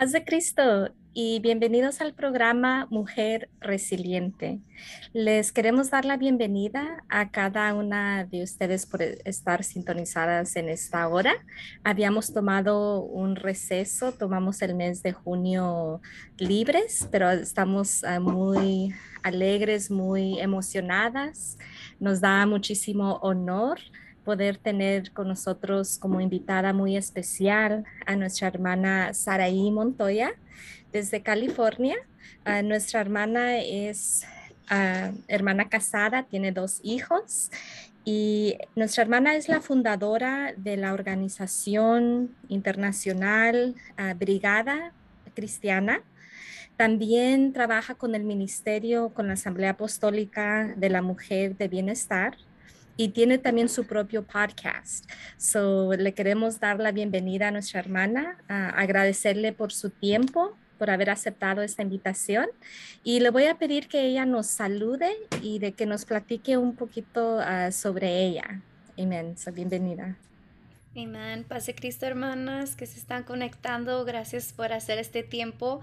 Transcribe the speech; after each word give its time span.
Paz 0.00 0.12
de 0.12 0.24
Cristo 0.24 0.88
y 1.12 1.40
bienvenidos 1.40 2.00
al 2.00 2.14
programa 2.14 2.86
Mujer 2.88 3.50
Resiliente. 3.60 4.58
Les 5.12 5.52
queremos 5.52 5.90
dar 5.90 6.06
la 6.06 6.16
bienvenida 6.16 7.04
a 7.10 7.30
cada 7.30 7.74
una 7.74 8.24
de 8.24 8.42
ustedes 8.42 8.86
por 8.86 9.02
estar 9.02 9.62
sintonizadas 9.62 10.56
en 10.56 10.70
esta 10.70 11.06
hora. 11.06 11.34
Habíamos 11.84 12.32
tomado 12.32 13.02
un 13.02 13.36
receso, 13.36 14.12
tomamos 14.12 14.62
el 14.62 14.74
mes 14.74 15.02
de 15.02 15.12
junio 15.12 16.00
libres, 16.38 17.06
pero 17.12 17.30
estamos 17.30 18.02
ah, 18.02 18.20
muy 18.20 18.94
alegres, 19.22 19.90
muy 19.90 20.40
emocionadas. 20.40 21.58
Nos 21.98 22.22
da 22.22 22.46
muchísimo 22.46 23.16
honor 23.16 23.78
poder 24.30 24.58
tener 24.58 25.10
con 25.10 25.26
nosotros 25.26 25.98
como 25.98 26.20
invitada 26.20 26.72
muy 26.72 26.96
especial 26.96 27.82
a 28.06 28.14
nuestra 28.14 28.46
hermana 28.46 29.12
Saraí 29.12 29.72
Montoya 29.72 30.30
desde 30.92 31.20
California. 31.20 31.96
nuestra 32.62 33.00
hermana 33.00 33.58
es 33.58 34.24
ah, 34.68 35.10
hermana 35.26 35.68
casada, 35.68 36.22
tiene 36.22 36.52
dos 36.52 36.78
hijos 36.84 37.50
y 38.04 38.56
nuestra 38.76 39.02
hermana 39.02 39.34
es 39.34 39.48
la 39.48 39.60
fundadora 39.60 40.54
de 40.56 40.76
la 40.76 40.92
organización 40.92 42.30
internacional 42.46 43.74
ah, 43.96 44.14
Brigada 44.14 44.92
Cristiana. 45.34 46.02
También 46.76 47.52
trabaja 47.52 47.96
con 47.96 48.14
el 48.14 48.22
ministerio, 48.22 49.08
con 49.08 49.26
la 49.26 49.32
Asamblea 49.32 49.70
Apostólica 49.70 50.72
de 50.76 50.88
la 50.88 51.02
Mujer 51.02 51.56
de 51.56 51.66
Bienestar 51.66 52.36
y 53.00 53.08
tiene 53.08 53.38
también 53.38 53.70
su 53.70 53.86
propio 53.86 54.24
podcast. 54.24 55.10
So, 55.38 55.90
le 55.94 56.12
queremos 56.12 56.60
dar 56.60 56.78
la 56.80 56.92
bienvenida 56.92 57.48
a 57.48 57.50
nuestra 57.50 57.80
hermana, 57.80 58.36
agradecerle 58.46 59.54
por 59.54 59.72
su 59.72 59.88
tiempo, 59.88 60.54
por 60.76 60.90
haber 60.90 61.08
aceptado 61.08 61.62
esta 61.62 61.80
invitación 61.80 62.48
y 63.02 63.20
le 63.20 63.30
voy 63.30 63.44
a 63.46 63.54
pedir 63.54 63.88
que 63.88 64.04
ella 64.04 64.26
nos 64.26 64.48
salude 64.48 65.08
y 65.40 65.60
de 65.60 65.72
que 65.72 65.86
nos 65.86 66.04
platique 66.04 66.58
un 66.58 66.76
poquito 66.76 67.38
ah, 67.40 67.72
sobre 67.72 68.22
ella. 68.22 68.60
Amén. 68.98 69.34
So, 69.38 69.50
bienvenida. 69.50 70.18
Amén. 70.94 71.46
Pase 71.48 71.74
Cristo, 71.74 72.04
hermanas 72.04 72.76
que 72.76 72.84
se 72.84 72.98
están 72.98 73.22
conectando. 73.22 74.04
Gracias 74.04 74.52
por 74.52 74.74
hacer 74.74 74.98
este 74.98 75.22
tiempo. 75.22 75.80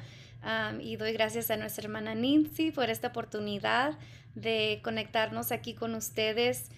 y 0.82 0.98
doy 0.98 1.14
gracias 1.14 1.50
a 1.50 1.58
nuestra 1.58 1.86
hermana 1.86 2.14
Nancy 2.14 2.70
por 2.70 2.92
esta 2.92 3.08
oportunidad 3.08 3.98
de 4.36 4.82
conectarnos 4.84 5.52
aquí 5.52 5.74
con 5.74 5.96
ustedes 5.96 6.70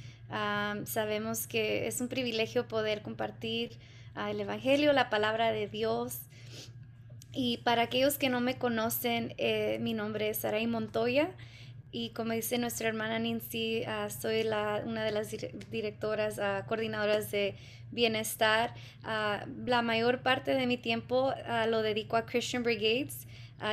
sabemos 0.86 1.48
que 1.48 1.88
es 1.88 2.02
un 2.02 2.08
privilegio 2.08 2.68
poder 2.68 3.02
compartir 3.02 3.72
ah, 4.16 4.32
el 4.32 4.40
Evangelio, 4.40 4.94
la 4.94 5.10
palabra 5.10 5.52
de 5.52 5.68
Dios. 5.68 6.20
Y 7.32 7.58
para 7.58 7.84
aquellos 7.84 8.18
que 8.18 8.30
no 8.30 8.42
me 8.42 8.58
conocen, 8.58 9.34
eh, 9.38 9.78
mi 9.82 9.94
nombre 9.94 10.30
es 10.30 10.38
Saray 10.38 10.68
Montoya 10.68 11.30
y 11.92 12.10
como 12.10 12.34
dice 12.34 12.58
nuestra 12.60 12.88
hermana 12.88 13.18
Nancy, 13.18 13.84
ah, 13.86 14.10
soy 14.10 14.44
la, 14.44 14.84
una 14.86 15.04
de 15.04 15.12
las 15.12 15.36
directoras, 15.72 16.38
ah, 16.40 16.66
coordinadoras 16.68 17.32
de 17.32 17.56
bienestar. 17.92 18.76
la 19.04 19.82
mayor 19.82 20.22
parte 20.22 20.54
de 20.54 20.68
mi 20.68 20.78
tiempo 20.78 21.34
lo 21.68 21.82
dedico 21.82 22.18
a 22.18 22.26
Christian 22.28 22.62
Brigades. 22.62 23.26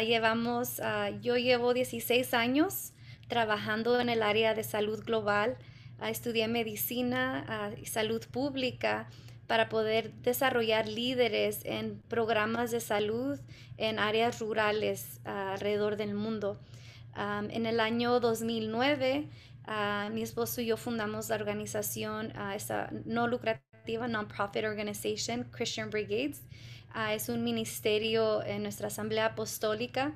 llevamos, 0.06 0.80
yo 1.20 1.36
llevo 1.36 1.74
16 1.74 2.32
años 2.32 2.92
trabajando 3.28 4.00
en 4.00 4.08
el 4.08 4.22
área 4.22 4.54
de 4.54 4.64
salud 4.64 5.04
global 5.04 5.58
estudié 6.02 6.48
medicina 6.48 7.72
salud 7.84 8.24
pública 8.26 9.08
para 9.46 9.68
poder 9.68 10.12
desarrollar 10.22 10.88
líderes 10.88 11.60
en 11.64 12.00
programas 12.08 12.70
de 12.70 12.80
salud 12.80 13.38
en 13.76 13.98
áreas 13.98 14.40
rurales 14.40 15.20
alrededor 15.24 15.96
del 15.96 16.14
mundo. 16.14 16.58
en 17.16 17.66
el 17.66 17.80
año 17.80 18.20
2009, 18.20 19.28
mi 20.12 20.22
esposo 20.22 20.60
y 20.60 20.66
yo 20.66 20.76
fundamos 20.76 21.28
la 21.28 21.36
organización, 21.36 22.32
esa 22.54 22.90
no 23.04 23.26
lucrativa 23.26 24.08
non-profit 24.08 24.64
organization, 24.64 25.44
Christian 25.44 25.90
Brigades. 25.90 26.42
es 27.12 27.28
un 27.28 27.44
ministerio 27.44 28.42
en 28.42 28.62
nuestra 28.62 28.88
asamblea 28.88 29.26
apostólica 29.26 30.14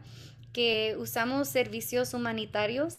que 0.53 0.97
usamos 0.99 1.49
servicios 1.49 2.15
humanitarios 2.15 2.97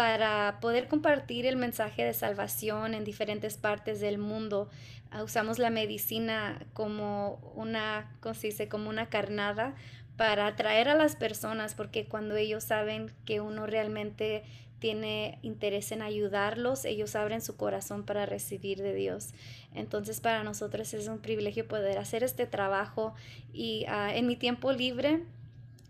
para 0.00 0.60
poder 0.62 0.88
compartir 0.88 1.44
el 1.44 1.58
mensaje 1.58 2.02
de 2.02 2.14
salvación 2.14 2.94
en 2.94 3.04
diferentes 3.04 3.58
partes 3.58 4.00
del 4.00 4.16
mundo. 4.16 4.70
Ah, 5.10 5.22
usamos 5.22 5.58
la 5.58 5.68
medicina 5.68 6.64
como 6.72 7.52
una, 7.54 8.10
¿cómo 8.20 8.34
se? 8.34 8.66
Como 8.66 8.88
una 8.88 9.10
carnada 9.10 9.74
para 10.16 10.46
atraer 10.46 10.88
a 10.88 10.94
las 10.94 11.16
personas, 11.16 11.74
porque 11.74 12.06
cuando 12.06 12.34
ellos 12.36 12.64
saben 12.64 13.12
que 13.26 13.42
uno 13.42 13.66
realmente 13.66 14.42
tiene 14.78 15.38
interés 15.42 15.92
en 15.92 16.00
ayudarlos, 16.00 16.86
ellos 16.86 17.14
abren 17.14 17.42
su 17.42 17.58
corazón 17.58 18.06
para 18.06 18.24
recibir 18.24 18.80
de 18.80 18.94
Dios. 18.94 19.34
Entonces 19.74 20.22
para 20.22 20.42
nosotros 20.44 20.94
es 20.94 21.08
un 21.08 21.18
privilegio 21.18 21.68
poder 21.68 21.98
hacer 21.98 22.24
este 22.24 22.46
trabajo 22.46 23.12
y 23.52 23.84
ah, 23.86 24.16
en 24.16 24.26
mi 24.26 24.36
tiempo 24.36 24.72
libre 24.72 25.24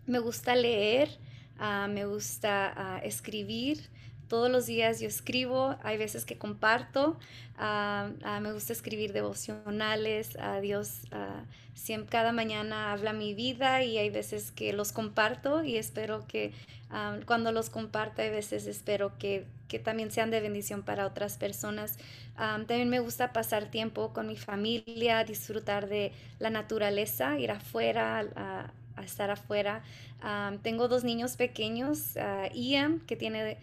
me 0.05 0.19
gusta 0.19 0.53
leer, 0.53 1.17
ah, 1.61 1.87
me 1.87 2.05
gusta 2.05 2.99
escribir, 3.03 3.89
todos 4.31 4.49
los 4.49 4.65
días 4.65 5.01
yo 5.01 5.09
escribo, 5.09 5.75
hay 5.83 5.97
veces 5.97 6.23
que 6.23 6.37
comparto, 6.37 7.19
ah, 7.57 8.11
ah, 8.23 8.39
me 8.39 8.53
gusta 8.53 8.71
escribir 8.71 9.11
devocionales, 9.11 10.37
Dios 10.61 11.01
ah, 11.11 11.43
siempre, 11.73 12.11
cada 12.11 12.31
mañana 12.31 12.93
habla 12.93 13.11
mi 13.11 13.33
vida 13.33 13.83
y 13.83 13.97
hay 13.97 14.09
veces 14.09 14.53
que 14.53 14.71
los 14.71 14.93
comparto 14.93 15.65
y 15.65 15.75
espero 15.75 16.25
que 16.27 16.53
cuando 17.25 17.51
los 17.51 17.69
comparto, 17.69 18.21
hay 18.21 18.29
veces 18.29 18.67
espero 18.67 19.17
que, 19.17 19.47
que, 19.67 19.79
también 19.79 20.11
sean 20.11 20.31
de 20.31 20.39
bendición 20.39 20.83
para 20.83 21.05
otras 21.05 21.35
personas. 21.35 21.97
también 22.37 22.87
me 22.87 23.01
gusta 23.01 23.33
pasar 23.33 23.69
tiempo 23.69 24.13
con 24.13 24.27
mi 24.27 24.37
familia, 24.37 25.25
disfrutar 25.25 25.89
de 25.89 26.13
la 26.39 26.49
naturaleza, 26.49 27.37
ir 27.37 27.51
afuera, 27.51 28.71
a 28.95 29.03
estar 29.03 29.29
afuera. 29.29 29.83
tengo 30.61 30.87
dos 30.87 31.03
niños 31.03 31.35
pequeños, 31.35 32.15
Ian, 32.53 32.99
que 33.01 33.15
tiene 33.15 33.57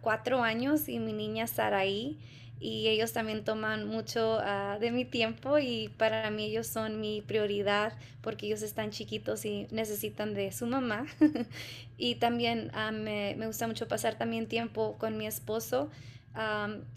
cuatro 0.00 0.42
años, 0.42 0.88
y 0.88 0.98
mi 0.98 1.12
niña 1.12 1.46
Saraí, 1.46 2.18
y 2.62 2.86
ellos 2.86 3.12
también 3.12 3.42
toman 3.44 3.88
mucho 3.88 4.38
ah, 4.40 4.78
de 4.80 4.92
mi 4.92 5.04
tiempo 5.04 5.58
y 5.58 5.88
para 5.98 6.30
mí 6.30 6.44
ellos 6.44 6.68
son 6.68 7.00
mi 7.00 7.20
prioridad 7.20 7.92
porque 8.20 8.46
ellos 8.46 8.62
están 8.62 8.90
chiquitos 8.90 9.44
y 9.44 9.66
necesitan 9.72 10.32
de 10.32 10.52
su 10.52 10.66
mamá. 10.66 11.06
y 11.98 12.14
también 12.14 12.70
me, 12.92 13.34
me, 13.36 13.46
gusta 13.48 13.66
mucho 13.66 13.88
pasar 13.88 14.16
también 14.16 14.46
tiempo 14.46 14.96
con 14.98 15.18
mi 15.18 15.26
esposo. 15.26 15.90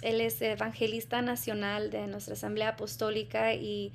él 0.04 0.22
es 0.22 0.40
evangelista 0.44 1.24
nacional 1.24 1.90
de 1.90 2.06
nuestra 2.06 2.36
Asamblea 2.36 2.70
Apostólica 2.70 3.56
y 3.56 3.92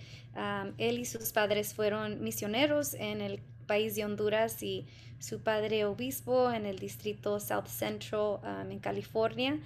él 0.77 0.99
y 0.99 1.05
sus 1.05 1.31
padres 1.33 1.73
fueron 1.73 2.21
misioneros 2.21 2.95
en 2.95 3.21
el 3.21 3.41
país 3.71 3.95
de 3.95 4.05
Honduras 4.05 4.65
y 4.65 4.85
su 5.21 5.45
padre 5.45 5.85
obispo 5.85 6.51
en 6.51 6.67
el 6.67 6.81
distrito 6.81 7.39
South 7.39 7.69
Central 7.69 8.41
um, 8.43 8.69
en 8.69 8.81
California. 8.81 9.61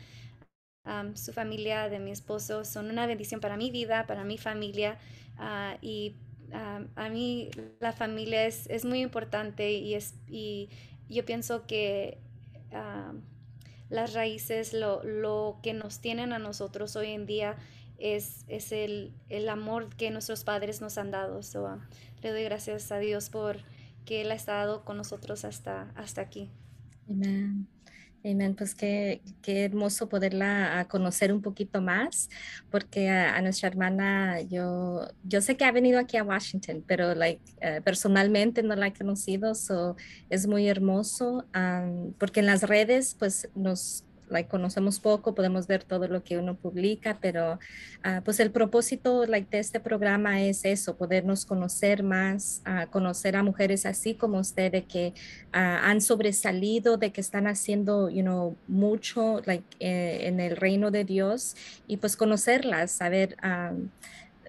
Um, 0.84 1.16
su 1.16 1.32
familia 1.32 1.88
de 1.88 1.98
mi 1.98 2.10
esposo 2.10 2.66
son 2.66 2.90
una 2.90 3.06
bendición 3.06 3.40
para 3.40 3.56
mi 3.56 3.70
vida, 3.70 4.06
para 4.06 4.22
mi 4.22 4.36
familia 4.36 4.98
uh, 5.38 5.78
y 5.80 6.16
um, 6.52 6.86
a 6.96 7.08
mí 7.08 7.48
la 7.80 7.94
familia 7.94 8.44
es, 8.44 8.66
es, 8.68 8.84
muy 8.84 9.00
importante 9.00 9.72
y, 9.72 9.94
es, 9.94 10.12
y 10.28 10.68
yo 11.08 11.24
pienso 11.24 11.66
que 11.66 12.18
las 13.88 14.12
raíces, 14.12 14.74
lo, 14.74 15.02
lo, 15.04 15.60
que 15.62 15.72
nos 15.72 16.00
tienen 16.00 16.32
a 16.32 16.38
nosotros 16.38 16.94
hoy 16.96 17.12
en 17.12 17.24
día 17.24 17.56
es, 17.98 18.44
es 18.48 18.72
el, 18.72 19.14
el, 19.30 19.48
amor 19.48 19.94
que 19.96 20.10
nuestros 20.10 20.42
padres 20.42 20.80
nos 20.80 20.98
han 20.98 21.10
dado. 21.10 21.42
So, 21.42 21.80
le 22.22 22.30
doy 22.32 22.42
gracias 22.42 22.90
a 22.90 22.98
Dios 22.98 23.30
por 23.30 23.58
que 24.04 24.22
Él 24.22 24.30
ha 24.30 24.34
estado 24.34 24.84
con 24.84 24.96
nosotros 24.96 25.44
hasta, 25.44 25.92
hasta 25.96 26.20
aquí. 26.20 26.50
Amén. 27.08 27.68
Amén, 28.26 28.54
pues 28.56 28.74
qué, 28.74 29.20
qué, 29.42 29.66
hermoso 29.66 30.08
poderla 30.08 30.86
conocer 30.88 31.30
un 31.30 31.42
poquito 31.42 31.82
más, 31.82 32.30
porque 32.70 33.10
a, 33.10 33.38
nuestra 33.42 33.68
hermana, 33.68 34.40
yo, 34.40 35.06
yo 35.24 35.42
sé 35.42 35.58
que 35.58 35.66
ha 35.66 35.72
venido 35.72 36.00
aquí 36.00 36.16
a 36.16 36.24
Washington, 36.24 36.82
pero 36.86 37.14
like, 37.14 37.42
eh, 37.60 37.82
personalmente 37.84 38.62
no 38.62 38.76
la 38.76 38.86
he 38.86 38.94
conocido, 38.94 39.54
so, 39.54 39.96
es 40.30 40.46
muy 40.46 40.68
hermoso, 40.68 41.46
porque 42.18 42.40
en 42.40 42.46
las 42.46 42.62
redes 42.62 43.14
pues 43.18 43.50
nos 43.54 44.04
like, 44.28 44.48
conocemos 44.48 45.00
poco, 45.00 45.34
podemos 45.34 45.66
ver 45.66 45.84
todo 45.84 46.08
lo 46.08 46.22
que 46.22 46.38
uno 46.38 46.56
publica, 46.56 47.18
pero 47.20 47.58
ah, 48.02 48.22
pues 48.24 48.40
el 48.40 48.50
propósito 48.50 49.26
like, 49.26 49.48
de 49.50 49.58
este 49.58 49.80
programa 49.80 50.42
es 50.42 50.64
eso, 50.64 50.96
podernos 50.96 51.44
conocer 51.44 52.02
más, 52.02 52.62
uh, 52.66 52.90
conocer 52.90 53.36
a 53.36 53.42
mujeres 53.42 53.86
así 53.86 54.14
como 54.14 54.38
ustedes 54.38 54.84
que 54.84 55.14
ah, 55.52 55.80
han 55.84 56.00
sobresalido, 56.00 56.96
de 56.96 57.12
que 57.12 57.20
están 57.20 57.46
haciendo 57.46 58.10
you 58.10 58.22
know, 58.22 58.56
mucho 58.66 59.40
like, 59.44 59.64
eh, 59.80 60.26
en 60.28 60.40
el 60.40 60.56
reino 60.56 60.90
de 60.90 61.04
Dios 61.04 61.56
y 61.86 61.96
pues 61.98 62.16
conocerlas, 62.16 62.90
saber 62.90 63.36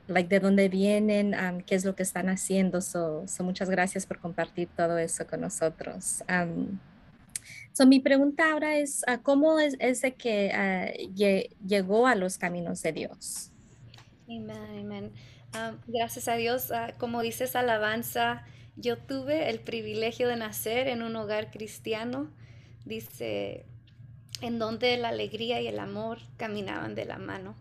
like 0.07 0.29
de 0.29 0.39
dónde 0.39 0.69
vienen, 0.69 1.33
um, 1.33 1.61
qué 1.61 1.75
es 1.75 1.85
lo 1.85 1.95
que 1.95 2.03
están 2.03 2.29
haciendo. 2.29 2.81
So, 2.81 3.27
so, 3.27 3.43
muchas 3.43 3.69
gracias 3.69 4.05
por 4.05 4.19
compartir 4.19 4.69
todo 4.75 4.97
eso 4.97 5.25
con 5.25 5.41
nosotros. 5.41 6.23
Um, 6.29 6.79
so 7.75 7.85
mi 7.85 7.99
pregunta 7.99 8.53
ahora 8.53 8.77
es, 8.77 9.03
uh, 9.05 9.21
¿cómo 9.21 9.59
es, 9.59 9.75
ese 9.79 10.15
que 10.15 10.51
uh, 10.53 11.13
llegó 11.13 12.07
a 12.07 12.15
los 12.15 12.37
caminos 12.37 12.81
de 12.81 12.93
Dios? 12.93 13.51
Amén. 14.29 15.11
Um, 15.53 15.77
gracias 15.85 16.29
a 16.29 16.35
Dios, 16.35 16.71
uh, 16.71 16.97
como 16.97 17.21
dices 17.21 17.53
alabanza, 17.53 18.45
yo 18.77 18.97
tuve 18.97 19.49
el 19.49 19.59
privilegio 19.59 20.29
de 20.29 20.37
nacer 20.37 20.87
en 20.87 21.03
un 21.03 21.17
hogar 21.17 21.51
cristiano, 21.51 22.31
dice, 22.85 23.65
en 24.39 24.57
donde 24.57 24.95
la 24.95 25.09
alegría 25.09 25.59
y 25.59 25.67
el 25.67 25.79
amor 25.79 26.19
caminaban 26.37 26.95
de 26.95 27.03
la 27.03 27.17
mano. 27.17 27.55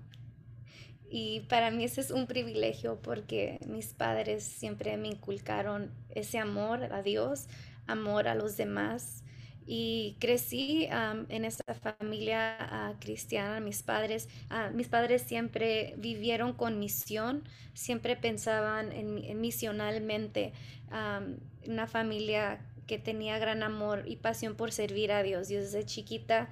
Y 1.10 1.40
para 1.48 1.72
mí 1.72 1.84
ese 1.84 2.00
es 2.00 2.12
un 2.12 2.28
privilegio 2.28 3.00
porque 3.02 3.58
mis 3.66 3.94
padres 3.94 4.44
siempre 4.44 4.96
me 4.96 5.08
inculcaron 5.08 5.90
ese 6.10 6.38
amor 6.38 6.92
a 6.92 7.02
Dios, 7.02 7.48
amor 7.88 8.28
a 8.28 8.36
los 8.36 8.56
demás. 8.56 9.23
Y 9.66 10.16
crecí 10.20 10.88
en 10.90 11.44
esta 11.44 11.74
familia 11.74 12.56
ah, 12.60 12.94
cristiana. 13.00 13.60
Mis 13.60 13.82
padres, 13.82 14.28
ah, 14.50 14.70
mis 14.74 14.88
padres 14.88 15.22
siempre 15.22 15.94
vivieron 15.96 16.52
con 16.52 16.78
misión, 16.78 17.44
siempre 17.72 18.16
pensaban 18.16 18.92
en, 18.92 19.40
misionalmente. 19.40 20.52
una 21.66 21.86
familia 21.86 22.60
que 22.86 22.98
tenía 22.98 23.38
gran 23.38 23.62
amor 23.62 24.04
y 24.06 24.16
pasión 24.16 24.54
por 24.54 24.70
servir 24.70 25.12
a 25.12 25.22
Dios. 25.22 25.48
Yo 25.48 25.60
desde 25.60 25.84
chiquita 25.84 26.50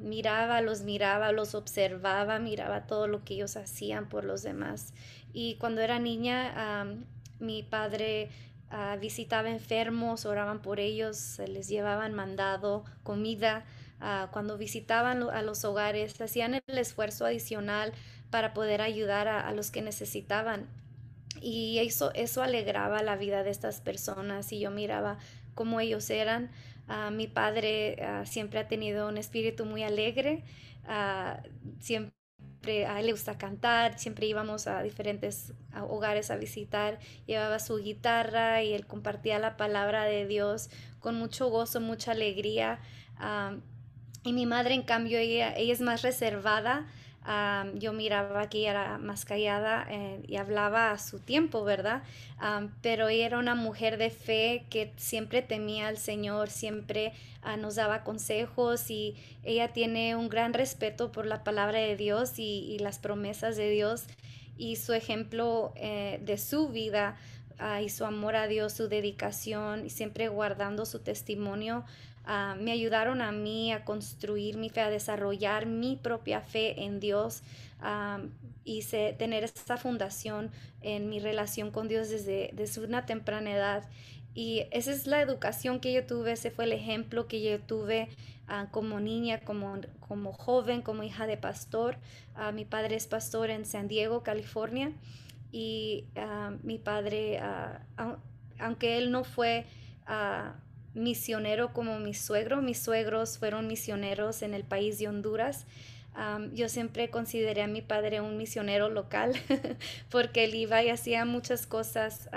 miraba, 0.00 0.60
los 0.60 0.82
miraba, 0.82 1.32
los 1.32 1.54
observaba, 1.54 2.38
miraba 2.38 2.86
todo 2.86 3.06
lo 3.06 3.24
que 3.24 3.34
ellos 3.34 3.56
hacían 3.56 4.08
por 4.08 4.24
los 4.24 4.42
demás. 4.42 4.92
Y 5.32 5.56
cuando 5.56 5.80
era 5.80 5.98
niña, 5.98 6.84
mi 7.38 7.62
padre 7.62 8.30
ah, 8.70 8.96
visitaba 9.00 9.50
enfermos, 9.50 10.26
oraban 10.26 10.60
por 10.62 10.80
ellos, 10.80 11.38
les 11.46 11.68
llevaban 11.68 12.14
mandado, 12.14 12.84
comida. 13.02 13.64
Ah, 14.00 14.28
cuando 14.32 14.58
visitaban 14.58 15.22
a 15.22 15.42
los 15.42 15.64
hogares, 15.64 16.20
hacían 16.20 16.54
el 16.54 16.78
esfuerzo 16.78 17.24
adicional 17.24 17.92
para 18.30 18.52
poder 18.54 18.82
ayudar 18.82 19.28
a, 19.28 19.50
los 19.52 19.70
que 19.70 19.82
necesitaban. 19.82 20.68
Y 21.40 21.78
eso, 21.78 22.12
eso 22.14 22.42
alegraba 22.42 23.02
la 23.02 23.16
vida 23.16 23.42
de 23.42 23.50
estas 23.50 23.80
personas 23.80 24.52
y 24.52 24.60
yo 24.60 24.70
miraba 24.70 25.18
cómo 25.54 25.80
ellos 25.80 26.10
eran. 26.10 26.50
Ah, 26.88 27.10
mi 27.10 27.26
padre 27.26 27.96
siempre 28.24 28.60
ha 28.60 28.68
tenido 28.68 29.08
un 29.08 29.18
espíritu 29.18 29.64
muy 29.64 29.82
alegre, 29.82 30.44
siempre 31.80 32.15
a 32.68 33.00
él 33.00 33.06
le 33.06 33.12
gusta 33.12 33.38
cantar, 33.38 33.98
siempre 33.98 34.26
íbamos 34.26 34.66
a 34.66 34.82
diferentes 34.82 35.52
hogares 35.88 36.30
a 36.30 36.36
visitar, 36.36 36.98
llevaba 37.26 37.58
su 37.58 37.76
guitarra 37.76 38.62
y 38.62 38.72
él 38.74 38.86
compartía 38.86 39.38
la 39.38 39.56
palabra 39.56 40.04
de 40.04 40.26
Dios 40.26 40.70
con 41.00 41.14
mucho 41.14 41.48
gozo, 41.48 41.80
mucha 41.80 42.12
alegría. 42.12 42.80
y 44.24 44.32
mi 44.32 44.46
madre, 44.46 44.74
en 44.74 44.82
cambio, 44.82 45.18
ella, 45.18 45.56
ella 45.56 45.72
es 45.72 45.80
más 45.80 46.02
reservada, 46.02 46.86
yo 47.74 47.92
miraba 47.92 48.48
que 48.48 48.58
ella 48.58 48.70
era 48.70 48.98
más 48.98 49.24
callada 49.24 49.84
eh, 49.90 50.22
y 50.28 50.36
hablaba 50.36 50.92
a 50.92 50.98
su 50.98 51.18
tiempo, 51.18 51.64
¿verdad? 51.64 52.02
pero 52.82 53.08
ella 53.08 53.26
era 53.26 53.38
una 53.38 53.54
mujer 53.54 53.96
de 53.96 54.10
fe 54.10 54.64
que 54.70 54.92
siempre 54.96 55.42
temía 55.42 55.88
al 55.88 55.96
Señor, 55.96 56.50
siempre 56.50 57.12
ah, 57.42 57.56
nos 57.56 57.76
daba 57.76 58.04
consejos 58.04 58.90
y 58.90 59.16
ella 59.42 59.72
tiene 59.72 60.14
un 60.16 60.28
gran 60.28 60.52
respeto 60.52 61.10
por 61.10 61.26
la 61.26 61.42
palabra 61.42 61.78
de 61.78 61.96
Dios 61.96 62.38
y, 62.38 62.78
las 62.80 62.98
promesas 62.98 63.56
de 63.56 63.70
Dios 63.70 64.04
y 64.58 64.76
su 64.76 64.92
ejemplo 64.92 65.72
eh, 65.76 66.20
de 66.22 66.38
su 66.38 66.68
vida 66.68 67.16
ah, 67.58 67.80
y 67.80 67.88
su 67.88 68.04
amor 68.04 68.36
a 68.36 68.46
Dios, 68.46 68.74
su 68.74 68.88
dedicación 68.88 69.86
y 69.86 69.90
siempre 69.90 70.28
guardando 70.28 70.84
su 70.86 71.00
testimonio 71.00 71.84
Ah, 72.28 72.56
me 72.58 72.72
ayudaron 72.72 73.22
a 73.22 73.30
mí 73.30 73.72
a 73.72 73.84
construir 73.84 74.56
mi 74.56 74.68
fe, 74.68 74.80
a 74.80 74.90
desarrollar 74.90 75.66
mi 75.66 75.94
propia 75.94 76.40
fe 76.40 76.82
en 76.82 76.98
Dios 76.98 77.44
ah, 77.80 78.20
y 78.64 78.82
tener 79.16 79.44
esa 79.44 79.76
fundación 79.76 80.50
en 80.80 81.08
mi 81.08 81.20
relación 81.20 81.70
con 81.70 81.86
Dios 81.86 82.08
desde, 82.08 82.50
desde 82.52 82.80
una 82.80 83.06
temprana 83.06 83.52
edad. 83.52 83.88
Y 84.34 84.64
esa 84.72 84.90
es 84.90 85.06
la 85.06 85.22
educación 85.22 85.78
que 85.78 85.92
yo 85.92 86.04
tuve, 86.04 86.32
ese 86.32 86.50
fue 86.50 86.64
el 86.64 86.72
ejemplo 86.72 87.28
que 87.28 87.40
yo 87.40 87.60
tuve 87.60 88.08
ah, 88.48 88.66
como 88.72 88.98
niña, 88.98 89.38
como, 89.42 89.78
como 90.00 90.32
joven, 90.32 90.82
como 90.82 91.04
hija 91.04 91.28
de 91.28 91.36
pastor. 91.36 91.96
mi 92.54 92.64
padre 92.64 92.96
es 92.96 93.06
pastor 93.06 93.50
en 93.50 93.64
San 93.64 93.86
Diego, 93.86 94.24
California. 94.24 94.90
Y 95.52 96.04
mi 96.64 96.76
padre, 96.78 97.40
aunque 98.58 98.98
él 98.98 99.10
no 99.10 99.24
fue 99.24 99.64
misionero 100.96 101.72
como 101.72 101.98
mi 102.00 102.14
suegro. 102.14 102.62
Mis 102.62 102.78
suegros 102.78 103.38
fueron 103.38 103.68
misioneros 103.68 104.42
en 104.42 104.54
el 104.54 104.64
país 104.64 104.98
de 104.98 105.08
Honduras. 105.08 105.66
yo 106.52 106.68
siempre 106.70 107.10
consideré 107.10 107.62
a 107.62 107.66
mi 107.66 107.82
padre 107.82 108.22
un 108.22 108.38
misionero 108.38 108.88
local 108.88 109.34
porque 110.10 110.44
él 110.44 110.54
iba 110.54 110.82
y 110.82 110.88
hacía 110.88 111.26
muchas 111.26 111.66
cosas 111.66 112.30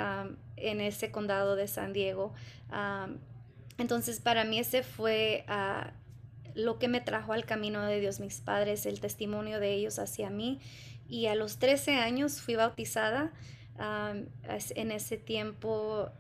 en 0.58 0.82
ese 0.82 1.12
condado 1.12 1.56
de 1.56 1.68
San 1.68 1.94
Diego. 1.94 2.34
entonces 3.78 4.20
para 4.20 4.44
mí 4.44 4.60
ese 4.60 4.84
fue 4.84 5.46
ah, 5.48 5.94
lo 6.54 6.78
que 6.78 6.90
me 6.90 7.00
trajo 7.00 7.32
al 7.32 7.46
camino 7.46 7.86
de 7.86 8.02
Dios, 8.02 8.20
mis 8.20 8.42
padres, 8.42 8.86
el 8.86 9.00
testimonio 9.00 9.62
de 9.62 9.74
ellos 9.74 9.98
hacia 9.98 10.30
mí. 10.30 10.60
Y 11.08 11.28
a 11.28 11.36
los 11.36 11.58
13 11.58 11.96
años 11.96 12.42
fui 12.42 12.56
bautizada. 12.56 13.32
en 13.80 14.92
ese 14.92 15.16
tiempo 15.16 16.12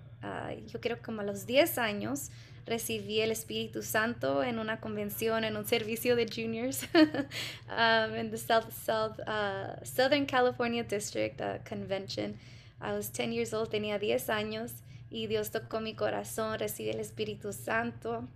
yo 0.67 0.81
creo 0.81 1.01
como 1.01 1.21
a 1.21 1.23
los 1.23 1.45
10 1.45 1.77
años, 1.77 2.29
recibí 2.65 3.19
el 3.19 3.31
Espíritu 3.31 3.81
Santo 3.81 4.43
en 4.43 4.59
una 4.59 4.79
convención, 4.79 5.43
en 5.43 5.57
un 5.57 5.65
servicio 5.65 6.15
de 6.15 6.27
juniors 6.27 6.83
um, 6.93 8.15
en 8.15 8.29
the 8.29 8.37
South, 8.37 8.71
South, 8.85 9.19
uh, 9.27 9.83
Southern 9.83 10.25
California 10.25 10.83
District 10.83 11.41
uh, 11.41 11.57
Convention. 11.67 12.37
I 12.81 12.93
was 12.93 13.11
10 13.11 13.33
years 13.33 13.53
old, 13.53 13.69
tenía 13.69 13.99
10 13.99 14.29
años 14.29 14.71
y 15.09 15.27
Dios 15.27 15.51
tocó 15.51 15.81
mi 15.81 15.95
corazón, 15.95 16.59
recibí 16.59 16.89
el 16.89 16.99
Espíritu 16.99 17.51
Santo 17.51 18.27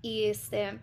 y 0.00 0.24
este 0.24 0.78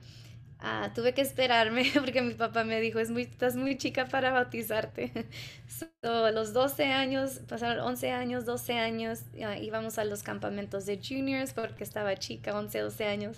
Ah, 0.60 0.92
tuve 0.96 1.14
que 1.14 1.22
esperarme 1.22 1.86
porque 1.94 2.22
mi 2.22 2.34
papá 2.34 2.64
me 2.64 2.82
dijo, 2.82 3.00
es 3.00 3.12
muy, 3.12 3.24
estás 3.24 3.56
muy 3.56 3.78
chica 3.78 4.06
para 4.08 4.32
bautizarte. 4.32 5.12
a 6.02 6.32
los 6.32 6.54
12 6.54 6.86
años, 6.86 7.42
pasaron 7.48 7.80
11 7.86 8.12
años, 8.12 8.46
12 8.46 8.74
años, 8.74 9.22
íbamos 9.62 10.00
a 10.00 10.04
los 10.04 10.24
campamentos 10.24 10.86
de 10.86 10.98
juniors 10.98 11.54
porque 11.54 11.84
estaba 11.84 12.16
chica, 12.16 12.58
11, 12.58 12.80
12 12.80 13.06
años. 13.06 13.38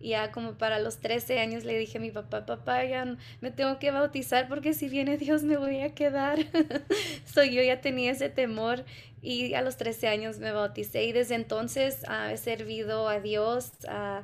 Y 0.00 0.10
ya 0.10 0.30
como 0.30 0.52
para 0.54 0.78
los 0.78 0.98
13 0.98 1.40
años 1.40 1.64
le 1.64 1.76
dije 1.76 1.98
a 1.98 2.00
mi 2.00 2.10
papá, 2.10 2.46
papá, 2.46 2.84
ya 2.84 3.16
me 3.40 3.50
tengo 3.50 3.78
que 3.78 3.90
bautizar 3.90 4.48
porque 4.48 4.72
si 4.74 4.88
viene 4.88 5.16
Dios 5.16 5.42
me 5.44 5.56
voy 5.56 5.80
a 5.80 5.94
quedar. 5.94 6.38
so, 7.24 7.42
yo 7.44 7.62
ya 7.62 7.80
tenía 7.80 8.12
ese 8.12 8.28
temor 8.30 8.84
y 9.22 9.54
a 9.54 9.62
los 9.62 9.76
13 9.76 10.08
años 10.08 10.38
me 10.38 10.52
bauticé 10.52 11.04
y 11.04 11.12
desde 11.12 11.34
entonces 11.34 12.02
he 12.30 12.36
servido 12.36 13.08
a 13.08 13.20
Dios. 13.20 13.72
a 13.86 14.22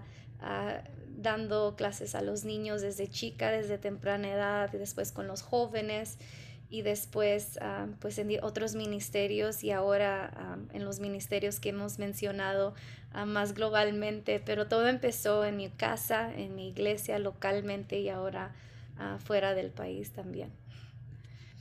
dando 1.24 1.74
clases 1.74 2.14
a 2.14 2.22
los 2.22 2.44
niños 2.44 2.82
desde 2.82 3.08
chica, 3.08 3.50
desde 3.50 3.78
temprana 3.78 4.30
edad, 4.32 4.72
y 4.72 4.76
después 4.78 5.10
con 5.10 5.26
los 5.26 5.42
jóvenes 5.42 6.18
y 6.70 6.82
después 6.82 7.58
ah, 7.60 7.86
pues 8.00 8.18
en 8.18 8.30
otros 8.42 8.74
ministerios 8.74 9.62
y 9.64 9.70
ahora 9.70 10.32
ah, 10.36 10.58
en 10.72 10.84
los 10.84 11.00
ministerios 11.00 11.60
que 11.60 11.70
hemos 11.70 11.98
mencionado 11.98 12.74
ah, 13.12 13.26
más 13.26 13.54
globalmente, 13.54 14.40
pero 14.40 14.66
todo 14.66 14.88
empezó 14.88 15.44
en 15.44 15.56
mi 15.56 15.70
casa, 15.70 16.32
en 16.34 16.54
mi 16.54 16.68
iglesia 16.68 17.18
localmente 17.18 17.98
y 17.98 18.08
ahora 18.08 18.54
fuera 19.24 19.54
del 19.54 19.70
país 19.70 20.12
también. 20.12 20.50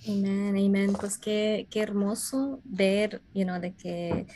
Amén, 0.08 0.56
amén. 0.56 0.94
Pues 1.00 1.18
qué, 1.18 1.66
qué 1.72 1.80
hermoso 1.82 2.62
ver, 2.64 3.24
you 3.34 3.44
know, 3.44 3.60
de 3.60 3.74
que 3.74 4.28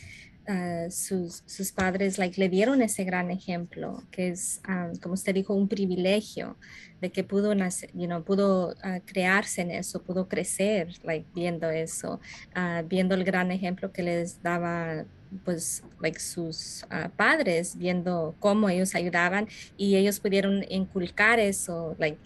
Ah, 0.50 0.90
sus, 0.90 1.44
sus, 1.46 1.74
padres 1.74 2.18
like, 2.18 2.40
le 2.40 2.48
dieron 2.48 2.82
ese 2.82 3.04
gran 3.04 3.32
ejemplo, 3.32 4.02
que 4.12 4.30
es, 4.30 4.62
ah, 4.64 4.92
como 5.02 5.16
usted 5.16 5.34
dijo, 5.34 5.54
un 5.54 5.68
privilegio 5.68 6.56
de 7.02 7.12
que 7.12 7.26
pudo, 7.26 7.54
nacer, 7.54 7.92
you 7.94 8.06
know, 8.06 8.24
pudo 8.24 8.70
uh, 8.70 9.02
crearse 9.06 9.62
en 9.62 9.72
eso, 9.72 10.02
pudo 10.02 10.30
crecer 10.30 10.94
like, 11.04 11.28
viendo 11.36 11.70
eso, 11.70 12.22
viendo 12.86 13.16
el 13.16 13.26
gran 13.26 13.52
ejemplo 13.52 13.92
que 13.92 14.04
les 14.04 14.42
daba 14.42 15.04
pues 15.44 15.84
like 16.00 16.20
sus 16.20 16.86
padres, 17.18 17.78
viendo 17.78 18.34
cómo 18.40 18.70
ellos 18.70 18.96
ayudaban 18.96 19.50
y 19.76 19.98
ellos 19.98 20.22
pudieron 20.22 20.64
inculcar 20.70 21.40
eso, 21.40 21.94
like, 22.00 22.18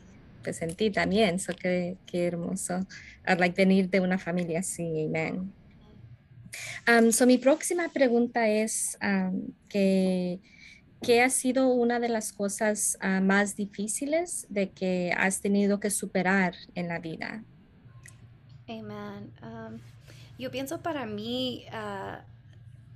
sentí 0.54 0.92
también, 0.92 1.40
so 1.40 1.54
qué, 1.60 1.98
qué 2.06 2.28
hermoso, 2.28 2.86
like 3.26 3.56
venir 3.56 3.90
de 3.90 4.00
una 4.00 4.20
familia 4.20 4.60
así, 4.60 5.08
amén. 5.08 5.52
Um, 6.88 7.12
so 7.12 7.26
mi 7.26 7.38
próxima 7.38 7.90
pregunta 7.90 8.48
es 8.48 8.98
que, 9.70 10.40
¿qué 11.02 11.22
ha 11.22 11.30
sido 11.30 11.70
una 11.70 12.00
de 12.00 12.10
las 12.10 12.34
cosas 12.34 12.98
ah, 13.02 13.22
más 13.22 13.56
difíciles 13.56 14.46
de 14.50 14.70
que 14.72 15.14
has 15.18 15.42
tenido 15.42 15.80
que 15.80 15.90
superar 15.90 16.56
en 16.76 16.88
la 16.88 17.00
vida? 17.00 17.44
Amen. 18.68 19.32
Um, 19.42 19.80
yo 20.38 20.50
pienso 20.52 20.82
para 20.82 21.06
mí 21.06 21.66
uh, 21.72 22.22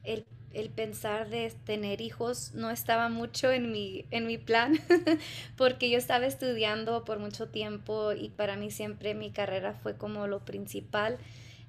el, 0.04 0.26
el, 0.54 0.70
pensar 0.70 1.30
de 1.30 1.52
tener 1.66 2.02
hijos 2.02 2.54
no 2.54 2.72
estaba 2.72 3.10
mucho 3.10 3.52
en 3.52 3.72
mi, 3.72 4.06
en 4.12 4.26
mi 4.26 4.38
plan 4.38 4.80
porque 5.58 5.90
yo 5.90 5.98
estaba 5.98 6.26
estudiando 6.26 7.04
por 7.04 7.20
mucho 7.20 7.50
tiempo 7.50 8.14
y 8.14 8.30
para 8.30 8.56
mí 8.56 8.72
siempre 8.72 9.16
mi 9.16 9.32
carrera 9.32 9.74
fue 9.74 9.98
como 9.98 10.28
lo 10.28 10.46
principal. 10.46 11.18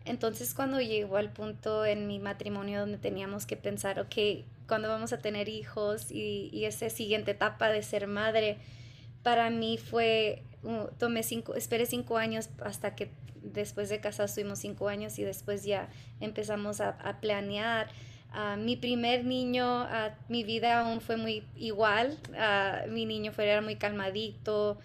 Entonces 0.07 0.55
cuando 0.55 0.81
llegó 0.81 1.17
al 1.17 1.31
punto 1.31 1.85
en 1.85 2.07
mi 2.07 2.21
matrimonio 2.21 2.81
donde 2.81 2.97
teníamos 2.97 3.45
que 3.45 3.57
pensar, 3.57 3.99
ok, 3.99 4.45
¿cuándo 4.69 4.89
vamos 4.89 5.13
a 5.13 5.19
tener 5.19 5.49
hijos? 5.49 6.11
Y, 6.11 6.65
esa 6.65 6.89
siguiente 6.91 7.33
etapa 7.33 7.69
de 7.69 7.83
ser 7.83 8.07
madre, 8.07 8.59
para 9.25 9.51
mí 9.51 9.79
fue, 9.79 10.45
tomé 10.99 11.25
cinco, 11.25 11.55
esperé 11.57 11.87
cinco 11.87 12.19
años 12.19 12.51
hasta 12.61 12.95
que 12.95 13.11
después 13.43 13.89
de 13.89 14.01
casar 14.01 14.27
estuvimos 14.27 14.61
cinco 14.61 14.89
años 14.89 15.19
y 15.19 15.25
después 15.25 15.65
ya 15.65 15.89
empezamos 16.21 16.81
a, 16.81 17.19
planear. 17.21 17.89
Mi 18.59 18.77
primer 18.77 19.25
niño, 19.25 19.85
uh, 19.85 20.13
mi 20.29 20.45
vida 20.45 20.81
aún 20.81 21.01
fue 21.01 21.17
muy 21.17 21.43
igual. 21.57 22.19
mi 22.89 23.07
niño 23.07 23.33
fue 23.33 23.49
era 23.49 23.63
muy 23.63 23.77
calmadito, 23.77 24.79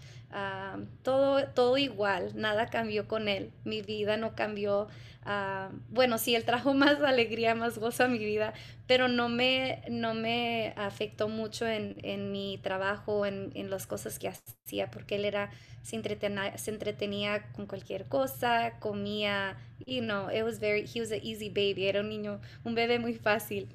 todo, 1.03 1.47
todo 1.49 1.77
igual, 1.77 2.31
nada 2.35 2.67
cambió 2.67 3.07
con 3.07 3.27
él. 3.27 3.51
Mi 3.65 3.81
vida 3.81 4.17
no 4.17 4.35
cambió 4.35 4.87
Ah, 5.23 5.69
bueno, 5.89 6.17
sí, 6.17 6.33
él 6.33 6.45
trajo 6.45 6.73
más 6.73 7.01
alegría, 7.01 7.53
más 7.53 7.77
gozo 7.77 8.03
a 8.03 8.07
mi 8.07 8.17
vida, 8.17 8.53
pero 8.87 9.07
no 9.07 9.29
me, 9.29 9.83
no 9.89 10.13
me 10.13 10.73
afectó 10.75 11.27
mucho 11.29 11.67
en, 11.67 11.95
en 12.03 12.31
mi 12.31 12.57
trabajo, 12.63 13.25
en, 13.25 13.51
en, 13.53 13.69
las 13.69 13.85
cosas 13.85 14.17
que 14.17 14.29
hacía, 14.29 14.89
porque 14.89 15.15
él 15.15 15.25
era, 15.25 15.51
se 15.83 15.95
entretenía, 15.95 16.57
se 16.57 16.71
entretenía 16.71 17.51
con 17.53 17.67
cualquier 17.67 18.05
cosa, 18.05 18.79
comía, 18.79 19.57
you 19.85 20.01
know, 20.01 20.27
was 20.43 20.59
very, 20.59 20.87
he 20.91 20.99
was 20.99 21.11
an 21.11 21.19
easy 21.21 21.49
baby, 21.49 21.87
era 21.87 22.01
un 22.01 22.09
niño, 22.09 22.41
un 22.63 22.73
bebé 22.73 22.97
muy 22.97 23.13
fácil. 23.13 23.67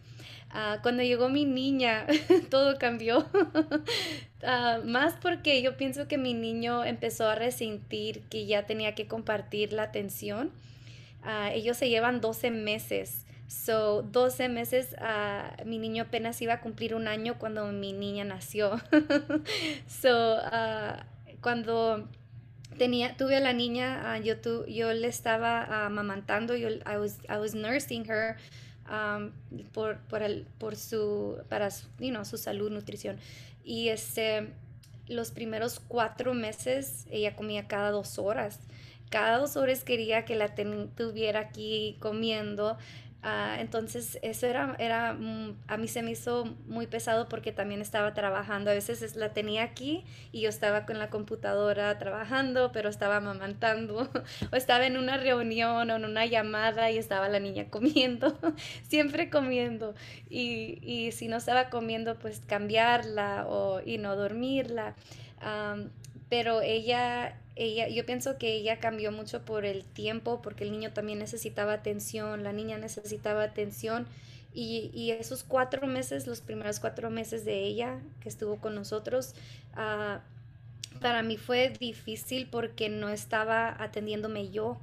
Uh, 0.53 0.81
cuando 0.81 1.03
llegó 1.03 1.29
mi 1.29 1.45
niña, 1.45 2.07
todo 2.50 2.79
cambió. 2.79 3.19
uh, 3.19 4.85
más 4.85 5.15
porque 5.21 5.61
yo 5.62 5.76
pienso 5.76 6.09
que 6.09 6.19
mi 6.19 6.35
niño 6.35 6.85
empezó 6.85 7.29
a 7.29 7.35
resentir 7.35 8.23
que 8.31 8.47
ya 8.47 8.65
tenía 8.65 8.95
que 8.95 9.07
compartir 9.07 9.73
la 9.73 9.83
atención 9.85 10.53
Ah, 11.26 11.50
ellos 11.52 11.76
se 11.76 11.88
llevan 11.88 12.21
12 12.21 12.52
meses. 12.52 13.26
So, 13.49 14.02
12 14.02 14.49
meses, 14.49 14.95
uh, 15.00 15.64
mi 15.64 15.78
niño 15.78 16.04
apenas 16.04 16.40
iba 16.40 16.54
a 16.54 16.61
cumplir 16.61 16.95
un 16.95 17.09
año 17.09 17.37
cuando 17.38 17.66
mi 17.73 17.92
niña 17.92 18.25
nació. 18.25 18.80
so, 19.88 20.37
uh, 20.37 21.02
cuando 21.40 22.09
tenía, 22.78 23.16
tuve 23.16 23.37
a 23.37 23.40
la 23.40 23.52
niña, 23.52 24.18
yo, 24.18 24.40
tu, 24.40 24.66
yo 24.66 24.92
le 24.92 25.09
estaba 25.09 25.87
amamantando, 25.87 26.56
yo, 26.56 26.68
I, 26.68 26.97
was, 26.97 27.18
I 27.28 27.38
was 27.38 27.54
nursing 27.54 28.04
her 28.09 28.37
um, 28.88 29.33
por, 29.73 29.99
por, 30.09 30.23
el, 30.23 30.47
por 30.59 30.76
su, 30.76 31.38
para 31.49 31.71
su, 31.71 31.87
you 31.99 32.11
know, 32.11 32.25
su 32.25 32.38
salud, 32.38 32.71
nutrición. 32.71 33.18
Y 33.64 33.88
este, 33.88 34.52
los 35.09 35.33
primeros 35.33 35.80
cuatro 35.80 36.35
meses 36.35 37.06
ella 37.11 37.35
comía 37.35 37.66
cada 37.66 37.90
dos 37.90 38.18
horas 38.18 38.61
cada 39.10 39.38
dos 39.38 39.56
horas 39.56 39.84
quería 39.84 40.25
que 40.25 40.36
la 40.36 40.54
tuviera 40.54 41.40
aquí 41.40 41.96
comiendo. 42.00 42.76
Ah, 43.28 43.56
entonces 43.58 44.20
eso 44.22 44.46
era, 44.46 44.76
era, 44.78 45.14
mm, 45.14 45.56
a 45.66 45.76
mí 45.78 45.88
se 45.88 46.00
me 46.00 46.12
hizo 46.12 46.44
muy 46.68 46.86
pesado 46.86 47.28
porque 47.28 47.50
también 47.50 47.80
estaba 47.80 48.14
trabajando. 48.14 48.70
A 48.70 48.75
veces 48.75 49.16
la 49.16 49.32
tenía 49.32 49.64
aquí 49.64 50.04
y 50.30 50.42
yo 50.42 50.48
estaba 50.48 50.86
con 50.86 51.00
la 51.00 51.10
computadora 51.10 51.98
trabajando, 51.98 52.70
pero 52.70 52.88
estaba 52.88 53.16
amamantando. 53.16 54.08
o 54.52 54.56
estaba 54.56 54.86
en 54.86 54.96
una 54.96 55.16
reunión 55.16 55.90
o 55.90 55.96
en 55.96 56.04
una 56.04 56.25
llamada 56.26 56.92
y 56.92 56.98
estaba 56.98 57.28
la 57.28 57.40
niña 57.40 57.68
comiendo, 57.68 58.38
siempre 58.88 59.28
comiendo. 59.28 59.96
Y, 60.30 60.78
y, 60.82 61.10
si 61.10 61.26
no 61.26 61.38
estaba 61.38 61.68
comiendo, 61.68 62.16
pues 62.20 62.40
cambiarla 62.46 63.46
o 63.48 63.80
y 63.84 63.98
no 63.98 64.14
dormirla. 64.14 64.94
pero 66.28 66.60
ella 66.60 67.40
ella, 67.56 67.88
yo 67.88 68.04
pienso 68.04 68.36
que 68.36 68.52
ella 68.52 68.78
cambió 68.80 69.10
mucho 69.10 69.44
por 69.44 69.64
el 69.64 69.84
tiempo, 69.84 70.42
porque 70.42 70.64
el 70.64 70.72
niño 70.72 70.92
también 70.92 71.18
necesitaba 71.18 71.72
atención, 71.72 72.44
la 72.44 72.52
niña 72.52 72.76
necesitaba 72.76 73.42
atención. 73.42 74.06
Y, 74.52 75.10
esos 75.10 75.44
cuatro 75.44 75.86
meses, 75.86 76.26
los 76.26 76.40
primeros 76.40 76.80
cuatro 76.80 77.10
meses 77.10 77.44
de 77.44 77.64
ella 77.64 78.00
que 78.20 78.28
estuvo 78.28 78.56
con 78.56 78.75
nosotros, 78.75 79.34
ah, 79.75 80.22
para 81.00 81.22
mí 81.22 81.36
fue 81.36 81.70
difícil 81.70 82.48
porque 82.50 82.88
no 82.88 83.10
estaba 83.10 83.82
atendiéndome 83.82 84.50
yo. 84.50 84.78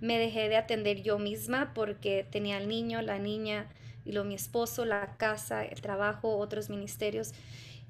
Me 0.00 0.18
dejé 0.18 0.48
de 0.48 0.56
atender 0.56 1.02
yo 1.02 1.18
misma 1.18 1.72
porque 1.74 2.26
tenía 2.30 2.56
el 2.56 2.68
niño, 2.68 3.02
la 3.02 3.18
niña, 3.18 3.68
y 4.06 4.12
lo 4.12 4.24
mi 4.24 4.34
esposo, 4.34 4.86
la 4.86 5.16
casa, 5.18 5.64
el 5.64 5.82
trabajo, 5.82 6.38
otros 6.38 6.70
ministerios. 6.70 7.32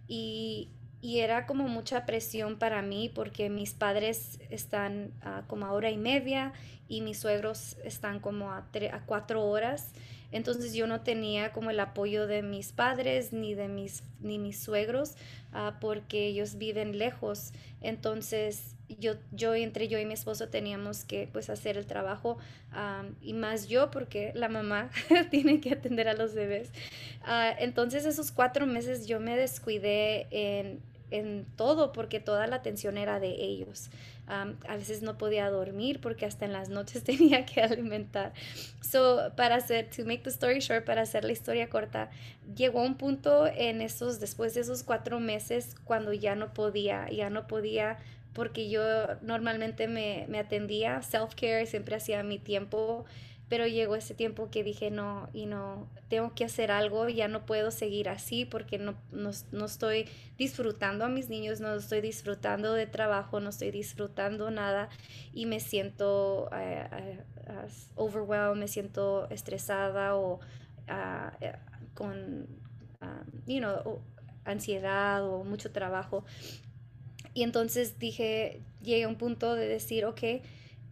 Y, 0.09 0.69
y 1.01 1.21
era 1.21 1.47
como 1.47 1.69
mucha 1.69 2.05
presión 2.05 2.59
para 2.59 2.83
mí 2.83 3.11
porque 3.15 3.49
mis 3.49 3.73
padres 3.73 4.39
están 4.51 5.13
como 5.47 5.67
a 5.67 5.73
hora 5.73 5.91
y 5.91 5.97
media 5.97 6.53
y 6.89 7.01
mis 7.01 7.19
suegros 7.19 7.77
están 7.85 8.21
como 8.21 8.51
a, 8.51 8.67
a 8.93 9.01
cuatro 9.07 9.45
horas. 9.45 9.93
Entonces 10.33 10.75
yo 10.75 10.87
no 10.87 11.01
tenía 11.01 11.53
como 11.53 11.71
el 11.71 11.81
apoyo 11.81 12.27
de 12.27 12.43
mis 12.43 12.73
padres 12.73 13.33
ni 13.33 13.55
de 13.55 13.69
mis, 13.69 14.05
ni 14.21 14.39
mis 14.39 14.63
suegros 14.63 15.17
ah, 15.53 15.79
porque 15.81 16.27
ellos 16.27 16.57
viven 16.57 16.99
lejos. 16.99 17.53
Entonces 17.81 18.77
yo, 18.99 19.15
yo 19.33 19.55
entre 19.55 19.89
yo 19.89 19.99
y 19.99 20.05
mi 20.05 20.15
esposo 20.15 20.49
teníamos 20.49 21.05
que 21.05 21.29
pues 21.33 21.51
hacer 21.51 21.77
el 21.77 21.87
trabajo 21.87 22.39
y 23.21 23.33
más 23.33 23.69
yo 23.69 23.91
porque 23.91 24.33
la 24.35 24.49
mamá 24.49 24.91
tiene 25.31 25.61
que 25.61 25.73
atender 25.73 26.09
a 26.09 26.15
los 26.15 26.35
bebés. 26.35 26.71
Ah, 27.23 27.53
entonces 27.59 28.05
esos 28.05 28.31
cuatro 28.31 28.67
meses 28.67 29.07
yo 29.07 29.21
me 29.21 29.37
descuidé 29.37 30.29
en 30.31 30.81
en 31.11 31.47
todo 31.57 31.93
porque 31.93 32.21
toda 32.21 32.47
la 32.47 32.57
atención 32.57 32.99
era 32.99 33.21
de 33.21 33.31
ellos. 33.43 33.91
a 34.27 34.77
veces 34.77 35.03
no 35.03 35.19
podía 35.19 35.51
dormir 35.51 36.01
porque 36.01 36.25
hasta 36.25 36.45
en 36.45 36.53
las 36.53 36.69
noches 36.69 37.03
tenía 37.11 37.45
que 37.47 37.63
alimentar. 37.63 38.33
So, 38.81 39.33
para 39.37 39.57
hacer, 39.57 39.91
to 39.91 40.05
make 40.05 40.23
the 40.23 40.31
story 40.31 40.61
short, 40.61 40.85
para 40.85 41.03
hacer 41.03 41.25
la 41.25 41.33
historia 41.33 41.69
corta, 41.69 42.11
llegó 42.57 42.83
un 42.83 42.97
punto 42.97 43.47
en 43.47 43.81
esos, 43.83 44.21
después 44.21 44.55
de 44.55 44.61
esos 44.61 44.83
cuatro 44.83 45.21
meses, 45.21 45.77
cuando 45.85 46.13
ya 46.13 46.35
no 46.35 46.53
podía, 46.53 47.09
ya 47.11 47.31
no 47.31 47.47
podía 47.47 47.99
porque 48.33 48.69
yo 48.71 48.83
normalmente 49.23 49.89
me, 49.89 50.27
me 50.29 50.39
atendía 50.39 51.03
self-care, 51.03 51.67
siempre 51.67 51.97
hacía 51.97 52.23
mi 52.23 52.39
tiempo 52.39 53.05
pero 53.51 53.67
llegó 53.67 53.97
ese 53.97 54.15
tiempo 54.15 54.49
que 54.49 54.63
dije, 54.63 54.93
no, 54.93 55.29
y 55.33 55.47
no, 55.47 55.91
tengo 56.09 56.33
que 56.37 56.45
hacer 56.45 56.71
algo, 56.71 57.09
ya 57.09 57.27
no 57.27 57.47
puedo 57.47 57.73
seguir 57.73 58.09
así 58.09 58.45
porque 58.45 58.79
no, 58.79 58.95
no, 59.11 59.65
estoy 59.65 60.07
disfrutando 60.39 61.05
a 61.05 61.09
mis 61.09 61.29
niños, 61.29 61.61
no 61.61 61.75
estoy 61.75 62.01
disfrutando 62.01 62.75
de 62.75 62.87
trabajo, 62.87 63.41
no 63.41 63.51
estoy 63.51 63.73
disfrutando 63.73 64.53
nada 64.53 64.89
y 65.35 65.47
me 65.47 65.59
siento 65.59 66.49
uh, 66.53 67.69
overwhelmed, 67.97 68.61
me 68.61 68.69
siento 68.69 69.29
estresada 69.31 70.15
o 70.15 70.39
ah, 70.87 71.37
eh, 71.41 71.57
con, 71.95 72.47
you 73.49 73.59
know, 73.59 74.01
ansiedad 74.45 75.25
o 75.29 75.43
mucho 75.43 75.73
trabajo. 75.73 76.25
Y 77.35 77.43
entonces 77.43 77.99
dije, 77.99 78.63
llegué 78.81 79.03
a 79.03 79.09
un 79.09 79.17
punto 79.17 79.57
de 79.57 79.67
decir, 79.67 80.05
ok, 80.05 80.23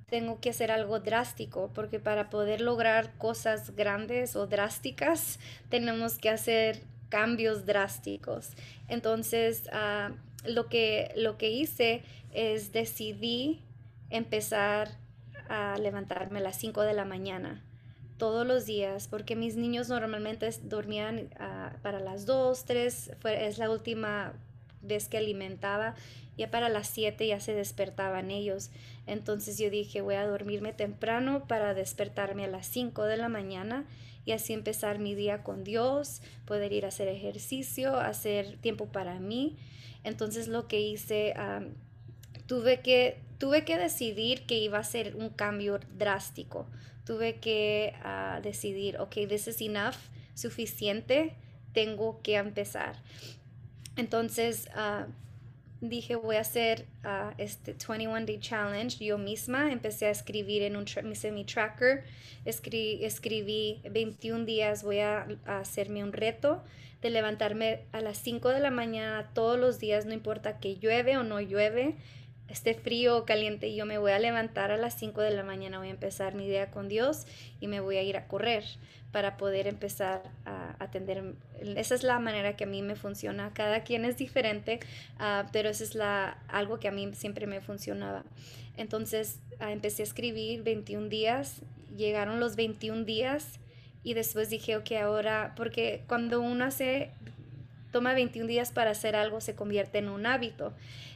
tengo 0.09 0.41
que 0.41 0.51
hacer 0.51 0.71
algo 0.71 1.01
drástico, 1.01 1.71
porque 1.75 2.01
para 2.01 2.31
poder 2.31 2.61
lograr 2.61 3.13
cosas 3.19 3.77
grandes 3.77 4.37
o 4.37 4.47
drásticas, 4.47 5.39
tenemos 5.69 6.19
que 6.19 6.31
hacer 6.31 6.83
cambios 7.09 7.67
drásticos. 7.67 8.51
Entonces, 8.89 9.69
ah, 9.73 10.13
lo, 10.47 10.69
que, 10.69 11.13
lo 11.17 11.37
que 11.37 11.51
hice 11.51 12.03
es 12.33 12.73
decidí 12.73 13.63
empezar 14.11 14.91
a 15.49 15.77
levantarme 15.79 16.39
a 16.39 16.43
las 16.43 16.57
5 16.57 16.83
de 16.83 16.95
la 16.95 17.05
mañana 17.05 17.63
todos 18.17 18.47
los 18.47 18.67
días, 18.67 19.09
porque 19.09 19.37
mis 19.37 19.57
niños 19.57 19.89
normalmente 19.89 20.51
dormían 20.63 21.31
ah, 21.39 21.77
para 21.83 22.01
las 22.01 22.27
2, 22.27 22.65
3, 22.65 23.13
fue, 23.21 23.47
es 23.47 23.59
la 23.59 23.71
última 23.71 24.33
vez 24.81 25.09
que 25.09 25.19
alimentaba 25.19 25.95
ya 26.39 26.51
para 26.51 26.69
las 26.69 26.87
7 26.89 27.27
ya 27.27 27.41
se 27.41 27.53
despertaban 27.53 28.31
ellos. 28.31 28.71
Entonces 29.09 29.59
yo 29.59 29.71
dije, 29.71 30.03
voy 30.03 30.17
a 30.17 30.27
dormirme 30.27 30.75
temprano 30.75 31.47
para 31.49 31.73
despertarme 31.73 32.45
a 32.45 32.49
las 32.49 32.67
5 32.67 33.05
de 33.05 33.17
la 33.17 33.31
mañana 33.31 33.87
y 34.27 34.33
así 34.33 34.53
empezar 34.53 34.99
mi 34.99 35.15
día 35.15 35.43
con 35.43 35.65
Dios, 35.65 36.21
poder 36.45 36.75
ir 36.75 36.85
a 36.85 36.89
hacer 36.89 37.09
ejercicio, 37.09 37.97
hacer 37.99 38.59
tiempo 38.59 38.87
para 38.87 39.19
mí. 39.19 39.57
Entonces 40.05 40.47
lo 40.47 40.69
que 40.69 40.81
hice, 40.81 41.35
tuve, 42.47 42.83
que, 42.83 43.23
tuve 43.39 43.65
que 43.65 43.79
decidir 43.79 44.45
que 44.45 44.59
iba 44.59 44.79
a 44.79 44.85
ser 44.85 45.17
un 45.17 45.31
cambio 45.31 45.81
drástico. 45.97 46.67
Tuve 47.07 47.37
que 47.37 47.95
ah, 48.03 48.41
decidir, 48.43 48.99
ok, 48.99 49.27
this 49.27 49.49
is 49.49 49.63
enough, 49.63 49.97
suficiente, 50.35 51.35
tengo 51.73 52.21
que 52.23 52.37
empezar. 52.37 53.03
Entonces, 53.97 54.69
uh, 54.77 55.11
dije 55.81 56.17
voy 56.17 56.37
a 56.37 56.41
hacer 56.41 56.87
ah, 57.05 57.35
este 57.39 57.75
21 57.75 58.27
Day 58.27 58.39
Challenge 58.41 59.05
yo 59.05 59.19
misma. 59.19 59.73
Empecé 59.73 60.07
a 60.07 60.11
escribir 60.11 60.63
en 60.63 60.77
un 60.77 60.85
mi 61.05 61.15
semi-tracker. 61.15 62.05
escribí 62.45 63.81
21 63.91 64.45
días, 64.45 64.83
voy 64.83 65.01
a, 65.01 65.27
a, 65.47 65.61
hacerme 65.61 66.03
un 66.03 66.13
reto 66.13 66.63
de 67.03 67.11
levantarme 67.11 67.85
a 67.93 68.01
las 68.01 68.19
5 68.19 68.49
de 68.49 68.61
la 68.61 68.71
mañana 68.71 69.31
todos 69.33 69.59
los 69.59 69.79
días, 69.79 70.05
no 70.05 70.13
importa 70.13 70.59
que 70.59 70.77
llueve 70.79 71.17
o 71.17 71.23
no 71.23 71.41
llueve 71.41 71.97
esté 72.49 72.75
frío 72.75 73.19
o 73.19 73.25
caliente, 73.25 73.75
yo 73.75 73.87
me 73.87 73.99
voy 73.99 74.13
a 74.13 74.19
levantar 74.19 74.71
a 74.71 74.77
las 74.77 74.99
5 74.99 75.21
de 75.21 75.31
la 75.31 75.43
mañana, 75.43 75.79
voy 75.79 75.89
a 75.89 75.91
empezar 75.91 76.35
mi 76.35 76.47
día 76.47 76.71
con 76.71 76.89
Dios 76.89 77.27
y 77.61 77.67
me 77.67 77.81
voy 77.81 77.97
a 77.97 78.03
ir 78.03 78.17
a 78.17 78.27
correr 78.27 78.65
para 79.13 79.37
poder 79.37 79.67
empezar 79.67 80.23
a 80.45 80.77
atender. 80.79 81.35
Esa 81.77 81.95
es 81.95 82.03
la 82.03 82.19
manera 82.19 82.57
que 82.57 82.65
a 82.65 82.67
mí 82.67 82.83
me 82.83 82.95
funciona. 82.95 83.53
Cada 83.55 83.83
quien 83.83 84.05
es 84.05 84.19
diferente, 84.19 84.81
ah, 85.19 85.47
pero 85.53 85.71
esa 85.71 85.85
es 85.85 85.95
la, 85.95 86.39
algo 86.49 86.79
que 86.79 86.89
a 86.89 86.91
mí 86.91 87.11
siempre 87.15 87.47
me 87.47 87.61
funcionaba. 87.61 88.25
Entonces 88.77 89.41
ah, 89.61 89.73
empecé 89.73 90.03
a 90.03 90.05
escribir 90.05 90.63
21 90.63 91.09
días, 91.09 91.63
llegaron 91.97 92.41
los 92.41 92.57
21 92.57 93.05
días 93.05 93.59
y 94.03 94.15
después 94.15 94.51
dije, 94.51 94.77
ok, 94.77 94.93
ahora, 95.03 95.55
porque 95.57 96.05
cuando 96.07 96.41
uno 96.41 96.65
hace, 96.65 97.11
toma 97.93 98.15
21 98.15 98.47
días 98.47 98.73
para 98.73 98.91
hacer 98.91 99.17
algo, 99.17 99.41
se 99.41 99.55
convierte 99.55 99.99
en 99.99 100.09
un 100.09 100.27
hábito. 100.27 100.73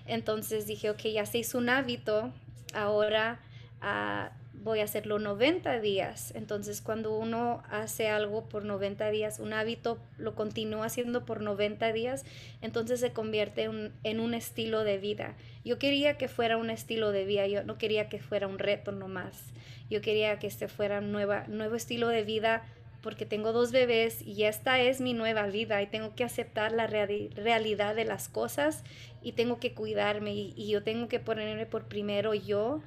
Entonces 0.07 0.67
dije, 0.67 0.91
ok, 0.91 1.01
ya 1.13 1.27
se 1.27 1.39
hizo 1.39 1.59
un 1.59 1.69
hábito, 1.69 2.33
ahora 2.75 3.41
ah, 3.81 4.33
voy 4.55 4.81
a 4.81 4.85
hacerlo 4.85 5.19
90 5.19 5.81
días. 5.81 6.33
Entonces 6.35 6.81
cuando 6.81 7.17
uno 7.17 7.63
hace 7.71 8.09
algo 8.09 8.49
por 8.49 8.65
90 8.65 9.11
días, 9.11 9.39
un 9.39 9.53
hábito, 9.53 9.99
lo 10.19 10.35
continúa 10.35 10.87
haciendo 10.87 11.25
por 11.25 11.41
90 11.41 11.93
días, 11.93 12.25
entonces 12.61 13.01
se 13.01 13.13
convierte 13.13 13.69
en 14.03 14.21
un 14.21 14.35
estilo 14.35 14.85
de 14.85 14.99
vida. 14.99 15.35
Yo 15.65 15.79
quería 15.79 16.17
que 16.19 16.29
fuera 16.29 16.57
un 16.57 16.71
estilo 16.71 17.13
de 17.13 17.25
vida, 17.25 17.47
yo 17.47 17.65
no 17.65 17.79
quería 17.79 18.09
que 18.09 18.19
fuera 18.19 18.47
un 18.47 18.59
reto 18.59 18.93
nomás. 18.93 19.53
Yo 19.91 20.01
quería 20.01 20.39
que 20.39 20.47
este 20.47 20.69
fuera 20.69 21.01
un 21.01 21.13
nuevo 21.13 21.75
estilo 21.75 22.09
de 22.09 22.23
vida 22.23 22.65
porque 23.03 23.27
tengo 23.27 23.53
dos 23.53 23.73
bebés 23.73 24.23
y 24.23 24.45
esta 24.45 24.81
es 24.81 25.01
mi 25.01 25.13
nueva 25.13 25.47
vida 25.49 25.83
y 25.83 25.87
tengo 25.87 26.15
que 26.15 26.25
aceptar 26.25 26.73
la 26.73 26.87
realidad 26.87 27.95
de 27.95 28.05
las 28.05 28.29
cosas 28.29 28.85
y 29.23 29.33
tengo 29.33 29.59
que 29.59 29.75
cuidarme 29.75 30.33
y, 30.35 30.69
yo 30.69 30.83
tengo 30.83 31.09
que 31.09 31.19
ponerme 31.19 31.67
por 31.67 31.89
primero 31.89 32.33
yo 32.33 32.81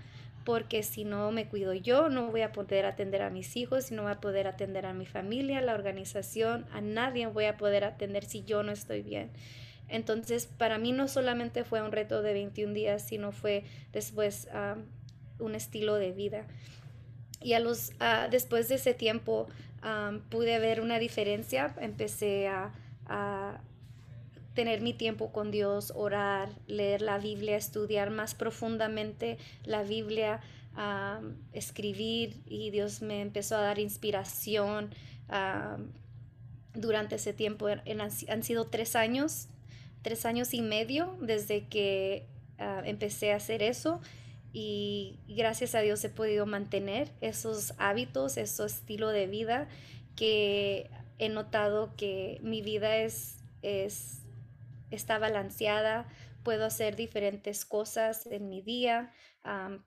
porque 0.46 0.84
si 0.84 1.04
no 1.04 1.32
me 1.32 1.48
cuido 1.48 1.74
yo 1.74 2.10
no 2.10 2.32
voy 2.32 2.42
a 2.42 2.52
poder 2.52 2.86
atender 2.86 3.22
a 3.22 3.30
mis 3.30 3.56
hijos, 3.58 3.92
no 3.92 4.04
voy 4.04 4.14
a 4.14 4.22
poder 4.22 4.48
atender 4.48 4.86
a 4.86 4.94
mi 4.94 5.06
familia, 5.06 5.62
la 5.62 5.74
organización, 5.74 6.66
a 6.72 6.82
nadie 6.82 7.28
voy 7.28 7.46
a 7.46 7.58
poder 7.58 7.84
atender 7.84 8.24
si 8.24 8.44
yo 8.44 8.64
no 8.64 8.72
estoy 8.72 9.02
bien. 9.02 9.32
Entonces, 9.88 10.48
para 10.48 10.80
mí 10.80 10.92
no 10.92 11.08
solamente 11.08 11.64
fue 11.64 11.82
un 11.82 11.92
reto 11.92 12.22
de 12.22 12.34
21 12.34 12.74
días, 12.74 13.06
sino 13.08 13.32
fue 13.32 13.64
después 13.92 14.48
un 15.40 15.56
estilo 15.56 15.96
de 15.96 16.12
vida. 16.12 16.48
Y 17.42 17.54
a 17.54 17.60
los, 17.60 17.92
después 18.32 18.70
de 18.70 18.76
ese 18.76 18.96
tiempo, 18.96 19.48
pude 20.30 20.60
ver 20.60 20.82
una 20.82 21.00
diferencia, 21.00 21.76
empecé 21.80 22.48
a, 22.48 22.72
tener 24.56 24.80
mi 24.80 24.94
tiempo 24.94 25.34
con 25.34 25.52
Dios, 25.52 25.92
orar, 25.94 26.48
leer 26.66 27.02
la 27.02 27.18
Biblia, 27.18 27.58
estudiar 27.58 28.10
más 28.10 28.36
profundamente 28.36 29.38
la 29.66 29.84
Biblia, 29.84 30.40
escribir 31.52 32.42
y 32.46 32.72
Dios 32.72 33.02
me 33.02 33.22
empezó 33.22 33.58
a 33.58 33.62
dar 33.62 33.80
inspiración 33.80 34.92
durante 36.74 37.16
ese 37.16 37.34
tiempo. 37.34 37.68
han, 37.68 38.44
sido 38.44 38.68
tres 38.68 38.96
años, 38.96 39.50
tres 40.02 40.26
años 40.26 40.54
y 40.54 40.62
medio 40.62 41.18
desde 41.20 41.68
que 41.68 42.26
ah, 42.58 42.82
empecé 42.86 43.34
a 43.34 43.36
hacer 43.36 43.62
eso 43.62 44.00
y 44.58 45.20
gracias 45.28 45.76
a 45.76 45.82
Dios 45.82 46.02
he 46.06 46.10
podido 46.10 46.46
mantener 46.46 47.12
esos 47.20 47.74
hábitos, 47.78 48.38
ese 48.38 48.66
estilo 48.66 49.10
de 49.10 49.28
vida 49.28 49.68
que 50.16 50.90
he 51.20 51.28
notado 51.28 51.94
que 51.98 52.40
mi 52.42 52.62
vida 52.62 52.96
es, 52.96 53.44
es 53.62 54.22
está 54.92 55.20
balanceada, 55.20 56.08
puedo 56.44 56.64
hacer 56.64 56.96
diferentes 56.96 57.66
cosas 57.66 58.28
en 58.28 58.48
mi 58.48 58.62
día, 58.62 59.12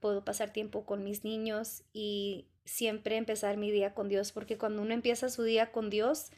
puedo 0.01 0.23
pasar 0.23 0.53
tiempo 0.53 0.85
con 0.85 1.03
mis 1.03 1.25
niños 1.25 1.85
y 1.95 2.49
siempre 2.67 3.17
empezar 3.17 3.57
mi 3.57 3.71
día 3.71 3.95
con 3.95 4.11
Dios, 4.11 4.33
porque 4.33 4.59
cuando 4.59 4.83
uno 4.83 4.93
empieza 4.93 5.31
su 5.31 5.45
día 5.45 5.73
con 5.73 5.89
Dios, 5.89 6.31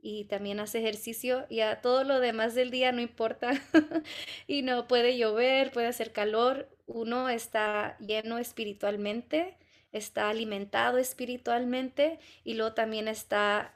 y 0.00 0.24
también 0.24 0.58
hace 0.58 0.78
ejercicio, 0.80 1.46
y 1.48 1.60
a 1.60 1.80
todo 1.80 2.02
lo 2.02 2.18
demás 2.18 2.54
del 2.56 2.70
día 2.70 2.92
no 2.92 3.00
importa. 3.00 3.50
y 4.46 4.62
no 4.62 4.86
puede 4.86 5.16
llover, 5.18 5.72
puede 5.72 5.88
hacer 5.88 6.12
calor, 6.12 6.68
uno 6.88 7.28
está 7.28 7.96
lleno 7.98 8.38
espiritualmente, 8.38 9.56
está 9.92 10.28
alimentado 10.28 10.98
espiritualmente 10.98 12.18
y 12.42 12.54
luego 12.54 12.74
también 12.74 13.06
está 13.06 13.74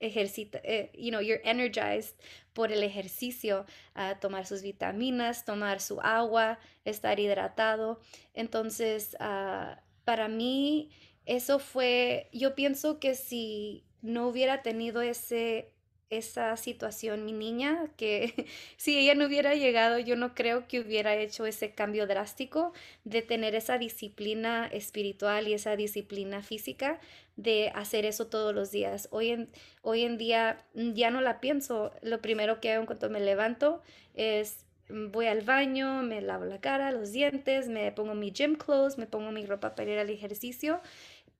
ejercita, 0.00 0.60
eh, 0.64 0.90
you 0.94 1.10
know, 1.10 1.20
you're 1.20 1.42
energized 1.44 2.14
por 2.52 2.72
el 2.72 2.82
ejercicio, 2.82 3.66
a 3.94 4.18
tomar 4.18 4.46
sus 4.46 4.62
vitaminas, 4.62 5.44
tomar 5.44 5.80
su 5.80 6.00
agua, 6.00 6.58
estar 6.84 7.20
hidratado. 7.20 8.00
Entonces, 8.34 9.16
ah, 9.20 9.82
para 10.04 10.28
mí, 10.28 10.90
eso 11.26 11.58
fue, 11.58 12.28
yo 12.32 12.54
pienso 12.54 12.98
que 12.98 13.14
si 13.14 13.84
no 14.00 14.26
hubiera 14.28 14.62
tenido 14.62 15.02
ese 15.02 15.72
esa 16.10 16.56
situación 16.56 17.24
mi 17.24 17.32
niña, 17.32 17.88
que 17.96 18.46
si 18.76 18.98
ella 18.98 19.14
no 19.14 19.26
hubiera 19.26 19.54
llegado, 19.54 19.98
yo 19.98 20.16
no 20.16 20.34
creo 20.34 20.66
que 20.66 20.80
hubiera 20.80 21.14
hecho 21.16 21.46
ese 21.46 21.72
cambio 21.72 22.06
drástico 22.06 22.72
de 23.04 23.22
tener 23.22 23.54
esa 23.54 23.78
disciplina 23.78 24.66
espiritual 24.66 25.48
y 25.48 25.54
esa 25.54 25.76
disciplina 25.76 26.42
física 26.42 27.00
de 27.36 27.70
hacer 27.74 28.04
eso 28.04 28.26
todos 28.26 28.54
los 28.54 28.70
días. 28.70 29.08
Hoy 29.12 29.30
en, 29.30 29.50
hoy 29.82 30.02
en 30.02 30.18
día 30.18 30.58
mm, 30.74 30.92
ya 30.92 31.10
no 31.10 31.20
la 31.20 31.40
pienso. 31.40 31.92
Lo 32.02 32.20
primero 32.20 32.60
que 32.60 32.72
hago 32.72 32.86
cuando 32.86 33.08
me 33.08 33.20
levanto 33.20 33.80
es 34.14 34.66
mm, 34.88 35.12
voy 35.12 35.26
al 35.26 35.42
baño, 35.42 36.02
me 36.02 36.20
lavo 36.20 36.44
la 36.44 36.60
cara, 36.60 36.90
los 36.92 37.12
dientes, 37.12 37.68
me 37.68 37.92
pongo 37.92 38.14
mi 38.14 38.32
gym 38.32 38.56
clothes, 38.56 38.98
me 38.98 39.06
pongo 39.06 39.30
mi 39.30 39.46
ropa 39.46 39.74
para 39.74 39.90
ir 39.92 39.98
al 39.98 40.10
ejercicio 40.10 40.80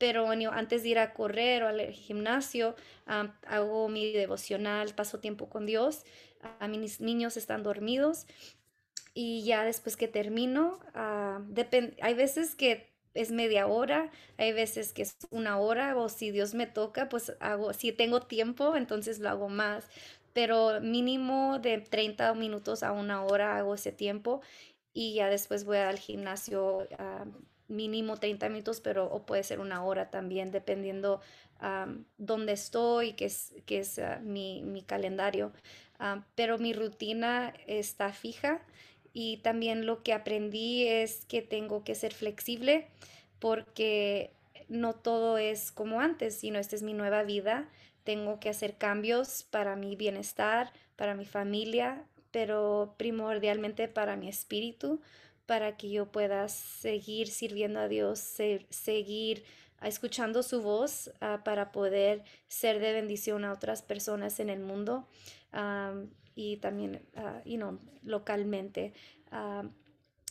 pero 0.00 0.30
antes 0.30 0.82
de 0.82 0.88
ir 0.88 0.98
a 0.98 1.12
correr 1.12 1.62
o 1.62 1.68
al 1.68 1.92
gimnasio, 1.92 2.74
hago 3.04 3.86
mi 3.90 4.12
devocional, 4.12 4.94
paso 4.94 5.18
tiempo 5.18 5.50
con 5.50 5.66
Dios, 5.66 6.06
a 6.58 6.68
mis 6.68 7.02
niños 7.02 7.36
están 7.36 7.62
dormidos 7.62 8.26
y 9.12 9.44
ya 9.44 9.62
después 9.62 9.98
que 9.98 10.08
termino, 10.08 10.80
uh, 10.94 11.44
hay 12.00 12.14
veces 12.14 12.54
que 12.54 12.88
es 13.12 13.30
media 13.30 13.66
hora, 13.66 14.10
hay 14.38 14.54
veces 14.54 14.94
que 14.94 15.02
es 15.02 15.18
una 15.28 15.58
hora 15.58 15.94
o 15.98 16.08
si 16.08 16.30
Dios 16.30 16.54
me 16.54 16.66
toca, 16.66 17.10
pues 17.10 17.36
hago, 17.38 17.74
si 17.74 17.92
tengo 17.92 18.22
tiempo, 18.22 18.76
entonces 18.76 19.18
lo 19.18 19.28
hago 19.28 19.50
más, 19.50 19.86
pero 20.32 20.80
mínimo 20.80 21.58
de 21.58 21.76
30 21.76 22.32
minutos 22.32 22.82
a 22.82 22.92
una 22.92 23.22
hora 23.22 23.58
hago 23.58 23.74
ese 23.74 23.92
tiempo 23.92 24.40
y 24.94 25.12
ya 25.12 25.28
después 25.28 25.64
voy 25.64 25.76
al 25.76 25.98
gimnasio 25.98 26.88
mínimo 27.70 28.16
30 28.16 28.48
minutos, 28.48 28.80
pero 28.80 29.06
o 29.06 29.24
puede 29.24 29.42
ser 29.42 29.60
una 29.60 29.82
hora 29.84 30.10
también, 30.10 30.50
dependiendo 30.50 31.20
dónde 32.16 32.52
estoy, 32.52 33.12
qué 33.12 33.26
es, 33.26 33.52
qué 33.66 33.80
es 33.80 33.98
ah, 33.98 34.18
mi, 34.22 34.82
calendario. 34.86 35.52
pero 36.34 36.58
mi 36.58 36.72
rutina 36.72 37.52
está 37.66 38.12
fija 38.12 38.62
y 39.12 39.38
también 39.38 39.84
lo 39.86 40.02
que 40.02 40.14
aprendí 40.14 40.86
es 40.86 41.26
que 41.26 41.42
tengo 41.42 41.84
que 41.84 41.94
ser 41.94 42.14
flexible 42.14 42.88
porque 43.38 44.32
no 44.68 44.94
todo 44.94 45.36
es 45.36 45.70
como 45.72 46.00
antes, 46.00 46.36
sino 46.36 46.58
esta 46.58 46.76
es 46.76 46.82
mi 46.82 46.94
nueva 46.94 47.24
vida. 47.24 47.68
Tengo 48.04 48.40
que 48.40 48.48
hacer 48.48 48.76
cambios 48.76 49.42
para 49.50 49.76
mi 49.76 49.96
bienestar, 49.96 50.72
para 50.96 51.14
mi 51.14 51.26
familia, 51.26 52.04
pero 52.30 52.94
primordialmente 52.96 53.88
para 53.88 54.16
mi 54.16 54.28
espíritu, 54.28 55.00
para 55.50 55.76
que 55.76 55.90
yo 55.90 56.12
pueda 56.12 56.48
seguir 56.48 57.26
sirviendo 57.26 57.80
a 57.80 57.88
Dios, 57.88 58.20
seguir 58.20 59.42
escuchando 59.82 60.44
su 60.44 60.62
voz 60.62 61.10
ah, 61.20 61.42
para 61.44 61.72
poder 61.72 62.22
ser 62.46 62.78
de 62.78 62.92
bendición 62.92 63.44
a 63.44 63.52
otras 63.52 63.82
personas 63.82 64.38
en 64.38 64.48
el 64.48 64.60
mundo 64.60 65.08
y 66.36 66.58
también 66.58 67.04
uh, 67.16 67.78
localmente. 68.04 68.92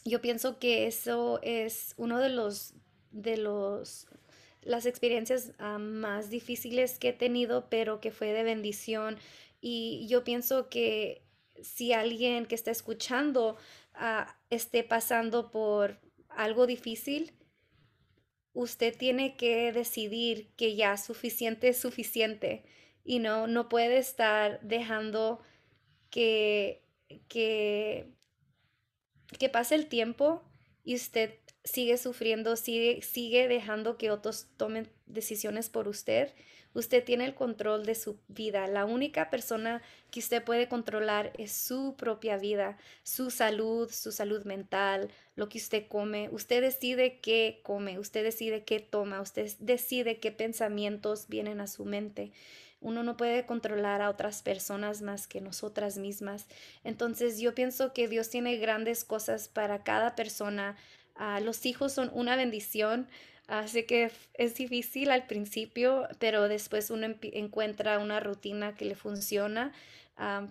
yo 0.06 0.22
pienso 0.22 0.58
que 0.58 0.88
eso 0.88 1.42
es 1.44 1.96
uno 1.98 2.20
de 2.20 2.30
los 2.30 2.74
de 3.12 3.36
los 3.36 4.08
las 4.62 4.86
experiencias 4.86 5.52
más 5.80 6.30
difíciles 6.30 6.98
que 6.98 7.10
he 7.10 7.14
tenido, 7.14 7.68
pero 7.70 8.00
que 8.00 8.12
fue 8.12 8.32
de 8.32 8.44
bendición. 8.44 9.18
Y 9.60 10.08
yo 10.08 10.24
pienso 10.24 10.70
que 10.70 11.24
si 11.62 11.94
alguien 11.94 12.46
que 12.46 12.56
está 12.56 12.72
escuchando 12.72 13.58
esté 14.50 14.84
pasando 14.84 15.52
por 15.52 16.00
algo 16.30 16.68
difícil, 16.68 17.34
usted 18.54 18.98
tiene 18.98 19.36
que 19.36 19.72
decidir 19.72 20.54
que 20.56 20.76
ya 20.76 20.98
suficiente 20.98 21.70
es 21.70 21.78
suficiente 21.78 22.64
y 23.04 23.20
no, 23.20 23.48
no 23.48 23.70
puede 23.70 23.98
estar 23.98 24.60
dejando 24.62 25.42
que, 26.10 26.84
que 27.28 28.14
que 29.38 29.50
pase 29.50 29.76
el 29.76 29.88
tiempo 29.88 30.44
y 30.84 30.96
usted 30.96 31.36
sigue 31.64 31.98
sufriendo, 31.98 32.56
sigue, 32.56 33.02
sigue 33.02 33.48
dejando 33.48 33.98
que 33.98 34.12
otros 34.12 34.48
tomen 34.58 34.90
decisiones 35.06 35.70
por 35.70 35.88
usted, 35.88 36.34
usted 36.74 37.04
tiene 37.04 37.26
el 37.26 37.36
control 37.36 37.86
de 37.86 37.96
su 37.96 38.20
vida. 38.28 38.68
La 38.68 38.86
única 38.86 39.30
persona 39.30 39.82
que 40.12 40.20
usted 40.20 40.44
puede 40.44 40.68
controlar 40.68 41.32
es 41.38 41.52
su 41.52 41.96
propia 41.98 42.38
vida, 42.38 42.78
su 43.04 43.32
salud, 43.32 43.90
su 43.92 44.12
salud 44.12 44.44
mental, 44.46 45.10
lo 45.36 45.50
que 45.50 45.58
usted 45.58 45.88
come. 45.88 46.30
Usted 46.32 46.62
decide 46.62 47.20
qué 47.20 47.62
come, 47.64 48.00
usted 48.00 48.24
decide 48.24 48.64
qué 48.64 48.80
toma, 48.80 49.22
usted 49.22 49.52
decide 49.60 50.20
qué 50.20 50.32
pensamientos 50.32 51.28
vienen 51.28 51.62
a 51.62 51.68
su 51.68 51.86
mente. 51.86 52.32
Uno 52.82 53.04
no 53.04 53.18
puede 53.18 53.46
controlar 53.46 54.02
a 54.02 54.10
otras 54.10 54.42
personas 54.42 55.02
más 55.02 55.28
que 55.28 55.42
nosotras 55.42 55.98
mismas. 55.98 56.48
Entonces 56.84 57.40
yo 57.40 57.54
pienso 57.54 57.92
que 57.92 58.08
Dios 58.08 58.30
tiene 58.30 58.56
grandes 58.56 59.04
cosas 59.04 59.50
para 59.50 59.84
cada 59.84 60.16
persona. 60.16 60.78
Los 61.42 61.66
hijos 61.66 61.94
son 61.94 62.10
una 62.14 62.36
bendición. 62.36 63.08
Así 63.48 63.84
que 63.84 64.12
es 64.36 64.56
difícil 64.56 65.10
al 65.10 65.26
principio, 65.26 66.08
pero 66.20 66.48
después 66.48 66.92
uno 66.92 67.16
encuentra 67.22 67.98
una 68.00 68.20
rutina 68.20 68.76
que 68.76 68.86
le 68.86 68.96
funciona. 68.96 69.74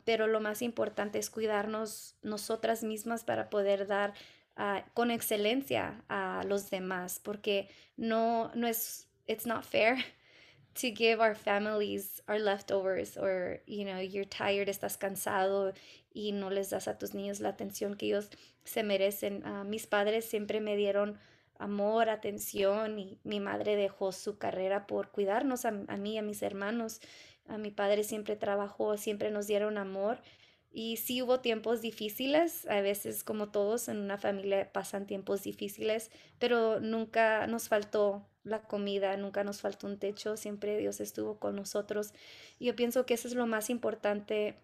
Pero 0.04 0.26
lo 0.26 0.40
más 0.40 0.62
importante 0.62 1.18
es 1.18 1.30
cuidarnos 1.30 2.16
nosotras 2.22 2.82
mismas 2.82 3.24
para 3.24 3.50
poder 3.50 3.86
dar 3.86 4.14
ah, 4.56 4.84
con 4.94 5.10
excelencia 5.10 6.02
a 6.08 6.42
los 6.46 6.70
demás, 6.70 7.20
porque 7.22 7.68
no, 7.96 8.50
no 8.54 8.66
es, 8.66 9.06
it's 9.26 9.46
not 9.46 9.64
fair 9.64 9.96
to 10.74 10.90
give 10.90 11.20
our 11.20 11.34
families 11.34 12.22
our 12.28 12.38
leftovers 12.38 13.16
or 13.16 13.60
you 13.66 13.84
know 13.84 13.98
you're 13.98 14.24
tired 14.24 14.68
estás 14.68 14.96
cansado 14.96 15.72
y 16.18 16.32
no 16.32 16.50
les 16.50 16.70
das 16.70 16.88
a 16.88 16.98
tus 16.98 17.14
niños 17.14 17.38
la 17.38 17.50
atención 17.50 17.94
que 17.94 18.06
ellos 18.06 18.28
se 18.64 18.82
merecen. 18.82 19.46
Uh, 19.46 19.62
mis 19.62 19.86
padres 19.86 20.24
siempre 20.24 20.60
me 20.60 20.76
dieron 20.76 21.16
amor 21.58 22.08
atención 22.08 22.98
y 22.98 23.20
mi 23.22 23.38
madre 23.38 23.76
dejó 23.76 24.10
su 24.10 24.36
carrera 24.36 24.88
por 24.88 25.12
cuidarnos 25.12 25.64
a, 25.64 25.68
a 25.68 25.96
mí 25.96 26.14
y 26.14 26.18
a 26.18 26.22
mis 26.22 26.42
hermanos. 26.42 27.00
A 27.46 27.56
mi 27.56 27.70
padre 27.70 28.02
siempre 28.02 28.34
trabajó 28.34 28.96
siempre 28.96 29.30
nos 29.30 29.46
dieron 29.46 29.78
amor 29.78 30.18
y 30.72 30.96
sí 30.96 31.22
hubo 31.22 31.40
tiempos 31.40 31.80
difíciles, 31.80 32.66
a 32.66 32.80
veces 32.80 33.22
como 33.22 33.50
todos 33.50 33.88
en 33.88 33.98
una 33.98 34.18
familia 34.18 34.70
pasan 34.72 35.06
tiempos 35.06 35.44
difíciles, 35.44 36.10
pero 36.38 36.80
nunca 36.80 37.46
nos 37.46 37.68
faltó 37.68 38.26
la 38.42 38.62
comida, 38.62 39.16
nunca 39.16 39.44
nos 39.44 39.60
faltó 39.60 39.86
un 39.86 39.98
techo, 39.98 40.36
siempre 40.36 40.76
Dios 40.78 41.00
estuvo 41.00 41.38
con 41.38 41.56
nosotros. 41.56 42.12
Y 42.58 42.66
yo 42.66 42.76
pienso 42.76 43.06
que 43.06 43.14
eso 43.14 43.28
es 43.28 43.34
lo 43.34 43.46
más 43.46 43.70
importante 43.70 44.56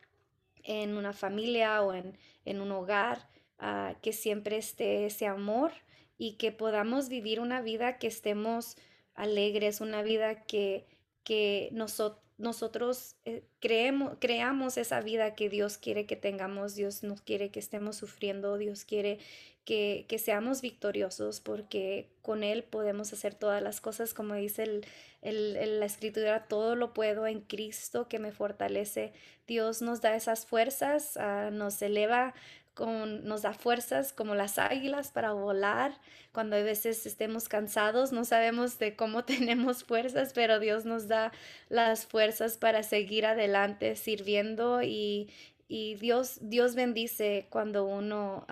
en 0.65 0.97
una 0.97 1.13
familia 1.13 1.83
o 1.83 1.93
en, 1.95 2.19
en 2.45 2.61
un 2.61 2.73
hogar, 2.73 3.29
uh, 3.61 3.95
que 4.03 4.13
siempre 4.13 4.57
esté 4.57 5.07
ese 5.07 5.27
amor 5.27 5.73
y 6.19 6.33
que 6.33 6.53
podamos 6.53 7.09
vivir 7.09 7.41
una 7.41 7.63
vida 7.63 7.99
que 7.99 8.07
estemos 8.07 8.77
alegres, 9.15 9.81
una 9.81 10.03
vida 10.03 10.45
que, 10.45 10.87
que 11.23 11.69
nosotros 11.73 12.25
nosotros 12.37 13.15
eh, 13.25 13.45
creamos 13.61 14.77
esa 14.77 15.01
vida 15.01 15.35
que 15.35 15.49
Dios 15.49 15.79
quiere 15.79 16.05
que 16.05 16.17
tengamos, 16.17 16.75
Dios 16.75 17.05
no 17.05 17.15
quiere 17.15 17.51
que 17.51 17.61
estemos 17.61 17.97
sufriendo, 17.97 18.59
Dios 18.59 18.85
quiere 18.85 19.21
que, 19.65 20.05
que, 20.09 20.19
seamos 20.19 20.61
victoriosos 20.61 21.41
porque 21.41 22.11
con 22.23 22.43
Él 22.45 22.65
podemos 22.65 23.13
hacer 23.13 23.35
todas 23.35 23.63
las 23.63 23.81
cosas, 23.81 24.15
como 24.15 24.35
dice 24.35 24.63
el, 24.65 24.87
el, 25.23 25.81
la 25.81 25.87
escritura, 25.87 26.47
todo 26.47 26.77
lo 26.77 26.93
puedo 26.93 27.27
en 27.27 27.41
Cristo 27.41 28.09
que 28.09 28.19
me 28.19 28.33
fortalece. 28.33 29.13
Dios 29.47 29.83
nos 29.83 30.01
da 30.01 30.15
esas 30.15 30.47
fuerzas, 30.47 31.17
uh, 31.17 31.51
nos 31.51 31.81
eleva 31.83 32.35
nos 32.77 33.43
da 33.43 33.53
fuerzas 33.53 34.13
como 34.13 34.35
las 34.35 34.59
águilas 34.59 35.11
para 35.13 35.33
volar. 35.33 36.01
Cuando 36.33 36.57
a 36.57 36.63
veces 36.63 37.07
estemos 37.07 37.49
cansados, 37.49 38.13
no 38.13 38.25
sabemos 38.25 38.79
de 38.79 38.97
cómo 38.97 39.25
tenemos 39.25 39.85
fuerzas, 39.85 40.33
pero 40.35 40.59
Dios 40.59 40.85
nos 40.85 41.07
da 41.09 41.33
las 41.69 42.07
fuerzas 42.07 42.57
para 42.57 42.83
seguir 42.83 43.27
adelante 43.27 43.95
sirviendo 43.97 44.83
y, 44.83 45.31
y 45.69 45.95
Dios, 45.97 46.39
Dios 46.43 46.75
bendice 46.75 47.47
cuando 47.51 47.85
uno 47.85 48.45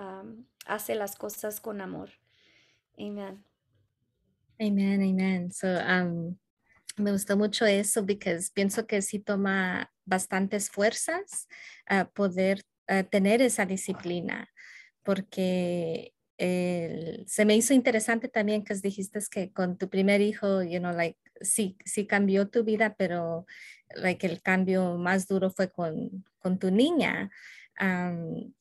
hace 0.67 0.95
las 0.95 1.17
cosas 1.17 1.61
con 1.61 1.81
amor. 1.81 2.11
Amén. 2.99 3.45
Amén, 4.59 5.03
amén. 5.03 5.51
So, 5.53 5.67
me 6.97 7.11
gustó 7.11 7.37
mucho 7.37 7.65
eso 7.65 8.05
porque 8.05 8.39
pienso 8.55 8.87
que 8.87 9.03
sí 9.03 9.19
toma 9.19 9.91
bastantes 10.05 10.71
fuerzas 10.71 11.49
a 11.87 12.09
poder 12.09 12.63
tener 13.11 13.41
esa 13.41 13.65
disciplina, 13.65 14.49
porque 15.03 16.13
se 16.39 17.45
me 17.45 17.57
hizo 17.57 17.73
interesante 17.73 18.29
también 18.29 18.63
que 18.63 18.75
dijiste 18.75 19.21
que 19.31 19.53
con 19.53 19.79
tu 19.79 19.89
primer 19.89 20.21
hijo, 20.21 20.63
you 20.63 20.81
know, 20.81 20.93
like, 20.93 21.19
sí, 21.41 21.77
sí 21.85 22.07
cambió 22.07 22.49
tu 22.49 22.63
vida, 22.63 22.95
pero 22.97 23.47
like, 23.95 24.27
el 24.27 24.43
cambio 24.43 24.99
más 24.99 25.27
duro 25.27 25.51
fue 25.51 25.71
con, 25.71 26.25
con 26.39 26.59
tu 26.59 26.71
niña. 26.71 27.31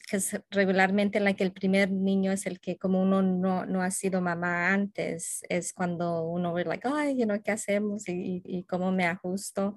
Que 0.08 0.18
es 0.18 0.42
regularmente 0.50 1.20
like, 1.20 1.44
el 1.44 1.52
primer 1.52 1.92
niño 1.92 2.32
es 2.32 2.46
el 2.46 2.60
que 2.60 2.78
como 2.78 3.02
uno 3.02 3.22
no, 3.22 3.66
no 3.66 3.82
ha 3.84 3.92
sido 3.92 4.20
mamá 4.20 4.74
antes, 4.74 5.42
es 5.48 5.74
cuando 5.74 6.24
uno 6.24 6.54
ve 6.54 6.66
like, 6.66 6.88
ay, 6.88 7.18
you 7.18 7.26
know, 7.26 7.42
¿qué 7.42 7.52
hacemos 7.52 8.08
y, 8.10 8.42
y, 8.44 8.64
cómo 8.64 8.92
me 8.92 9.06
ajusto? 9.06 9.76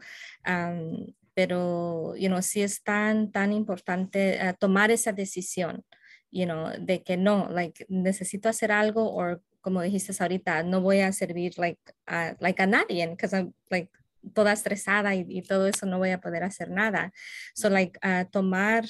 pero, 1.35 2.14
you 2.16 2.28
know, 2.28 2.40
sí 2.42 2.62
es 2.62 2.83
tan, 2.85 3.33
tan 3.33 3.52
importante 3.52 4.38
uh, 4.40 4.54
tomar 4.57 4.92
esa 4.92 5.12
decisión, 5.12 5.85
you 6.30 6.44
know, 6.44 6.70
de 6.78 7.02
que 7.02 7.16
no, 7.16 7.48
like, 7.50 7.85
necesito 7.88 8.48
hacer 8.48 8.70
algo 8.70 9.12
o 9.12 9.40
como 9.61 9.83
dijiste 9.83 10.12
ahorita, 10.22 10.62
no 10.62 10.80
voy 10.80 11.00
a 11.00 11.12
servir 11.12 11.54
like, 11.59 11.80
a, 12.07 12.37
like 12.38 12.62
a 12.62 12.66
nadie, 12.66 13.09
because 13.09 13.35
I'm 13.35 13.52
like 13.68 13.90
toda 14.33 14.52
estresada 14.52 15.14
y, 15.14 15.26
y, 15.28 15.42
todo 15.42 15.66
eso 15.66 15.87
no 15.87 15.98
voy 15.98 16.11
a 16.11 16.20
poder 16.20 16.44
hacer 16.44 16.70
nada. 16.70 17.12
So, 17.54 17.68
like, 17.68 17.98
uh, 18.04 18.24
tomar 18.30 18.85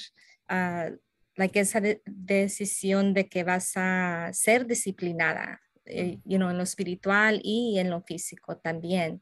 uh, 0.49 0.95
like 1.35 1.59
esa 1.59 1.81
de 1.81 2.01
decisión 2.05 3.13
de 3.13 3.27
que 3.27 3.43
vas 3.43 3.73
a 3.75 4.29
ser 4.33 4.65
disciplinada, 4.65 5.61
eh, 5.85 6.19
you 6.25 6.37
know, 6.37 6.49
en 6.49 6.57
lo 6.57 6.63
espiritual 6.63 7.41
y 7.43 7.77
en 7.79 7.89
lo 7.89 8.01
físico 8.01 8.57
también. 8.57 9.21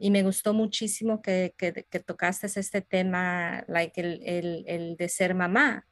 y 0.00 0.10
me 0.10 0.22
gustó 0.22 0.54
muchísimo 0.54 1.20
que, 1.20 1.54
que, 1.58 1.86
que, 1.90 2.00
tocaste 2.00 2.46
este 2.46 2.80
tema, 2.80 3.64
like 3.68 4.00
el, 4.00 4.22
el, 4.24 4.64
el 4.66 4.96
de 4.96 5.08
ser 5.08 5.34
mamá, 5.34 5.86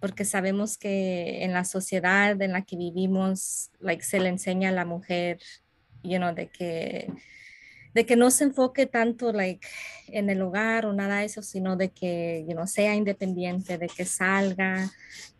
porque 0.00 0.24
sabemos 0.24 0.78
que 0.78 1.44
en 1.44 1.52
la 1.52 1.64
sociedad 1.64 2.40
en 2.40 2.52
la 2.52 2.62
que 2.62 2.76
vivimos, 2.76 3.70
like, 3.78 4.02
se 4.02 4.20
le 4.20 4.30
enseña 4.30 4.70
a 4.70 4.72
la 4.72 4.84
mujer, 4.84 5.38
you 6.02 6.18
know, 6.18 6.34
de 6.34 6.48
que 6.48 7.08
de 7.96 8.04
que 8.04 8.14
no 8.14 8.30
se 8.30 8.44
enfoque 8.44 8.84
tanto 8.84 9.32
like, 9.32 9.66
en 10.08 10.28
el 10.28 10.42
hogar 10.42 10.84
o 10.84 10.92
nada 10.92 11.20
de 11.20 11.24
eso, 11.24 11.40
sino 11.40 11.76
de 11.76 11.88
que 11.88 12.44
you 12.46 12.52
know, 12.52 12.66
sea 12.66 12.94
independiente, 12.94 13.78
de 13.78 13.86
que 13.86 14.04
salga. 14.04 14.90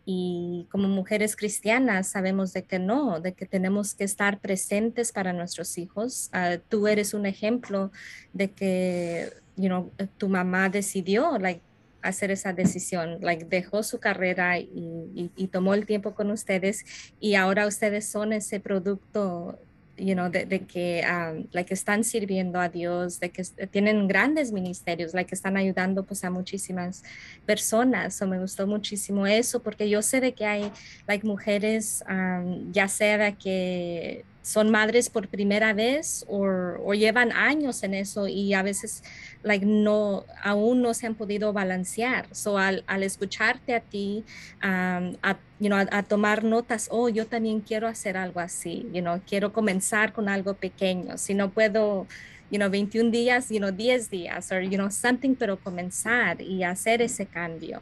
Y 0.05 0.65
como 0.71 0.87
mujeres 0.87 1.35
cristianas 1.35 2.07
sabemos 2.07 2.53
de 2.53 2.63
que 2.63 2.79
no, 2.79 3.19
de 3.19 3.33
que 3.33 3.45
tenemos 3.45 3.93
que 3.93 4.05
estar 4.05 4.39
presentes 4.39 5.11
para 5.11 5.33
nuestros 5.33 5.77
hijos. 5.77 6.31
Uh, 6.33 6.57
tú 6.67 6.87
eres 6.87 7.13
un 7.13 7.27
ejemplo 7.27 7.91
de 8.33 8.49
que 8.49 9.33
you 9.55 9.67
know, 9.67 9.91
tu 10.17 10.27
mamá 10.27 10.69
decidió 10.69 11.37
like, 11.37 11.61
hacer 12.01 12.31
esa 12.31 12.53
decisión, 12.53 13.19
like, 13.21 13.45
dejó 13.45 13.83
su 13.83 13.99
carrera 13.99 14.57
y, 14.57 14.65
y, 15.13 15.31
y 15.35 15.47
tomó 15.49 15.75
el 15.75 15.85
tiempo 15.85 16.15
con 16.15 16.31
ustedes 16.31 16.85
y 17.19 17.35
ahora 17.35 17.67
ustedes 17.67 18.07
son 18.07 18.33
ese 18.33 18.59
producto 18.59 19.59
you 19.97 20.13
know, 20.13 20.29
de, 20.29 20.65
que 20.67 21.03
um, 21.03 21.47
like, 21.51 21.73
están 21.73 22.03
sirviendo 22.03 22.59
a 22.59 22.69
Dios, 22.69 23.19
de 23.19 23.29
que 23.29 23.43
tienen 23.71 24.07
grandes 24.07 24.51
ministerios, 24.51 25.13
like, 25.13 25.33
están 25.33 25.57
ayudando 25.57 26.03
pues, 26.05 26.23
a 26.23 26.29
muchísimas 26.29 27.03
personas. 27.45 28.15
So, 28.15 28.27
me 28.27 28.39
gustó 28.39 28.67
muchísimo 28.67 29.25
eso 29.25 29.61
porque 29.61 29.89
yo 29.89 30.01
sé 30.01 30.21
de 30.21 30.33
que 30.33 30.45
hay 30.45 30.71
like, 31.07 31.25
mujeres, 31.25 32.03
um, 32.09 32.71
ya 32.71 32.87
sea 32.87 33.17
de 33.17 33.35
que 33.35 34.25
son 34.47 34.71
madres 34.71 35.09
por 35.09 35.27
primera 35.27 35.73
vez 35.73 36.23
o, 36.29 36.93
llevan 36.93 37.33
años 37.33 37.83
en 37.83 37.93
eso 37.93 38.29
y 38.29 38.53
a 38.53 38.63
veces 38.63 39.03
like, 39.43 39.65
no, 39.65 40.23
aún 40.41 40.81
no 40.81 40.93
se 40.93 41.05
han 41.05 41.15
podido 41.15 41.51
balancear. 41.51 42.27
So, 42.31 42.57
al, 42.57 42.83
escucharte 43.03 43.75
a 43.75 43.81
ti, 43.81 44.23
um, 44.63 45.17
a, 45.21 46.03
tomar 46.03 46.45
notas, 46.45 46.87
oh, 46.91 47.09
yo 47.09 47.27
también 47.27 47.59
quiero 47.59 47.87
hacer 47.87 48.15
algo 48.15 48.39
así, 48.39 48.87
you 48.93 49.01
know, 49.01 49.19
quiero 49.27 49.51
comenzar 49.51 50.13
con 50.13 50.29
algo 50.29 50.53
pequeño. 50.53 51.17
Si 51.17 51.33
no 51.33 51.49
puedo 51.49 52.07
you 52.49 52.57
know, 52.57 52.69
21 52.69 53.11
días, 53.11 53.49
you 53.49 53.59
know, 53.59 53.71
10 53.71 54.09
días, 54.09 54.51
or, 54.51 54.61
you 54.61 54.77
know, 54.77 54.89
something, 54.89 55.35
pero 55.35 55.57
comenzar 55.57 56.41
y 56.41 56.63
hacer 56.63 57.01
ese 57.01 57.25
cambio. 57.25 57.81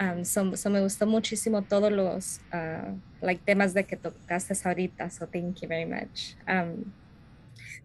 Um, 0.00 0.24
so, 0.24 0.44
me 0.70 0.80
gustó 0.80 1.06
muchísimo 1.06 1.62
todos 1.62 1.92
los 1.92 2.40
uh, 2.52 2.94
like, 3.20 3.42
temas 3.44 3.74
de 3.74 3.84
que 3.84 3.96
tocaste 3.96 4.54
ahorita, 4.64 5.10
so 5.10 5.26
thank 5.26 5.60
you 5.60 5.68
very 5.68 5.86
much. 5.86 6.34
Um, 6.48 6.92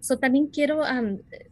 So, 0.02 0.18
también 0.18 0.48
quiero 0.48 0.82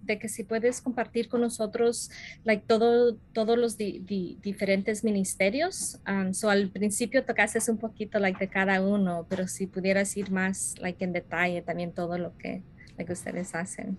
de 0.02 0.18
que 0.18 0.28
si 0.28 0.44
puedes 0.44 0.82
compartir 0.82 1.30
con 1.30 1.42
nosotros 1.42 2.10
like, 2.44 2.65
todo, 2.65 3.15
todos 3.32 3.58
los 3.58 3.78
diferentes 3.78 5.04
ministerios. 5.04 6.00
so, 6.32 6.50
al 6.50 6.70
principio 6.70 7.24
tocaste 7.24 7.60
un 7.70 7.78
poquito 7.78 8.18
like, 8.18 8.39
de 8.39 8.50
cada 8.50 8.82
uno, 8.82 9.28
pero 9.30 9.48
si 9.48 9.68
pudieras 9.68 10.18
ir 10.18 10.32
más 10.32 10.76
like, 10.80 11.04
en 11.04 11.13
detalle 11.13 11.62
también 11.62 11.92
todo 11.92 12.18
lo 12.18 12.36
que, 12.38 12.63
que 12.98 13.13
ustedes 13.13 13.54
hacen. 13.54 13.98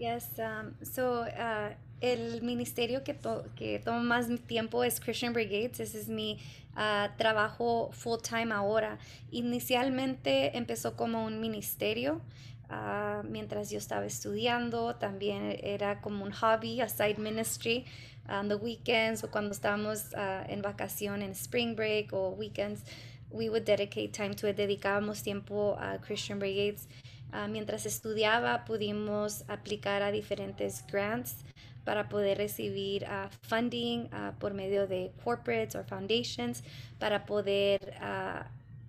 Yes, 0.00 0.30
um, 0.38 0.72
so 0.82 1.24
uh, 1.24 1.74
el 2.00 2.40
ministerio 2.40 3.04
que, 3.04 3.14
que 3.54 3.78
toma 3.80 4.02
más 4.02 4.28
tiempo 4.46 4.82
es 4.82 4.98
Christian 4.98 5.34
Brigades, 5.34 5.78
ese 5.78 6.00
es 6.00 6.08
mi 6.08 6.38
uh, 6.74 7.14
trabajo 7.18 7.90
full 7.92 8.18
time 8.18 8.50
ahora. 8.54 8.98
Inicialmente 9.30 10.56
empezó 10.56 10.96
como 10.96 11.26
un 11.26 11.38
ministerio, 11.38 12.22
uh, 12.70 13.22
mientras 13.24 13.68
yo 13.68 13.76
estaba 13.76 14.06
estudiando, 14.06 14.96
también 14.96 15.58
era 15.62 16.00
como 16.00 16.24
un 16.24 16.32
hobby, 16.32 16.80
a 16.80 16.88
side 16.88 17.18
ministry, 17.18 17.84
on 18.26 18.48
the 18.48 18.54
weekends 18.54 19.22
o 19.22 19.30
cuando 19.30 19.52
estábamos 19.52 20.14
en 20.48 20.62
vacación 20.62 21.20
en 21.20 21.32
spring 21.32 21.76
break 21.76 22.14
o 22.14 22.30
weekends, 22.30 22.84
we 23.30 23.50
would 23.50 23.64
dedicate 23.64 24.12
time 24.12 24.34
to 24.34 24.48
it, 24.48 24.56
dedicábamos 24.56 25.22
tiempo 25.22 25.76
a 25.78 25.98
Christian 26.00 26.38
Brigades. 26.38 26.88
Ah, 27.32 27.46
mientras 27.46 27.86
estudiaba 27.86 28.64
pudimos 28.64 29.44
aplicar 29.48 30.02
a 30.02 30.10
diferentes 30.10 30.84
grants 30.90 31.36
para 31.84 32.08
poder 32.08 32.38
recibir 32.38 33.04
uh, 33.04 33.28
funding 33.42 34.06
uh, 34.12 34.36
por 34.38 34.52
medio 34.52 34.86
de 34.86 35.12
corporates 35.22 35.76
o 35.76 35.84
foundations 35.84 36.62
para 36.98 37.26
poder 37.26 37.94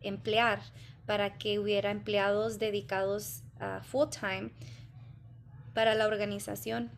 emplear, 0.02 0.60
para 1.06 1.38
que 1.38 1.60
hubiera 1.60 1.92
empleados 1.92 2.58
dedicados 2.58 3.44
full 3.84 4.10
time 4.10 4.52
para 5.74 5.94
la 5.94 6.08
organización. 6.08 6.90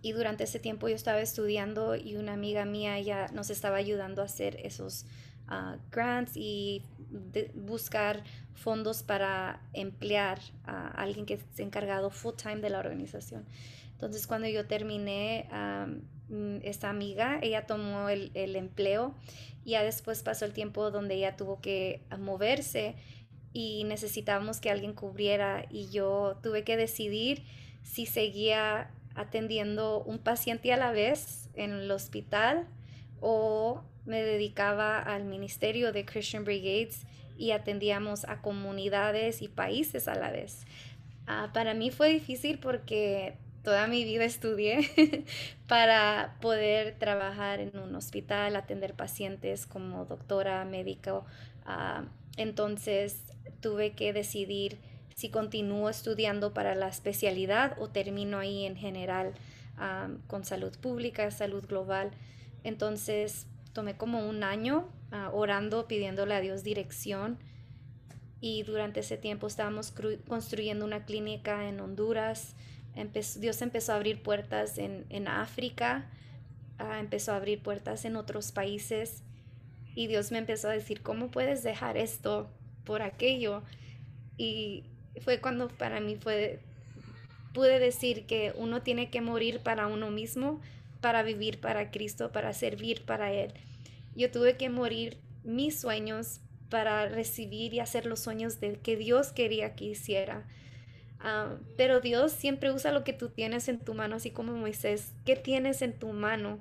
Y 0.00 0.12
durante 0.12 0.44
ese 0.44 0.58
tiempo 0.58 0.88
yo 0.88 0.96
estaba 0.96 1.20
estudiando 1.20 1.94
y 1.94 2.16
una 2.16 2.32
amiga 2.32 2.64
mía 2.64 2.98
ya 3.00 3.28
nos 3.28 3.50
estaba 3.50 3.76
ayudando 3.76 4.22
a 4.22 4.24
hacer 4.24 4.56
esos 4.64 5.04
grants 5.90 6.32
y 6.34 6.82
buscar 7.54 8.22
fondos 8.54 9.02
para 9.02 9.60
emplear 9.72 10.40
a 10.64 10.88
alguien 10.88 11.26
que 11.26 11.34
esté 11.34 11.62
encargado 11.62 12.10
full 12.10 12.34
time 12.34 12.56
de 12.56 12.70
la 12.70 12.78
organización. 12.78 13.44
Entonces 13.92 14.26
cuando 14.26 14.48
yo 14.48 14.66
terminé, 14.66 15.48
mm, 16.28 16.58
esta 16.62 16.90
amiga, 16.90 17.38
ella 17.42 17.66
tomó 17.66 18.08
el, 18.08 18.30
el, 18.34 18.56
empleo 18.56 19.14
ya 19.64 19.82
después 19.82 20.22
pasó 20.22 20.44
el 20.44 20.52
tiempo 20.52 20.90
donde 20.90 21.14
ella 21.14 21.36
tuvo 21.36 21.60
que 21.60 22.02
moverse 22.18 22.96
y 23.52 23.84
necesitábamos 23.84 24.60
que 24.60 24.70
alguien 24.70 24.94
cubriera 24.94 25.66
y 25.70 25.90
yo 25.90 26.38
tuve 26.42 26.64
que 26.64 26.76
decidir 26.76 27.44
si 27.82 28.06
seguía 28.06 28.90
atendiendo 29.14 30.02
un 30.02 30.18
paciente 30.18 30.72
a 30.72 30.76
la 30.76 30.90
vez 30.90 31.50
en 31.54 31.72
el 31.72 31.90
hospital 31.90 32.66
o 33.20 33.82
me 34.04 34.22
dedicaba 34.22 34.98
al 34.98 35.24
ministerio 35.24 35.92
de 35.92 36.04
Christian 36.04 36.44
Brigades 36.44 37.06
y 37.36 37.52
atendíamos 37.52 38.24
a 38.24 38.40
comunidades 38.40 39.42
y 39.42 39.48
países 39.48 40.08
a 40.08 40.14
la 40.14 40.30
vez. 40.30 40.64
Ah, 41.26 41.50
para 41.52 41.74
mí 41.74 41.90
fue 41.90 42.08
difícil 42.12 42.58
porque 42.58 43.36
toda 43.62 43.86
mi 43.86 44.04
vida 44.04 44.24
estudié 44.24 45.24
para 45.68 46.36
poder 46.40 46.96
trabajar 46.98 47.60
en 47.60 47.78
un 47.78 47.94
hospital, 47.94 48.56
atender 48.56 48.94
pacientes 48.94 49.66
como 49.66 50.04
doctora, 50.04 50.64
médico. 50.64 51.24
Ah, 51.64 52.04
entonces 52.36 53.22
tuve 53.60 53.92
que 53.92 54.12
decidir 54.12 54.78
si 55.14 55.30
continúo 55.30 55.88
estudiando 55.88 56.52
para 56.52 56.74
la 56.74 56.88
especialidad 56.88 57.76
o 57.78 57.88
termino 57.88 58.38
ahí 58.38 58.64
en 58.64 58.76
general 58.76 59.34
ah, 59.76 60.08
con 60.26 60.44
salud 60.44 60.76
pública, 60.78 61.30
salud 61.30 61.64
global. 61.66 62.10
Entonces 62.64 63.46
tomé 63.72 63.96
como 63.96 64.28
un 64.28 64.44
año 64.44 64.88
ah, 65.10 65.30
orando, 65.32 65.86
pidiéndole 65.88 66.34
a 66.34 66.40
Dios 66.40 66.62
dirección. 66.62 67.38
Y 68.40 68.64
durante 68.64 69.00
ese 69.00 69.16
tiempo 69.16 69.46
estábamos 69.46 69.92
construyendo 70.26 70.84
una 70.84 71.04
clínica 71.04 71.68
en 71.68 71.80
Honduras. 71.80 72.56
Dios 73.38 73.62
empezó 73.62 73.92
a 73.92 73.96
abrir 73.96 74.22
puertas 74.22 74.78
en, 74.78 75.06
en 75.10 75.28
África, 75.28 76.10
ah, 76.78 76.98
empezó 76.98 77.32
a 77.32 77.36
abrir 77.36 77.62
puertas 77.62 78.04
en 78.04 78.16
otros 78.16 78.52
países. 78.52 79.22
Y 79.94 80.06
Dios 80.06 80.32
me 80.32 80.38
empezó 80.38 80.68
a 80.68 80.72
decir, 80.72 81.02
¿cómo 81.02 81.30
puedes 81.30 81.62
dejar 81.62 81.96
esto 81.96 82.50
por 82.84 83.02
aquello? 83.02 83.62
Y 84.36 84.84
fue 85.20 85.40
cuando 85.40 85.68
para 85.68 86.00
mí 86.00 86.16
fue, 86.16 86.60
pude 87.52 87.78
decir 87.78 88.26
que 88.26 88.52
uno 88.56 88.82
tiene 88.82 89.10
que 89.10 89.20
morir 89.20 89.60
para 89.60 89.86
uno 89.86 90.10
mismo 90.10 90.60
para 91.02 91.22
vivir 91.22 91.60
para 91.60 91.90
Cristo, 91.90 92.32
para 92.32 92.54
servir 92.54 93.04
para 93.04 93.30
Él. 93.32 93.52
Yo 94.16 94.30
tuve 94.30 94.56
que 94.56 94.70
morir 94.70 95.18
mis 95.44 95.78
sueños 95.78 96.40
para 96.70 97.06
recibir 97.06 97.74
y 97.74 97.80
hacer 97.80 98.06
los 98.06 98.20
sueños 98.20 98.60
de 98.60 98.76
que 98.76 98.96
Dios 98.96 99.32
quería 99.32 99.74
que 99.74 99.84
hiciera. 99.84 100.46
Ah, 101.20 101.56
pero 101.76 102.00
Dios 102.00 102.32
siempre 102.32 102.72
usa 102.72 102.92
lo 102.92 103.04
que 103.04 103.12
tú 103.12 103.28
tienes 103.28 103.68
en 103.68 103.78
tu 103.78 103.92
mano, 103.92 104.16
así 104.16 104.30
como 104.30 104.54
Moisés. 104.54 105.12
¿Qué 105.26 105.36
tienes 105.36 105.82
en 105.82 105.92
tu 105.92 106.12
mano? 106.12 106.58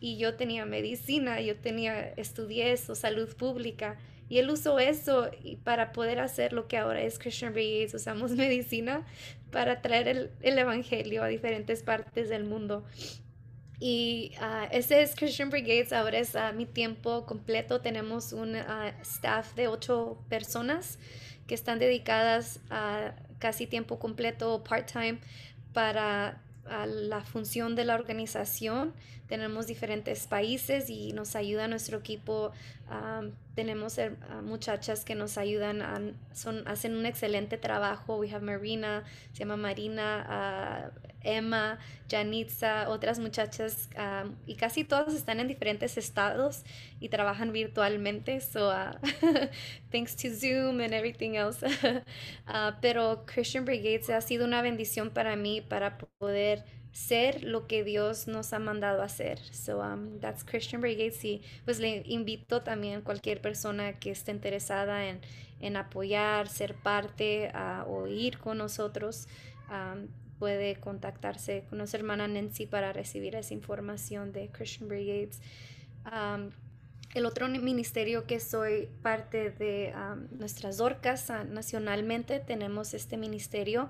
Y 0.00 0.16
yo 0.16 0.34
tenía 0.34 0.64
medicina, 0.64 1.40
yo 1.40 1.56
tenía, 1.56 2.08
estudié 2.16 2.72
eso, 2.72 2.94
salud 2.94 3.34
pública. 3.36 3.98
Y 4.28 4.38
él 4.38 4.50
usó 4.50 4.78
eso 4.78 5.30
para 5.64 5.92
poder 5.92 6.18
hacer 6.20 6.52
lo 6.52 6.66
que 6.66 6.78
ahora 6.78 7.02
es 7.02 7.18
Christian 7.18 7.52
Brigades. 7.52 7.94
Usamos 7.94 8.32
medicina 8.36 9.06
para 9.50 9.82
traer 9.82 10.08
el, 10.08 10.30
el 10.40 10.58
evangelio 10.58 11.22
a 11.22 11.28
diferentes 11.28 11.82
partes 11.82 12.28
del 12.28 12.44
mundo. 12.44 12.84
Y 13.86 14.32
uh, 14.40 14.66
ese 14.70 15.02
es 15.02 15.14
Christian 15.14 15.50
Brigades, 15.50 15.92
ahora 15.92 16.18
es 16.18 16.34
uh, 16.34 16.54
mi 16.56 16.64
tiempo 16.64 17.26
completo. 17.26 17.82
Tenemos 17.82 18.32
un 18.32 18.56
uh, 18.56 18.62
staff 19.02 19.54
de 19.56 19.68
ocho 19.68 20.16
personas 20.30 20.98
que 21.46 21.54
están 21.54 21.78
dedicadas 21.78 22.60
a 22.70 23.14
casi 23.38 23.66
tiempo 23.66 23.98
completo, 23.98 24.64
part-time, 24.64 25.18
para 25.74 26.40
la 26.86 27.20
función 27.20 27.76
de 27.76 27.84
la 27.84 27.94
organización. 27.96 28.94
Tenemos 29.26 29.66
diferentes 29.66 30.26
países 30.26 30.90
y 30.90 31.12
nos 31.12 31.36
ayuda 31.36 31.68
nuestro 31.68 31.98
equipo. 31.98 32.52
tenemos 33.54 33.98
muchachas 34.42 35.04
que 35.04 35.14
nos 35.14 35.38
ayudan, 35.38 36.16
son, 36.32 36.66
hacen 36.68 36.96
un 36.96 37.06
excelente 37.06 37.56
trabajo. 37.56 38.16
We 38.16 38.30
have 38.30 38.44
Marina, 38.44 39.04
se 39.32 39.40
llama 39.40 39.56
Marina, 39.56 40.92
Emma, 41.24 41.78
Janitza, 42.10 42.88
otras 42.90 43.18
muchachas, 43.18 43.88
y 44.46 44.54
casi 44.56 44.84
todas 44.84 45.14
están 45.14 45.40
en 45.40 45.48
diferentes 45.48 45.96
estados 45.96 46.64
y 47.00 47.08
trabajan 47.08 47.52
virtualmente. 47.52 48.40
So, 48.40 48.68
uh, 48.68 48.92
thanks 49.90 50.14
to 50.16 50.30
Zoom 50.30 50.80
and 50.80 50.92
everything 50.92 51.34
else. 51.34 51.64
pero 52.80 53.24
Christian 53.26 53.64
Brigades 53.64 54.10
ha 54.10 54.20
sido 54.20 54.44
una 54.44 54.62
bendición 54.62 55.10
para 55.10 55.34
mí 55.36 55.60
para 55.60 55.98
poder 55.98 56.64
ser 56.94 57.42
lo 57.42 57.66
que 57.66 57.82
Dios 57.82 58.28
nos 58.28 58.52
ha 58.52 58.60
mandado 58.60 59.02
a 59.02 59.06
hacer. 59.06 59.40
So 59.52 59.80
um, 59.80 60.20
that's 60.20 60.44
Christian 60.44 60.80
Brigades 60.80 61.24
y 61.24 61.42
pues 61.64 61.80
le 61.80 62.04
invito 62.06 62.62
también 62.62 63.00
a 63.00 63.04
cualquier 63.04 63.40
persona 63.40 63.98
que 63.98 64.12
esté 64.12 64.30
interesada 64.30 65.08
en, 65.08 65.20
en 65.60 65.76
apoyar, 65.76 66.48
ser 66.48 66.76
parte 66.76 67.50
uh, 67.52 67.90
o 67.90 68.06
ir 68.06 68.38
con 68.38 68.58
nosotros. 68.58 69.26
Um, 69.68 70.06
puede 70.38 70.76
contactarse 70.76 71.64
con 71.68 71.78
nuestra 71.78 71.98
hermana 71.98 72.28
Nancy 72.28 72.66
para 72.66 72.92
recibir 72.92 73.34
esa 73.34 73.54
información 73.54 74.32
de 74.32 74.48
Christian 74.50 74.88
Brigades. 74.88 75.40
el 77.14 77.26
otro 77.26 77.48
ministerio 77.48 78.26
que 78.26 78.38
soy 78.38 78.88
parte 79.02 79.50
de 79.50 79.94
nuestras 80.32 80.80
orcas 80.80 81.30
ah, 81.30 81.44
nacionalmente, 81.44 82.40
tenemos 82.40 82.94
este 82.94 83.16
ministerio 83.16 83.88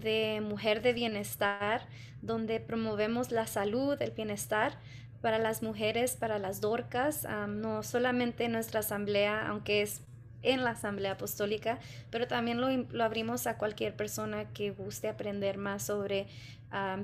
de 0.00 0.40
mujer 0.42 0.82
de 0.82 0.92
bienestar, 0.92 1.86
donde 2.22 2.60
promovemos 2.60 3.30
la 3.30 3.46
salud, 3.46 4.00
el 4.00 4.10
bienestar 4.10 4.78
para 5.20 5.38
las 5.38 5.62
mujeres, 5.62 6.16
para 6.16 6.38
las 6.38 6.60
dorcas, 6.60 7.26
no 7.48 7.82
solamente 7.82 8.44
en 8.44 8.52
nuestra 8.52 8.80
asamblea, 8.80 9.46
aunque 9.48 9.82
es 9.82 10.02
en 10.42 10.64
la 10.64 10.70
Asamblea 10.70 11.12
Apostólica, 11.12 11.78
pero 12.10 12.26
también 12.26 12.60
lo, 12.60 13.04
abrimos 13.04 13.46
a 13.46 13.58
cualquier 13.58 13.94
persona 13.94 14.46
que 14.52 14.70
guste 14.70 15.08
aprender 15.08 15.58
más 15.58 15.82
sobre 15.82 16.26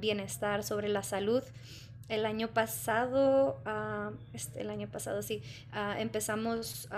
bienestar, 0.00 0.62
sobre 0.62 0.88
la 0.88 1.02
salud. 1.02 1.42
El 2.08 2.24
año 2.24 2.48
pasado, 2.48 3.60
este, 4.32 4.60
el 4.60 4.70
año 4.70 4.88
pasado 4.88 5.22
sí, 5.22 5.42
ah, 5.72 5.96
empezamos 5.98 6.88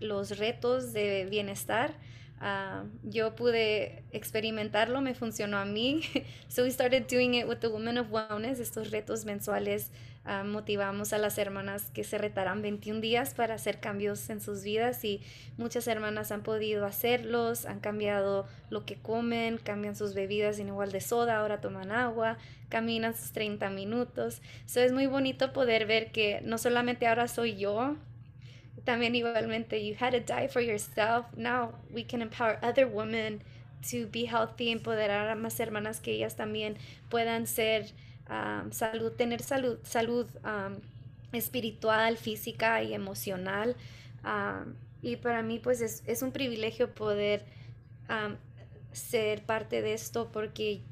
los 0.00 0.38
retos 0.38 0.92
de 0.92 1.26
bienestar 1.30 1.94
Uh, 2.40 2.88
yo 3.04 3.36
pude 3.36 4.02
experimentarlo, 4.10 5.00
me 5.00 5.14
funcionó 5.14 5.58
a 5.58 5.64
mí. 5.64 6.02
so 6.48 6.64
we 6.64 6.70
started 6.70 7.06
doing 7.06 7.34
it 7.34 7.46
with 7.46 7.58
the 7.60 7.68
Women 7.68 7.98
of 7.98 8.10
Wellness, 8.10 8.58
estos 8.58 8.90
retos 8.90 9.24
mensuales. 9.24 9.92
Uh, 10.24 10.44
motivamos 10.44 11.12
a 11.12 11.18
las 11.18 11.36
hermanas 11.36 11.90
que 11.92 12.04
se 12.04 12.16
retarán 12.16 12.62
21 12.62 13.00
días 13.00 13.34
para 13.34 13.54
hacer 13.54 13.80
cambios 13.80 14.30
en 14.30 14.40
sus 14.40 14.62
vidas 14.62 15.04
y 15.04 15.20
muchas 15.56 15.88
hermanas 15.88 16.30
han 16.30 16.44
podido 16.44 16.86
hacerlos, 16.86 17.66
han 17.66 17.80
cambiado 17.80 18.46
lo 18.70 18.84
que 18.86 18.96
comen, 18.96 19.58
cambian 19.58 19.96
sus 19.96 20.14
bebidas 20.14 20.60
en 20.60 20.68
igual 20.68 20.92
de 20.92 21.00
soda, 21.00 21.38
ahora 21.38 21.60
toman 21.60 21.90
agua, 21.90 22.38
caminan 22.68 23.16
sus 23.16 23.32
30 23.32 23.70
minutos. 23.70 24.42
So 24.66 24.80
es 24.80 24.92
muy 24.92 25.06
bonito 25.06 25.52
poder 25.52 25.86
ver 25.86 26.12
que 26.12 26.40
no 26.42 26.56
solamente 26.56 27.08
ahora 27.08 27.26
soy 27.26 27.56
yo 27.56 27.96
también 28.84 29.14
igualmente, 29.14 29.84
you 29.84 29.94
had 29.98 30.12
to 30.12 30.20
die 30.20 30.48
for 30.48 30.60
yourself. 30.60 31.26
Now 31.36 31.72
we 31.90 32.04
can 32.04 32.22
empower 32.22 32.58
other 32.62 32.86
women 32.86 33.42
to 33.90 34.06
be 34.08 34.26
healthy, 34.26 34.70
empoderar 34.70 35.28
a 35.28 35.34
más 35.34 35.58
hermanas 35.60 36.00
que 36.00 36.12
ellas 36.12 36.36
también 36.36 36.76
puedan 37.08 37.46
ser 37.46 37.92
um, 38.28 38.70
salud, 38.70 39.12
tener 39.12 39.42
salud, 39.42 39.78
salud 39.82 40.26
um, 40.44 40.80
espiritual, 41.32 42.16
física 42.16 42.82
y 42.82 42.94
emocional. 42.94 43.76
Um, 44.24 44.74
y 45.02 45.16
para 45.16 45.42
mí 45.42 45.58
pues 45.58 45.80
es, 45.80 46.02
es 46.06 46.22
un 46.22 46.32
privilegio 46.32 46.94
poder 46.94 47.44
ser 48.92 49.42
parte 49.42 49.80
de 49.80 49.94
esto 49.94 50.30
porque 50.30 50.82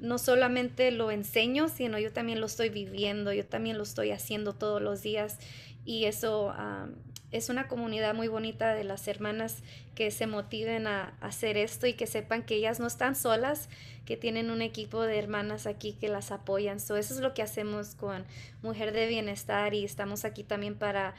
no 0.00 0.18
solamente 0.18 0.90
lo 0.90 1.10
enseño, 1.10 1.68
sino 1.68 1.98
yo 1.98 2.12
también 2.12 2.40
lo 2.40 2.46
estoy 2.46 2.68
viviendo, 2.68 3.32
yo 3.32 3.46
también 3.46 3.76
lo 3.76 3.84
estoy 3.84 4.10
haciendo 4.10 4.54
todos 4.54 4.82
los 4.82 5.02
días 5.02 5.38
y 5.86 6.04
eso 6.04 6.52
es 7.32 7.48
una 7.48 7.68
comunidad 7.68 8.14
muy 8.14 8.28
bonita 8.28 8.74
de 8.74 8.84
las 8.84 9.08
hermanas 9.08 9.62
que 9.94 10.10
se 10.10 10.26
motiven 10.26 10.86
a, 10.86 11.16
hacer 11.20 11.56
esto 11.56 11.86
y 11.86 11.94
que 11.94 12.06
sepan 12.06 12.44
que 12.44 12.56
ellas 12.56 12.80
no 12.80 12.86
están 12.86 13.14
solas, 13.14 13.68
que 14.04 14.16
tienen 14.16 14.50
un 14.50 14.62
equipo 14.62 15.02
de 15.02 15.18
hermanas 15.18 15.66
aquí 15.66 15.92
que 15.94 16.08
las 16.08 16.30
apoyan. 16.30 16.80
So, 16.80 16.96
eso 16.96 17.14
es 17.14 17.20
lo 17.20 17.34
que 17.34 17.42
hacemos 17.42 17.94
con 17.94 18.24
Mujer 18.62 18.92
de 18.92 19.06
Bienestar 19.06 19.74
y 19.74 19.84
estamos 19.84 20.24
aquí 20.24 20.44
también 20.44 20.76
para 20.76 21.14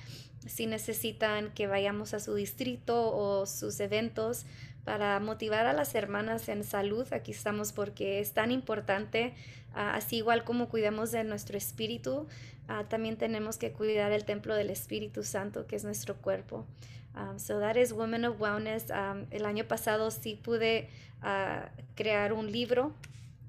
si 0.46 0.66
necesitan 0.66 1.52
que 1.54 1.68
vayamos 1.68 2.14
a 2.14 2.20
su 2.20 2.36
distrito 2.36 3.14
o 3.16 3.46
sus 3.46 3.80
eventos 3.80 4.46
para 4.88 5.20
motivar 5.20 5.66
a 5.66 5.74
las 5.74 5.94
hermanas 5.96 6.48
en 6.48 6.64
salud. 6.64 7.06
Aquí 7.12 7.34
estamos 7.34 7.74
porque 7.74 8.22
es 8.22 8.32
tan 8.32 8.52
importante, 8.52 9.34
ah, 9.74 9.94
así 9.96 10.16
igual 10.16 10.46
como 10.46 10.70
cuidamos 10.70 11.12
de 11.12 11.26
nuestro 11.26 11.58
espíritu, 11.58 12.26
Ah, 12.68 12.84
también 12.90 13.16
tenemos 13.16 13.58
que 13.58 13.72
cuidar 13.72 14.12
el 14.12 14.26
templo 14.26 14.54
del 14.54 14.70
Espíritu 14.70 15.24
Santo, 15.24 15.68
que 15.68 15.78
es 15.78 15.86
nuestro 15.86 16.18
cuerpo. 16.18 16.66
Um, 17.16 17.40
so 17.40 17.60
that 17.60 17.78
is 17.78 17.94
Women 17.94 18.26
of 18.26 18.42
Wellness. 18.42 18.90
Um, 18.90 19.26
el 19.32 19.46
año 19.46 19.66
pasado 19.66 20.12
sí 20.12 20.36
pude 20.36 20.90
uh, 21.24 21.66
crear 21.96 22.34
un 22.34 22.52
libro, 22.52 22.92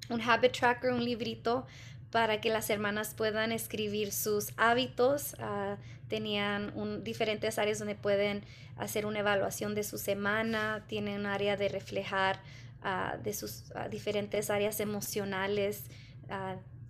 un 0.08 0.20
habit 0.20 0.52
tracker, 0.52 0.92
un 0.92 1.04
librito 1.04 1.66
para 2.12 2.40
que 2.40 2.48
las 2.48 2.70
hermanas 2.70 3.14
puedan 3.14 3.50
escribir 3.50 4.12
sus 4.12 4.52
hábitos. 4.56 5.34
Uh, 5.34 5.76
tenían 6.08 7.02
diferentes 7.04 7.58
áreas 7.58 7.78
donde 7.78 7.94
pueden 7.94 8.42
hacer 8.76 9.06
una 9.06 9.20
evaluación 9.20 9.74
de 9.74 9.84
su 9.84 9.98
semana, 9.98 10.84
tienen 10.88 11.20
un 11.20 11.26
área 11.26 11.56
de 11.56 11.68
reflejar 11.68 12.40
uh, 12.82 13.22
de 13.22 13.32
sus 13.34 13.64
diferentes 13.90 14.50
áreas 14.50 14.80
emocionales, 14.80 15.84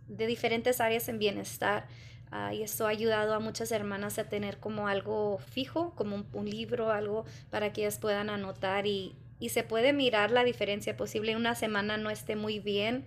de 0.09 0.27
diferentes 0.27 0.81
áreas 0.81 1.09
en 1.09 1.19
bienestar. 1.19 1.87
Ah, 2.31 2.53
y 2.53 2.63
esto 2.63 2.87
ha 2.87 2.91
ayudado 2.91 3.35
a 3.35 3.41
muchas 3.41 3.73
hermanas 3.73 4.19
a 4.19 4.25
tener 4.25 4.59
como 4.59 4.87
algo 4.87 5.39
fijo, 5.39 5.95
como 5.95 6.27
un, 6.33 6.51
libro, 6.51 6.91
algo 6.91 7.25
para 7.51 7.73
que 7.73 7.83
ellas 7.83 7.99
puedan 7.99 8.29
anotar 8.29 8.87
y, 8.87 9.17
y, 9.39 9.49
se 9.49 9.63
puede 9.63 9.95
mirar 9.95 10.31
la 10.31 10.45
diferencia 10.45 10.95
posible. 10.97 11.37
Una 11.37 11.55
semana 11.55 11.97
no 11.97 12.11
esté 12.11 12.37
muy 12.37 12.59
bien, 12.59 13.07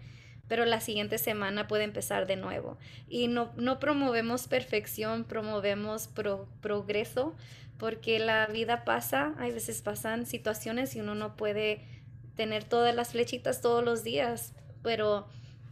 pero 0.52 0.66
la 0.66 0.82
siguiente 0.82 1.18
semana 1.18 1.70
puede 1.70 1.86
empezar 1.86 2.28
de 2.28 2.36
nuevo. 2.36 2.78
Y 3.08 3.30
no, 3.30 3.54
no 3.56 3.80
promovemos 3.80 4.50
perfección, 4.50 5.24
promovemos 5.24 6.10
progreso, 6.60 7.34
porque 7.78 8.20
la 8.20 8.48
vida 8.48 8.84
pasa, 8.84 9.34
hay 9.38 9.54
veces 9.54 9.82
pasan 9.82 10.26
situaciones 10.26 10.94
y 10.98 11.00
uno 11.00 11.16
no 11.16 11.38
puede 11.38 11.86
tener 12.36 12.66
todas 12.66 12.94
las 12.94 13.12
flechitas 13.12 13.62
todos 13.62 13.82
los 13.82 14.04
días, 14.04 14.54
pero 14.84 15.26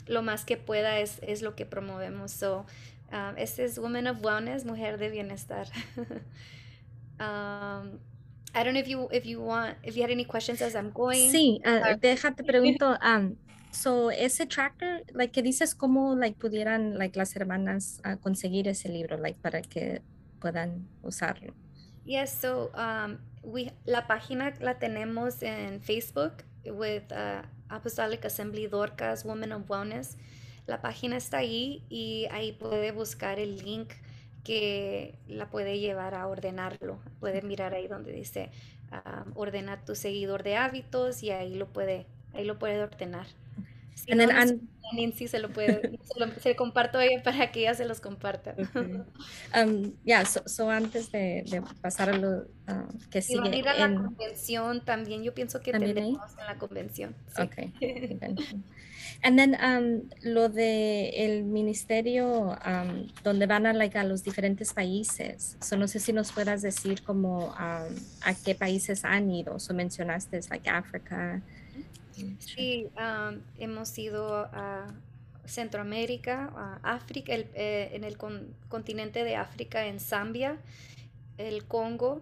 lo 0.08 0.22
más 0.22 0.46
que 0.46 0.56
pueda 0.56 1.00
es, 1.00 1.20
es 1.24 1.42
lo 1.42 1.58
que 1.58 1.66
promovemos. 1.66 2.32
So, 2.32 2.66
Um, 3.12 3.36
este 3.38 3.64
es 3.64 3.80
Woman 3.80 4.06
of 4.06 4.24
Wellness, 4.24 4.66
Mujer 4.66 5.00
de 5.00 5.10
Bienestar. 5.10 5.66
um, 7.20 7.98
I 8.54 8.64
don't 8.64 8.74
know 8.74 8.80
if 8.80 8.88
you 8.88 9.10
if 9.12 9.26
you 9.26 9.42
want 9.42 9.78
if 9.82 9.96
you 9.96 10.04
had 10.04 10.12
any 10.12 10.26
questions 10.26 10.62
as 10.62 10.76
I'm 10.76 10.92
going. 10.92 11.32
Sí, 11.32 11.60
uh, 11.66 11.98
déjate 12.00 12.44
pregunto. 12.44 12.96
Um, 13.02 13.36
so 13.72 14.12
ese 14.12 14.46
tractor, 14.46 15.04
like 15.14 15.32
que 15.32 15.42
dices 15.42 15.76
cómo 15.76 16.16
like 16.16 16.38
pudieran 16.40 16.98
like 16.98 17.18
las 17.18 17.36
hermanas 17.36 18.02
uh, 18.06 18.18
conseguir 18.18 18.68
ese 18.68 18.90
libro, 18.90 19.18
like 19.18 19.40
para 19.42 19.62
que 19.62 20.02
puedan 20.40 20.88
usarlo. 21.04 21.54
Yes, 22.06 22.32
so 22.32 22.72
um, 22.76 23.20
we 23.44 23.72
la 23.86 24.08
página 24.08 24.54
la 24.60 24.80
tenemos 24.80 25.44
en 25.44 25.82
Facebook 25.82 26.44
with 26.66 27.12
uh, 27.12 27.44
Apostolic 27.70 28.26
Assembly 28.26 28.68
Dorcas 28.68 29.24
Woman 29.24 29.52
of 29.52 29.70
Wellness. 29.70 30.18
La 30.66 30.82
página 30.82 31.18
está 31.18 31.38
ahí 31.38 31.84
y 31.90 32.28
ahí 32.32 32.52
puede 32.54 32.92
buscar 32.92 33.40
el 33.40 33.58
link 33.58 33.94
que 34.44 35.18
la 35.28 35.50
puede 35.50 35.80
llevar 35.80 36.16
a 36.16 36.28
ordenarlo. 36.28 37.00
Puede 37.20 37.42
mirar 37.42 37.74
ahí 37.74 37.88
donde 37.88 38.12
dice 38.12 38.52
ah, 38.92 39.26
ordenar 39.36 39.84
tu 39.86 39.96
seguidor 39.96 40.44
de 40.44 40.56
hábitos 40.56 41.24
y 41.24 41.32
ahí 41.32 41.56
lo 41.56 41.68
puede, 41.68 42.08
ahí 42.34 42.46
lo 42.46 42.58
puede 42.60 42.82
ordenar. 42.82 43.28
Si 44.06 44.16
no, 44.16 44.26
Nancy 44.94 45.28
se 45.28 45.40
lo 45.40 45.50
puede, 45.50 46.00
se, 46.42 46.50
lo, 46.50 46.56
comparto 46.56 46.98
a 46.98 47.06
ella 47.06 47.22
para 47.24 47.52
que 47.52 47.62
ella 47.62 47.74
se 47.74 47.86
los 47.86 48.00
comparta. 48.00 48.56
Um, 49.56 49.94
ya, 50.06 50.26
so, 50.26 50.70
antes 50.70 51.12
de, 51.12 51.64
pasar 51.82 52.10
a 52.10 52.18
lo 52.18 52.46
ah, 52.68 52.88
que 53.10 53.22
sigue. 53.22 53.50
Y 53.56 53.60
ir 53.60 53.68
a 53.68 53.88
la 53.88 53.94
convención 53.94 54.84
también, 54.84 55.24
yo 55.24 55.34
pienso 55.34 55.62
que 55.62 55.72
tenemos 55.72 56.32
en 56.40 56.46
la 56.46 56.56
convención. 56.58 57.16
Sí. 57.36 57.42
Ok. 57.42 57.56
And 59.22 59.38
then 59.38 59.58
um, 59.62 60.10
lo 60.22 60.48
de 60.48 61.10
el 61.10 61.44
ministerio 61.44 62.58
um, 62.66 63.08
donde 63.22 63.48
van 63.48 63.66
a, 63.66 63.74
like, 63.74 63.98
a 63.98 64.04
los 64.06 64.24
diferentes 64.24 64.72
países. 64.72 65.58
So, 65.62 65.76
no 65.76 65.90
sé 65.90 66.00
si 66.00 66.14
nos 66.14 66.32
puedas 66.32 66.62
decir 66.62 67.04
como 67.04 67.48
um, 67.48 67.96
a 68.22 68.34
qué 68.46 68.56
países 68.56 69.04
han 69.04 69.30
ido. 69.30 69.58
O 69.58 69.74
mencionaste 69.74 70.40
like 70.50 70.70
África. 70.70 71.42
Sí, 72.40 72.90
hemos 73.58 73.98
ido 73.98 74.50
a 74.54 74.88
Centroamérica, 75.46 76.52
a 76.56 76.96
África, 76.96 77.34
eh, 77.34 77.90
en 77.94 78.04
el 78.04 78.18
continente 78.18 79.24
de 79.24 79.36
África, 79.36 79.88
en 79.88 80.00
Zambia, 80.00 80.58
el 81.38 81.66
Congo, 81.66 82.22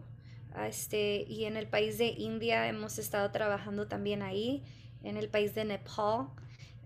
este, 0.65 1.25
y 1.27 1.45
en 1.45 1.57
el 1.57 1.67
país 1.67 1.97
de 1.97 2.07
India 2.07 2.67
hemos 2.67 2.97
estado 2.99 3.31
trabajando 3.31 3.87
también 3.87 4.21
ahí, 4.21 4.63
en 5.03 5.17
el 5.17 5.29
país 5.29 5.53
de 5.53 5.65
Nepal. 5.65 6.29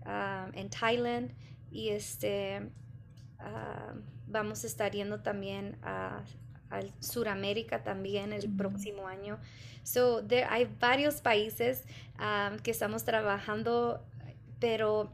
Um, 0.04 0.50
en 0.54 0.68
Thailand 0.68 1.30
y 1.70 1.90
este 1.90 2.58
um, 3.38 4.02
vamos 4.26 4.64
a 4.64 4.66
estar 4.66 4.90
yendo 4.90 5.20
también 5.20 5.78
a, 5.82 6.24
Suramérica 7.00 7.84
también 7.84 8.32
el 8.32 8.48
próximo 8.48 9.06
año. 9.06 9.38
So, 9.82 10.22
hay 10.48 10.68
varios 10.78 11.20
países 11.20 11.84
um, 12.18 12.58
que 12.58 12.70
estamos 12.70 13.04
trabajando, 13.04 14.04
pero 14.60 15.10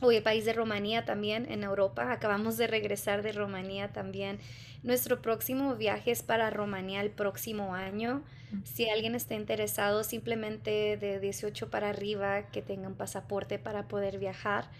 hoy 0.00 0.16
el 0.16 0.22
país 0.22 0.44
de 0.44 0.52
Rumanía 0.52 1.04
también 1.04 1.50
en 1.50 1.64
Europa. 1.64 2.12
Acabamos 2.12 2.56
de 2.56 2.66
regresar 2.66 3.22
de 3.22 3.32
Rumanía 3.32 3.88
también. 3.92 4.38
Nuestro 4.82 5.20
próximo 5.20 5.74
viaje 5.74 6.10
es 6.10 6.22
para 6.22 6.50
Rumanía 6.50 7.00
el 7.02 7.10
próximo 7.10 7.74
año. 7.74 8.22
Si 8.64 8.88
alguien 8.88 9.14
está 9.14 9.34
interesado, 9.34 10.02
simplemente 10.02 10.96
de 10.96 11.20
18 11.20 11.70
para 11.70 11.90
arriba, 11.90 12.50
que 12.50 12.62
tenga 12.62 12.88
un 12.88 12.96
pasaporte 12.96 13.58
para 13.58 13.86
poder 13.86 14.18
viajar. 14.18 14.70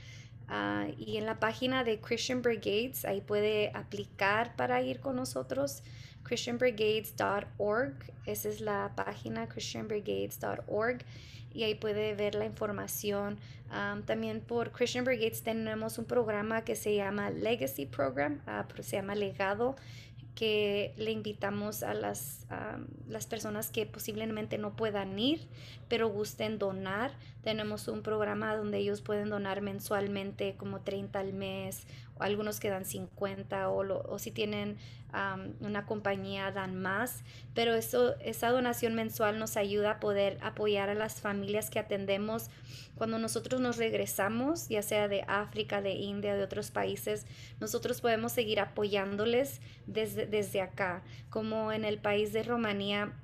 Ah, 0.48 0.88
y 0.98 1.16
en 1.18 1.26
la 1.26 1.38
página 1.38 1.84
de 1.84 2.00
Christian 2.00 2.42
Brigades, 2.42 3.04
ahí 3.04 3.20
puede 3.20 3.70
aplicar 3.74 4.56
para 4.56 4.82
ir 4.82 4.98
con 4.98 5.14
nosotros. 5.14 5.82
christianbrigades.org, 6.22 7.94
esa 8.26 8.48
es 8.48 8.60
la 8.60 8.92
página 8.94 9.48
christianbrigades.org 9.48 11.04
y 11.52 11.64
ahí 11.64 11.74
puede 11.74 12.14
ver 12.14 12.34
la 12.34 12.46
información. 12.46 13.38
También 14.06 14.40
por 14.40 14.72
Christian 14.72 15.04
Brigades 15.04 15.42
tenemos 15.42 15.98
un 15.98 16.04
programa 16.04 16.64
que 16.64 16.74
se 16.74 16.94
llama 16.94 17.30
Legacy 17.30 17.86
Program, 17.86 18.40
uh, 18.46 18.82
se 18.82 18.96
llama 18.96 19.14
Legado, 19.14 19.76
que 20.34 20.92
le 20.96 21.12
invitamos 21.12 21.82
a 21.82 21.94
las, 21.94 22.46
las 23.08 23.26
personas 23.26 23.70
que 23.70 23.86
posiblemente 23.86 24.58
no 24.58 24.74
puedan 24.74 25.18
ir, 25.18 25.46
pero 25.88 26.08
gusten 26.08 26.58
donar. 26.58 27.12
Tenemos 27.42 27.88
un 27.88 28.02
programa 28.02 28.56
donde 28.56 28.78
ellos 28.78 29.02
pueden 29.02 29.28
donar 29.28 29.60
mensualmente 29.60 30.56
como 30.56 30.80
30 30.80 31.18
al 31.18 31.32
mes, 31.32 31.86
algunos 32.20 32.60
que 32.60 32.70
dan 32.70 32.84
50, 32.84 33.70
o, 33.70 34.18
si 34.18 34.30
tienen 34.30 34.78
una 35.60 35.86
compañía 35.86 36.52
dan 36.52 36.80
más, 36.80 37.24
pero 37.52 37.74
eso, 37.74 38.14
esa 38.20 38.50
donación 38.50 38.94
mensual 38.94 39.40
nos 39.40 39.56
ayuda 39.56 39.92
a 39.92 40.00
poder 40.00 40.38
apoyar 40.40 40.88
a 40.88 40.94
las 40.94 41.20
familias 41.20 41.68
que 41.68 41.80
atendemos 41.80 42.48
cuando 43.00 43.18
nosotros 43.18 43.62
nos 43.62 43.78
regresamos, 43.78 44.68
ya 44.68 44.82
sea 44.82 45.08
de 45.08 45.24
África, 45.26 45.80
de 45.80 45.92
India, 45.92 46.36
de 46.36 46.42
otros 46.42 46.70
países, 46.70 47.24
nosotros 47.58 48.02
podemos 48.02 48.32
seguir 48.32 48.60
apoyándoles 48.60 49.62
desde, 49.86 50.26
desde 50.26 50.60
acá, 50.60 51.02
como 51.30 51.72
en 51.72 51.86
el 51.86 51.98
país 51.98 52.34
de 52.34 52.42
Rumanía. 52.42 53.14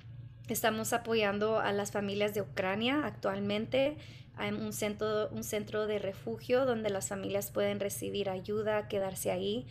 Estamos 0.48 0.94
apoyando 0.94 1.60
a 1.60 1.72
las 1.72 1.92
familias 1.92 2.32
de 2.32 2.40
Ucrania 2.40 3.04
actualmente. 3.04 3.98
Un 4.38 4.72
centro, 4.74 5.28
un 5.30 5.44
centro 5.44 5.86
de 5.86 5.98
refugio 5.98 6.66
donde 6.66 6.90
las 6.90 7.08
familias 7.08 7.50
pueden 7.50 7.80
recibir 7.80 8.28
ayuda, 8.28 8.86
quedarse 8.86 9.30
ahí. 9.30 9.66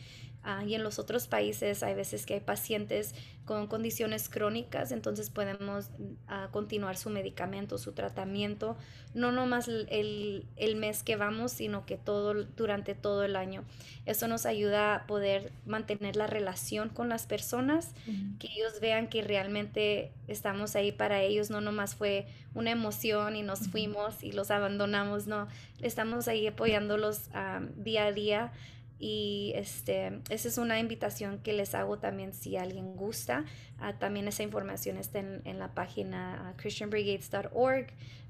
Ah, 0.48 0.64
y 0.64 0.76
en 0.76 0.84
los 0.84 1.00
otros 1.00 1.28
países 1.28 1.82
hay 1.82 1.96
veces 1.96 2.28
que 2.28 2.36
hay 2.36 2.40
pacientes 2.40 3.16
con 3.46 3.66
condiciones 3.66 4.30
crónicas, 4.30 4.92
entonces 4.92 5.32
podemos 5.32 5.90
uh, 6.00 6.52
continuar 6.52 6.98
su 6.98 7.10
medicamento, 7.10 7.80
su 7.80 7.94
tratamiento, 7.94 8.78
no 9.16 9.32
nomás 9.32 9.68
el, 9.68 10.46
el, 10.56 10.76
mes 10.76 11.02
que 11.02 11.16
vamos, 11.16 11.52
sino 11.52 11.88
que 11.88 11.98
todo 11.98 12.36
durante 12.44 12.94
todo 12.94 13.24
el 13.24 13.36
año. 13.36 13.64
Eso 14.06 14.28
nos 14.28 14.46
ayuda 14.46 14.94
a 14.94 15.08
poder 15.08 15.52
mantener 15.66 16.16
la 16.16 16.28
relación 16.28 16.90
con 16.90 17.10
las 17.10 17.26
personas, 17.26 17.96
que 18.38 18.48
ellos 18.56 18.80
vean 18.80 19.10
que 19.10 19.24
realmente 19.24 20.12
estamos 20.28 20.76
ahí 20.76 20.92
para 20.92 21.24
ellos, 21.24 21.50
no 21.50 21.60
nomás 21.60 21.96
fue 21.96 22.28
una 22.54 22.70
emoción 22.70 23.36
y 23.36 23.42
nos 23.42 23.68
fuimos 23.70 24.24
y 24.24 24.32
los 24.32 24.52
abandonamos, 24.52 25.26
no, 25.26 25.48
estamos 25.82 26.28
ahí 26.28 26.46
apoyándolos 26.46 27.30
uh, 27.34 27.66
día 27.82 28.06
a 28.06 28.12
día 28.12 28.52
y 28.98 29.52
este, 29.56 30.22
esa 30.30 30.48
es 30.48 30.58
una 30.58 30.80
invitación 30.80 31.40
que 31.40 31.54
les 31.54 31.76
hago 31.76 32.00
también 32.00 32.34
si 32.34 32.56
alguien 32.56 32.96
gusta. 32.96 33.46
Ah, 33.78 33.98
también 34.00 34.28
esa 34.28 34.44
información 34.44 34.98
está 34.98 35.20
en, 35.20 35.42
en 35.44 35.60
la 35.60 35.74
página 35.74 36.52
uh, 36.54 36.58
christianbrigades.org. 36.58 37.88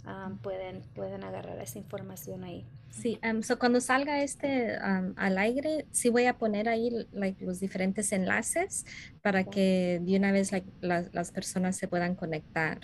Um, 0.07 0.37
pueden, 0.37 0.81
pueden 0.93 1.23
agarrar 1.23 1.59
esa 1.59 1.79
información 1.79 2.43
ahí. 2.43 2.67
Sí, 2.89 3.19
um, 3.23 3.41
so 3.41 3.57
cuando 3.57 3.81
salga 3.81 4.21
este 4.21 4.77
um, 4.77 5.13
al 5.17 5.39
aire, 5.39 5.87
sí 5.91 6.09
voy 6.09 6.25
a 6.25 6.37
poner 6.37 6.69
ahí 6.69 7.07
like, 7.11 7.43
los 7.43 7.59
diferentes 7.59 8.11
enlaces 8.11 8.85
para 9.23 9.43
que 9.45 9.99
de 10.03 10.15
una 10.15 10.31
vez 10.31 10.51
like, 10.51 10.67
las 10.81 11.31
personas 11.31 11.75
se 11.75 11.87
puedan 11.87 12.13
conectar. 12.15 12.79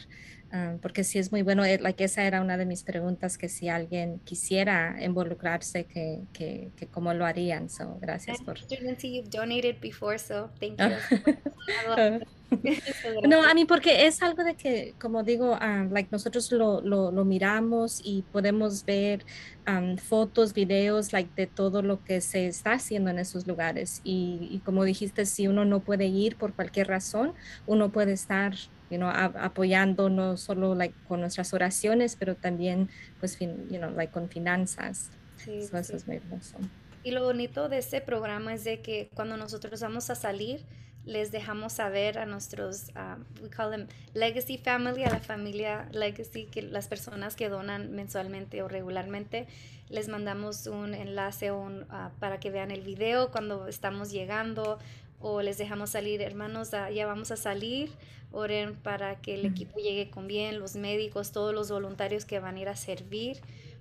Ah, 0.54 0.76
porque 0.82 1.06
sí 1.06 1.18
es 1.18 1.32
muy 1.32 1.44
bueno, 1.44 1.64
eh, 1.64 1.80
like 1.80 2.04
esa 2.04 2.24
era 2.24 2.42
una 2.42 2.58
de 2.58 2.66
mis 2.66 2.84
preguntas, 2.84 3.38
que 3.38 3.48
si 3.48 3.70
alguien 3.70 4.20
quisiera 4.26 4.98
involucrarse, 5.02 5.86
que, 5.86 6.24
que, 6.34 6.72
que 6.76 6.88
cómo 6.88 7.14
lo 7.14 7.26
harían. 7.26 7.70
So, 7.70 7.98
gracias 8.02 8.42
por... 8.42 8.58
you've 8.60 9.30
donated 9.30 9.80
before, 9.80 10.20
so 10.20 10.50
thank 10.60 10.78
you. 10.78 10.88
no, 13.30 13.44
a 13.44 13.54
mí 13.54 13.64
porque 13.64 14.06
es 14.08 14.22
algo 14.22 14.44
de 14.44 14.56
que, 14.56 14.94
como 15.00 15.24
digo, 15.24 15.58
um, 15.58 15.90
like 15.94 16.10
nosotros 16.12 16.52
lo, 16.52 16.82
lo, 16.82 17.12
lo, 17.12 17.24
miramos 17.24 18.02
y 18.04 18.24
podemos 18.32 18.84
ver 18.84 19.24
um, 19.66 19.96
fotos, 19.96 20.54
videos, 20.54 21.14
like 21.14 21.32
de 21.36 21.48
todo 21.48 21.82
lo 21.82 22.04
que 22.04 22.20
se 22.20 22.48
está 22.48 22.74
haciendo 22.74 23.10
en 23.10 23.20
esos 23.20 23.48
lugares. 23.48 24.02
Y, 24.04 24.50
y 24.52 24.60
como 24.60 24.84
dijiste, 24.84 25.26
si 25.26 25.48
uno 25.48 25.64
no 25.64 25.80
puede 25.80 26.08
ir 26.08 26.36
por 26.36 26.54
cualquier 26.54 26.88
razón, 26.88 27.34
uno 27.68 27.90
puede 27.90 28.12
estar 28.12 28.54
you 28.92 28.98
know, 28.98 29.10
apoyando 29.10 30.10
no 30.10 30.38
solo 30.38 30.76
like, 30.76 30.94
con 31.08 31.22
nuestras 31.22 31.54
oraciones, 31.54 32.16
pero 32.16 32.36
también 32.36 32.90
pues, 33.20 33.38
fin, 33.38 33.68
you 33.70 33.78
know, 33.78 33.90
like, 33.92 34.12
con 34.12 34.30
finanzas. 34.30 35.10
Sí, 35.38 35.66
so, 35.66 35.78
Eso 35.78 35.96
es 35.96 36.06
muy 36.06 36.18
hermoso. 36.18 36.58
Y 37.04 37.12
lo 37.12 37.24
bonito 37.24 37.70
de 37.70 37.80
este 37.80 38.02
programa 38.02 38.54
es 38.54 38.64
de 38.64 38.82
que 38.82 39.10
cuando 39.16 39.38
nosotros 39.38 39.82
vamos 39.82 40.10
a 40.12 40.16
salir, 40.16 40.64
les 41.06 41.32
dejamos 41.32 41.74
saber 41.74 42.20
a 42.20 42.26
nuestros, 42.26 42.90
uh, 42.90 43.20
we 43.42 43.50
call 43.50 43.72
them 43.72 43.88
legacy 44.14 44.58
family, 44.58 45.04
a 45.04 45.10
la 45.10 45.20
familia 45.20 45.88
legacy, 45.92 46.46
que 46.46 46.62
las 46.62 46.88
personas 46.88 47.36
que 47.36 47.50
donan 47.50 47.92
mensualmente 47.92 48.62
o 48.62 48.68
regularmente, 48.68 49.48
les 49.90 50.10
mandamos 50.10 50.68
un 50.68 50.94
enlace 50.94 51.52
un, 51.52 51.84
uh, 51.84 52.12
para 52.20 52.40
que 52.40 52.52
vean 52.52 52.70
el 52.70 52.82
video 52.82 53.32
cuando 53.32 53.68
estamos 53.68 54.12
llegando 54.12 54.78
o 55.22 55.42
les 55.42 55.58
dejamos 55.58 55.92
salir, 55.92 56.22
hermanos, 56.22 56.72
uh, 56.74 56.92
ya 56.94 57.06
vamos 57.06 57.32
a 57.32 57.38
salir, 57.38 57.92
oren 58.32 58.76
para 58.76 59.20
que 59.22 59.36
el 59.36 59.46
equipo 59.46 59.80
llegue 59.80 60.10
con 60.10 60.28
bien, 60.28 60.60
los 60.60 60.76
médicos, 60.76 61.32
todos 61.32 61.54
los 61.54 61.70
voluntarios 61.70 62.26
que 62.26 62.40
van 62.40 62.56
a 62.56 62.60
ir 62.60 62.70
a 62.70 62.76
servir. 62.76 63.38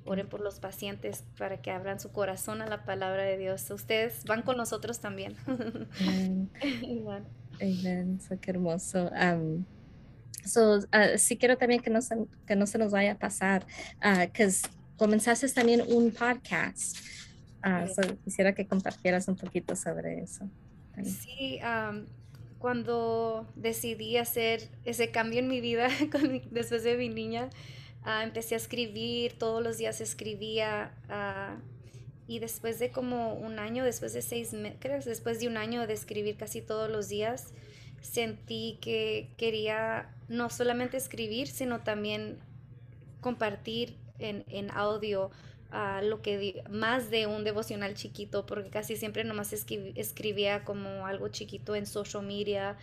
Oren 0.06 0.28
por 0.28 0.40
los 0.40 0.60
pacientes 0.60 1.24
para 1.36 1.60
que 1.60 1.70
abran 1.70 2.00
su 2.00 2.10
corazón 2.10 2.62
a 2.62 2.66
la 2.66 2.86
palabra 2.86 3.22
de 3.22 3.36
Dios. 3.36 3.70
Ustedes 3.70 4.24
van 4.24 4.40
con 4.40 4.56
nosotros 4.56 4.98
también. 4.98 5.36
Amén. 5.46 6.50
qué 8.40 8.50
hermoso. 8.50 9.10
so, 10.46 10.78
uh, 10.78 11.18
sí 11.18 11.36
quiero 11.36 11.58
también 11.58 11.82
que 11.82 11.90
no 11.90 12.00
se, 12.00 12.16
que 12.46 12.56
no 12.56 12.66
se 12.66 12.78
nos 12.78 12.92
vaya 12.92 13.12
a 13.12 13.18
pasar, 13.18 13.66
que 14.32 14.46
uh, 14.46 14.50
comenzaste 14.96 15.48
también 15.50 15.82
un 15.86 16.12
podcast. 16.12 16.96
Uh, 17.62 18.16
quisiera 18.24 18.54
que 18.54 18.66
compartieras 18.66 19.28
un 19.28 19.36
poquito 19.36 19.76
sobre 19.76 20.22
eso. 20.22 20.48
Sí, 21.04 21.60
cuando 22.58 23.46
decidí 23.56 24.16
hacer 24.16 24.68
ese 24.84 25.10
cambio 25.10 25.38
en 25.40 25.48
mi 25.48 25.60
vida 25.60 25.88
después 26.50 26.82
de 26.84 26.96
mi 26.96 27.08
niña, 27.08 27.48
Ah, 28.02 28.22
empecé 28.24 28.54
a 28.54 28.58
escribir, 28.58 29.34
todos 29.38 29.62
los 29.62 29.78
días 29.78 30.00
escribía. 30.00 30.94
Ah, 31.08 31.56
y 32.26 32.38
después 32.38 32.78
de 32.78 32.90
como 32.90 33.34
un 33.34 33.58
año, 33.58 33.84
después 33.84 34.12
de 34.12 34.22
seis 34.22 34.52
meses, 34.52 35.04
después 35.04 35.40
de 35.40 35.48
un 35.48 35.56
año 35.56 35.86
de 35.86 35.94
escribir 35.94 36.36
casi 36.36 36.62
todos 36.62 36.88
los 36.88 37.08
días, 37.08 37.52
sentí 38.00 38.78
que 38.80 39.30
quería 39.36 40.14
no 40.28 40.48
solamente 40.48 40.96
escribir, 40.96 41.48
sino 41.48 41.80
también 41.80 42.38
compartir 43.20 43.96
en, 44.18 44.44
en 44.48 44.70
audio 44.70 45.30
uh, 45.72 46.04
lo 46.04 46.22
que 46.22 46.62
más 46.70 47.10
de 47.10 47.26
un 47.26 47.44
devocional 47.44 47.94
chiquito, 47.94 48.46
porque 48.46 48.70
casi 48.70 48.96
siempre 48.96 49.24
nomás 49.24 49.52
escribía 49.52 50.64
como 50.64 51.06
algo 51.06 51.28
chiquito 51.28 51.74
en 51.74 51.86
social 51.86 52.24
media 52.24 52.76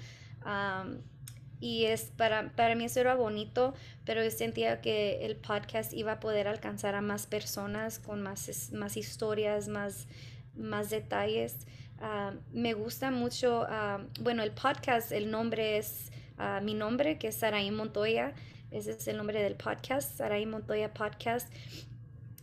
y 1.59 1.85
es 1.85 2.11
para, 2.15 2.51
para 2.55 2.75
mí 2.75 2.85
eso 2.85 2.99
era 2.99 3.15
bonito, 3.15 3.73
pero 4.05 4.23
yo 4.23 4.29
sentía 4.29 4.79
que 4.81 5.25
el 5.25 5.35
podcast 5.35 5.91
iba 5.93 6.13
a 6.13 6.19
poder 6.19 6.47
alcanzar 6.47 6.93
a 6.95 7.01
más 7.01 7.25
personas 7.25 7.99
con 7.99 8.21
más, 8.21 8.71
más 8.73 8.95
historias, 8.95 9.67
más, 9.67 10.07
más 10.55 10.89
detalles. 10.89 11.57
Ah, 11.99 12.33
me 12.51 12.73
gusta 12.73 13.09
mucho, 13.09 13.65
ah, 13.67 14.03
bueno, 14.21 14.43
el 14.43 14.51
podcast, 14.51 15.11
el 15.11 15.31
nombre 15.31 15.77
es 15.77 16.11
ah, 16.38 16.61
mi 16.61 16.75
nombre, 16.75 17.17
que 17.17 17.29
es 17.29 17.35
Saraí 17.35 17.71
Montoya. 17.71 18.33
Ese 18.69 18.91
es 18.91 19.07
el 19.07 19.17
nombre 19.17 19.41
del 19.41 19.55
podcast, 19.55 20.15
Saraí 20.15 20.45
Montoya 20.45 20.93
Podcast. 20.93 21.51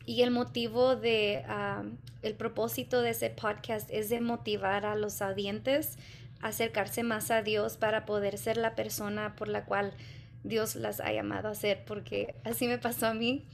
Y 0.06 0.22
el 0.22 0.30
motivo 0.30 0.96
de, 0.96 1.44
el 2.22 2.34
propósito 2.34 3.00
de 3.00 3.10
ese 3.10 3.30
podcast 3.30 3.88
es 3.90 4.08
de 4.08 4.20
motivar 4.20 4.84
a 4.86 4.96
los 4.96 5.22
audientes 5.22 5.98
acercarse 6.44 7.02
más 7.02 7.30
a 7.30 7.42
Dios 7.42 7.78
para 7.78 8.04
poder 8.04 8.36
ser 8.36 8.58
la 8.58 8.74
persona 8.74 9.34
por 9.34 9.48
la 9.48 9.64
cual 9.64 9.94
Dios 10.42 10.76
las 10.76 11.00
ha 11.00 11.10
llamado 11.10 11.48
a 11.48 11.54
ser, 11.54 11.84
porque 11.86 12.34
así 12.44 12.68
me 12.68 12.78
pasó 12.78 13.06
a 13.06 13.14
mí. 13.14 13.46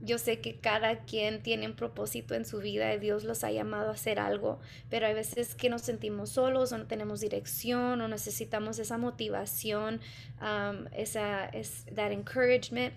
yo 0.00 0.18
sé 0.18 0.40
que 0.40 0.56
cada 0.56 0.98
quien 1.06 1.42
tiene 1.42 1.66
un 1.66 1.74
propósito 1.74 2.34
en 2.34 2.44
su 2.44 2.58
vida 2.58 2.92
y 2.92 2.98
Dios 2.98 3.24
los 3.24 3.42
ha 3.44 3.50
llamado 3.50 3.88
a 3.88 3.94
hacer 3.94 4.18
algo, 4.18 4.60
pero 4.90 5.06
hay 5.06 5.14
veces 5.14 5.54
que 5.54 5.70
nos 5.70 5.80
sentimos 5.80 6.28
solos 6.28 6.72
o 6.72 6.78
no 6.78 6.86
tenemos 6.86 7.20
dirección 7.20 7.98
o 8.02 8.08
necesitamos 8.08 8.78
esa 8.78 8.98
motivación, 8.98 10.02
esa, 10.92 11.46
es, 11.46 11.86
that 11.94 12.12
encouragement. 12.12 12.92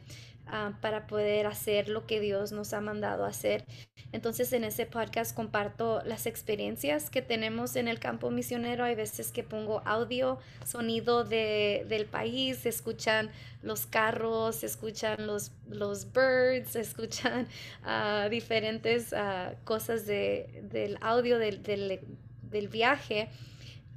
Ah, 0.50 0.72
para 0.82 1.08
poder 1.08 1.46
hacer 1.46 1.90
lo 1.90 2.06
que 2.06 2.22
Dios 2.22 2.54
nos 2.54 2.72
ha 2.72 2.80
mandado 2.80 3.26
hacer. 3.26 3.66
Entonces 4.14 4.54
en 4.54 4.64
ese 4.64 4.86
podcast 4.86 5.36
comparto 5.36 6.02
las 6.06 6.26
experiencias 6.26 7.10
que 7.10 7.22
tenemos 7.22 7.76
en 7.76 7.90
el 7.90 8.00
campo 8.00 8.32
misionero. 8.32 8.86
Hay 8.86 8.96
veces 8.96 9.34
que 9.34 9.44
pongo 9.44 9.82
audio, 9.86 10.40
sonido 10.66 11.26
de, 11.26 11.86
del 11.90 12.06
país, 12.06 12.60
se 12.60 12.70
escuchan 12.70 13.30
los 13.62 13.88
carros, 13.88 14.58
se 14.58 14.68
escuchan 14.68 15.28
los, 15.28 15.52
los 15.68 16.14
birds, 16.14 16.72
se 16.72 16.80
escuchan 16.80 17.48
uh, 17.84 18.30
diferentes 18.30 19.12
uh, 19.12 19.54
cosas 19.66 20.06
de, 20.06 20.62
del 20.72 20.98
audio 21.02 21.40
del, 21.40 21.62
del, 21.62 22.00
del 22.44 22.68
viaje. 22.70 23.28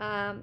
Uh, 0.01 0.41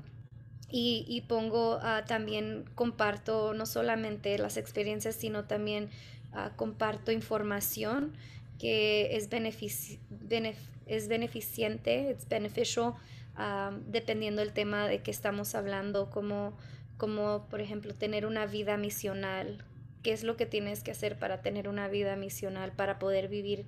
y, 0.70 1.24
pongo 1.28 1.78
uh, 1.78 2.06
también, 2.06 2.66
comparto 2.76 3.54
no 3.54 3.66
solamente 3.66 4.38
las 4.38 4.58
experiencias, 4.58 5.16
sino 5.16 5.46
también 5.46 5.90
uh, 6.34 6.56
comparto 6.56 7.12
información 7.12 8.14
que 8.60 9.16
es, 9.16 9.30
benefici 9.30 10.00
benef 10.10 10.58
es 10.88 11.08
beneficiente, 11.08 12.12
es 12.12 12.28
beneficial, 12.28 12.96
uh, 13.38 13.78
dependiendo 13.88 14.42
del 14.42 14.52
tema 14.52 14.88
de 14.88 15.02
que 15.02 15.12
estamos 15.12 15.56
hablando, 15.56 16.10
como, 16.10 16.58
como 16.98 17.46
por 17.50 17.62
ejemplo 17.62 17.94
tener 17.94 18.26
una 18.26 18.46
vida 18.46 18.78
misional, 18.78 19.64
qué 20.04 20.12
es 20.12 20.24
lo 20.24 20.36
que 20.36 20.46
tienes 20.46 20.84
que 20.84 20.92
hacer 20.92 21.18
para 21.18 21.42
tener 21.42 21.70
una 21.70 21.88
vida 21.88 22.16
misional, 22.16 22.72
para 22.74 23.00
poder 23.00 23.28
vivir, 23.28 23.66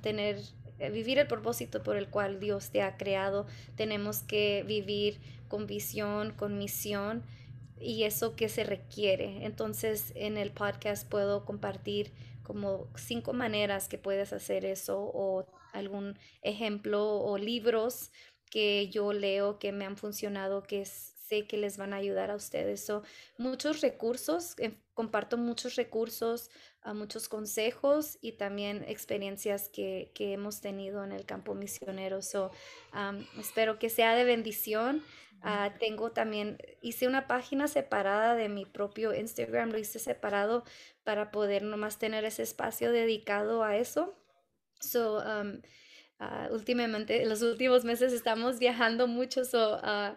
tener 0.00 0.38
eh, 0.82 0.90
vivir 0.90 1.20
el 1.20 1.28
propósito 1.28 1.80
por 1.84 1.96
el 1.96 2.08
cual 2.08 2.40
Dios 2.40 2.70
te 2.70 2.82
ha 2.82 2.96
creado. 2.96 3.46
Tenemos 3.76 4.22
que 4.24 4.64
vivir 4.66 5.20
con 5.52 5.66
visión, 5.66 6.30
con 6.30 6.56
misión 6.56 7.22
y 7.78 8.04
eso 8.04 8.36
que 8.36 8.48
se 8.48 8.64
requiere. 8.64 9.44
Entonces 9.44 10.14
en 10.14 10.38
el 10.38 10.50
podcast 10.50 11.06
puedo 11.06 11.44
compartir 11.44 12.10
como 12.42 12.88
cinco 12.96 13.34
maneras 13.34 13.86
que 13.86 13.98
puedes 13.98 14.32
hacer 14.32 14.64
eso 14.64 14.98
o 14.98 15.44
algún 15.74 16.18
ejemplo 16.40 17.20
o 17.20 17.36
libros 17.36 18.12
que 18.50 18.88
yo 18.88 19.12
leo 19.12 19.58
que 19.58 19.72
me 19.72 19.84
han 19.84 19.98
funcionado, 19.98 20.62
que 20.62 20.86
sé 20.86 21.46
que 21.46 21.58
les 21.58 21.76
van 21.76 21.92
a 21.92 21.96
ayudar 21.96 22.30
a 22.30 22.36
ustedes. 22.36 22.86
So, 22.86 23.02
muchos 23.36 23.82
recursos, 23.82 24.54
eh, 24.58 24.72
comparto 24.94 25.36
muchos 25.36 25.76
recursos, 25.76 26.48
muchos 26.94 27.28
consejos 27.28 28.18
y 28.20 28.32
también 28.32 28.84
experiencias 28.88 29.68
que, 29.68 30.10
hemos 30.18 30.60
tenido 30.60 31.04
en 31.04 31.12
el 31.12 31.24
campo 31.24 31.54
misionero. 31.54 32.18
Espero 33.38 33.78
que 33.78 33.90
sea 33.90 34.14
de 34.14 34.24
bendición. 34.24 35.02
Uh, 35.44 35.76
tengo 35.80 36.12
también, 36.12 36.58
hice 36.82 37.08
una 37.08 37.26
página 37.26 37.66
separada 37.66 38.36
de 38.36 38.48
mi 38.48 38.64
propio 38.64 39.12
Instagram, 39.12 39.70
lo 39.70 39.78
hice 39.78 39.98
separado 39.98 40.62
para 41.02 41.32
poder 41.32 41.64
nomás 41.64 41.98
tener 41.98 42.24
ese 42.24 42.44
espacio 42.44 42.92
dedicado 42.92 43.64
a 43.64 43.76
eso. 43.76 44.14
So, 44.80 45.18
um, 45.18 45.60
uh, 46.20 46.52
últimamente, 46.52 47.22
en 47.22 47.28
los 47.28 47.42
últimos 47.42 47.82
meses 47.84 48.12
estamos 48.12 48.60
viajando 48.60 49.08
mucho, 49.08 49.44
so, 49.44 49.78
uh, 49.78 50.16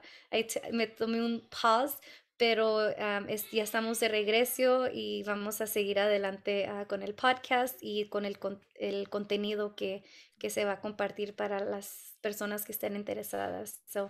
me 0.72 0.86
tomé 0.86 1.24
un 1.24 1.48
pause, 1.50 1.98
pero 2.38 2.90
um, 2.90 3.28
ya 3.52 3.64
estamos 3.64 4.00
de 4.00 4.10
regreso 4.10 4.90
y 4.94 5.24
vamos 5.24 5.60
a 5.62 5.68
seguir 5.68 6.00
adelante 6.00 6.70
uh, 6.70 6.86
con 6.86 7.02
el 7.02 7.16
podcast 7.16 7.80
y 7.82 8.10
con 8.10 8.26
el, 8.26 8.38
el 8.76 9.10
contenido 9.10 9.76
que, 9.76 10.04
que 10.46 10.52
se 10.52 10.64
va 10.64 10.74
a 10.74 10.80
compartir 10.80 11.36
para 11.36 11.60
las 11.60 12.16
personas 12.22 12.66
que 12.66 12.72
estén 12.72 12.96
interesadas. 12.96 13.82
So, 13.88 14.10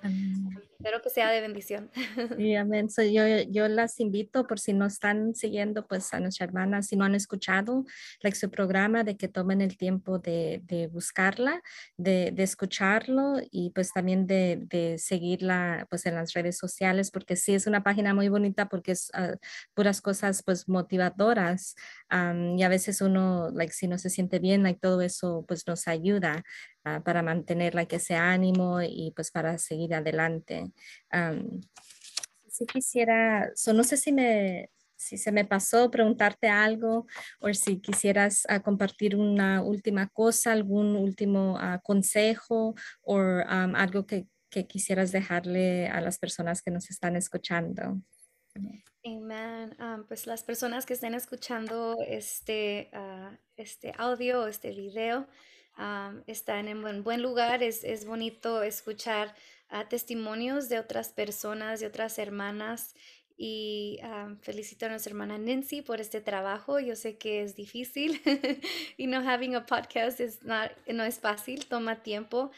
espero 0.79 1.01
que 1.01 1.09
sea 1.09 1.29
de 1.31 1.39
bendición. 1.39 1.91
Y 2.37 2.55
amén. 2.55 2.89
So, 2.89 3.03
yo, 3.03 3.23
yo 3.49 3.67
las 3.69 3.99
invito, 3.99 4.47
por 4.47 4.59
si 4.59 4.73
no 4.73 4.85
están 4.85 5.33
siguiendo, 5.35 5.85
pues 5.85 6.13
a 6.13 6.19
nuestra 6.19 6.45
hermana, 6.45 6.81
si 6.81 6.95
no 6.95 7.05
han 7.05 7.15
escuchado 7.15 7.85
like, 8.21 8.37
su 8.37 8.49
programa, 8.49 9.03
de 9.03 9.15
que 9.15 9.27
tomen 9.27 9.61
el 9.61 9.77
tiempo 9.77 10.19
de, 10.19 10.61
de 10.63 10.87
buscarla, 10.87 11.61
de, 11.97 12.31
de, 12.33 12.43
escucharlo 12.43 13.35
y 13.51 13.71
pues 13.71 13.91
también 13.91 14.27
de, 14.27 14.59
de, 14.69 14.97
seguirla 14.97 15.87
pues 15.89 16.05
en 16.05 16.15
las 16.15 16.33
redes 16.33 16.57
sociales, 16.57 17.11
porque 17.11 17.35
sí 17.35 17.53
es 17.53 17.67
una 17.67 17.83
página 17.83 18.13
muy 18.13 18.29
bonita 18.29 18.67
porque 18.67 18.93
es 18.93 19.09
uh, 19.17 19.37
puras 19.73 20.01
cosas 20.01 20.41
pues 20.43 20.67
motivadoras 20.67 21.75
um, 22.11 22.57
y 22.57 22.63
a 22.63 22.69
veces 22.69 23.01
uno, 23.01 23.51
like, 23.51 23.73
si 23.73 23.87
no 23.87 23.97
se 23.97 24.09
siente 24.09 24.39
bien, 24.39 24.63
like, 24.63 24.79
todo 24.79 25.01
eso 25.01 25.45
pues 25.47 25.67
nos 25.67 25.87
ayuda. 25.87 26.24
Uh, 26.87 27.01
para 27.01 27.23
mantener 27.23 27.73
like, 27.73 27.95
ese 27.95 28.13
ánimo 28.13 28.79
y 28.79 29.11
pues 29.15 29.31
para 29.31 29.57
seguir 29.57 29.95
adelante. 29.95 30.71
Um, 31.11 31.59
si 32.47 32.67
quisiera, 32.67 33.49
so, 33.55 33.73
no 33.73 33.83
sé 33.83 33.97
si 33.97 34.11
me, 34.11 34.69
si 34.95 35.17
se 35.17 35.31
me 35.31 35.45
pasó 35.45 35.89
preguntarte 35.89 36.47
algo 36.47 37.07
o 37.39 37.51
si 37.53 37.81
quisieras 37.81 38.45
uh, 38.55 38.61
compartir 38.61 39.15
una 39.15 39.63
última 39.63 40.09
cosa, 40.09 40.51
algún 40.51 40.95
último 40.95 41.55
uh, 41.55 41.81
consejo 41.81 42.75
o 43.01 43.15
um, 43.17 43.75
algo 43.75 44.05
que, 44.05 44.27
que, 44.51 44.67
quisieras 44.67 45.11
dejarle 45.11 45.87
a 45.87 46.01
las 46.01 46.19
personas 46.19 46.61
que 46.61 46.69
nos 46.69 46.91
están 46.91 47.15
escuchando. 47.15 47.99
Amén. 48.53 48.83
Um, 49.79 50.05
pues 50.07 50.27
las 50.27 50.43
personas 50.43 50.85
que 50.85 50.93
estén 50.93 51.15
escuchando 51.15 51.97
este, 52.07 52.91
este 53.57 53.91
audio, 53.97 54.45
este 54.45 54.69
video, 54.69 55.27
están 56.27 56.67
en 56.67 57.03
buen, 57.03 57.21
lugar. 57.21 57.63
Es, 57.63 57.83
es 57.83 58.05
bonito 58.05 58.63
escuchar 58.63 59.35
uh, 59.71 59.87
testimonios 59.87 60.69
de 60.69 60.79
otras 60.79 61.09
personas, 61.09 61.79
de 61.79 61.87
otras 61.87 62.17
hermanas. 62.19 62.95
Y 63.37 63.99
felicito 64.43 64.85
a 64.85 64.89
nuestra 64.89 65.11
hermana 65.11 65.37
Nancy 65.37 65.81
por 65.81 65.99
este 65.99 66.21
trabajo. 66.21 66.79
Yo 66.79 66.95
sé 66.95 67.17
que 67.17 67.41
es 67.41 67.57
difícil 67.57 68.21
y 68.97 69.07
no 69.07 69.19
having 69.29 69.55
a 69.55 69.65
podcast 69.65 70.21
is 70.21 70.41
not, 70.43 70.71
no 70.87 71.03
es 71.03 71.19
fácil, 71.19 71.65
toma 71.65 72.01
tiempo, 72.01 72.51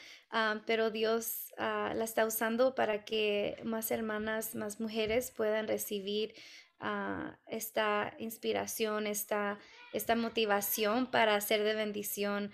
pero 0.67 0.91
Dios 0.91 1.51
uh, 1.57 1.95
la 1.95 2.03
está 2.03 2.27
usando 2.27 2.75
para 2.75 3.05
que 3.05 3.59
más 3.63 3.89
hermanas, 3.89 4.53
más 4.53 4.79
mujeres 4.79 5.31
puedan 5.31 5.67
recibir 5.67 6.35
uh, 6.81 7.31
esta 7.47 8.13
inspiración, 8.19 9.07
esta, 9.07 9.59
esta 9.93 10.15
motivación 10.15 11.09
para 11.09 11.39
ser 11.41 11.63
de 11.63 11.73
bendición 11.73 12.51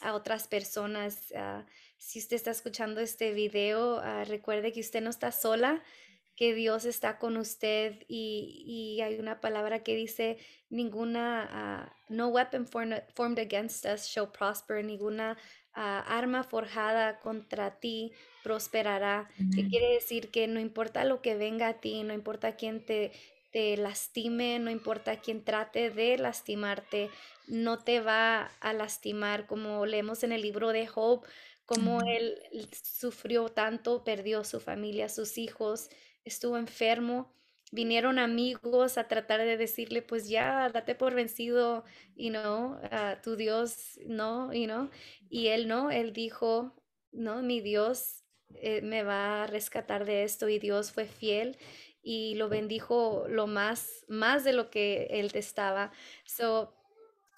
a 0.00 0.14
otras 0.14 0.48
personas. 0.48 1.32
Ah, 1.36 1.66
si 1.98 2.18
usted 2.18 2.36
está 2.36 2.50
escuchando 2.50 3.00
este 3.00 3.32
video, 3.32 4.00
ah, 4.00 4.24
recuerde 4.24 4.72
que 4.72 4.80
usted 4.80 5.02
no 5.02 5.10
está 5.10 5.32
sola, 5.32 5.82
que 6.34 6.54
Dios 6.54 6.86
está 6.86 7.18
con 7.18 7.36
usted 7.36 8.02
y, 8.08 8.64
y 8.66 9.02
hay 9.02 9.18
una 9.18 9.40
palabra 9.40 9.82
que 9.82 9.94
dice, 9.94 10.38
ninguna, 10.70 11.48
ah, 11.50 11.96
no 12.08 12.28
weapon 12.28 12.66
formed, 12.66 13.38
against 13.38 13.84
us 13.84 14.06
shall 14.06 14.32
prosper, 14.32 14.82
ninguna 14.82 15.36
arma 15.74 16.42
forjada 16.42 17.20
contra 17.20 17.78
ti 17.78 18.12
prosperará. 18.42 19.28
Que 19.54 19.68
quiere 19.68 19.94
decir 19.94 20.30
que 20.30 20.46
no 20.46 20.60
importa 20.60 21.04
lo 21.04 21.22
que 21.22 21.34
venga 21.34 21.68
a 21.68 21.80
ti, 21.80 22.02
no 22.02 22.12
importa 22.12 22.56
quién 22.56 22.84
te, 22.84 23.12
te 23.50 23.76
lastime, 23.76 24.58
no 24.58 24.70
importa 24.70 25.20
quién 25.20 25.44
trate 25.44 25.90
de 25.90 26.18
lastimarte, 26.18 27.10
no 27.46 27.78
te 27.78 28.00
va 28.00 28.44
a 28.60 28.72
lastimar, 28.72 29.46
como 29.46 29.86
leemos 29.86 30.22
en 30.22 30.32
el 30.32 30.42
libro 30.42 30.70
de 30.70 30.86
Job, 30.86 31.24
como 31.66 32.02
él 32.02 32.36
sufrió 32.82 33.48
tanto, 33.48 34.02
perdió 34.02 34.42
su 34.44 34.60
familia, 34.60 35.08
sus 35.08 35.38
hijos, 35.38 35.88
estuvo 36.24 36.56
enfermo. 36.56 37.32
Vinieron 37.70 38.18
amigos 38.18 38.98
a 38.98 39.06
tratar 39.06 39.40
de 39.40 39.56
decirle, 39.56 40.02
pues 40.02 40.28
ya, 40.28 40.68
date 40.70 40.94
por 40.94 41.14
vencido, 41.14 41.84
y 42.16 42.30
no, 42.30 42.80
tu 43.22 43.36
Dios, 43.36 43.98
no, 44.06 44.52
y 44.52 44.66
no. 44.66 44.90
Y 45.28 45.48
él 45.48 45.68
no, 45.68 45.90
él 45.90 46.12
dijo, 46.12 46.74
no, 47.12 47.42
mi 47.42 47.60
Dios 47.60 48.24
eh, 48.56 48.82
me 48.82 49.02
va 49.04 49.44
a 49.44 49.46
rescatar 49.46 50.04
de 50.04 50.24
esto, 50.24 50.48
y 50.48 50.58
Dios 50.58 50.92
fue 50.92 51.06
fiel 51.06 51.56
y 52.02 52.34
lo 52.36 52.48
bendijo 52.48 53.26
lo 53.28 53.46
más, 53.46 54.04
más 54.08 54.44
de 54.44 54.52
lo 54.52 54.70
que 54.70 55.06
él 55.10 55.30
estaba. 55.34 55.92
So, 56.24 56.74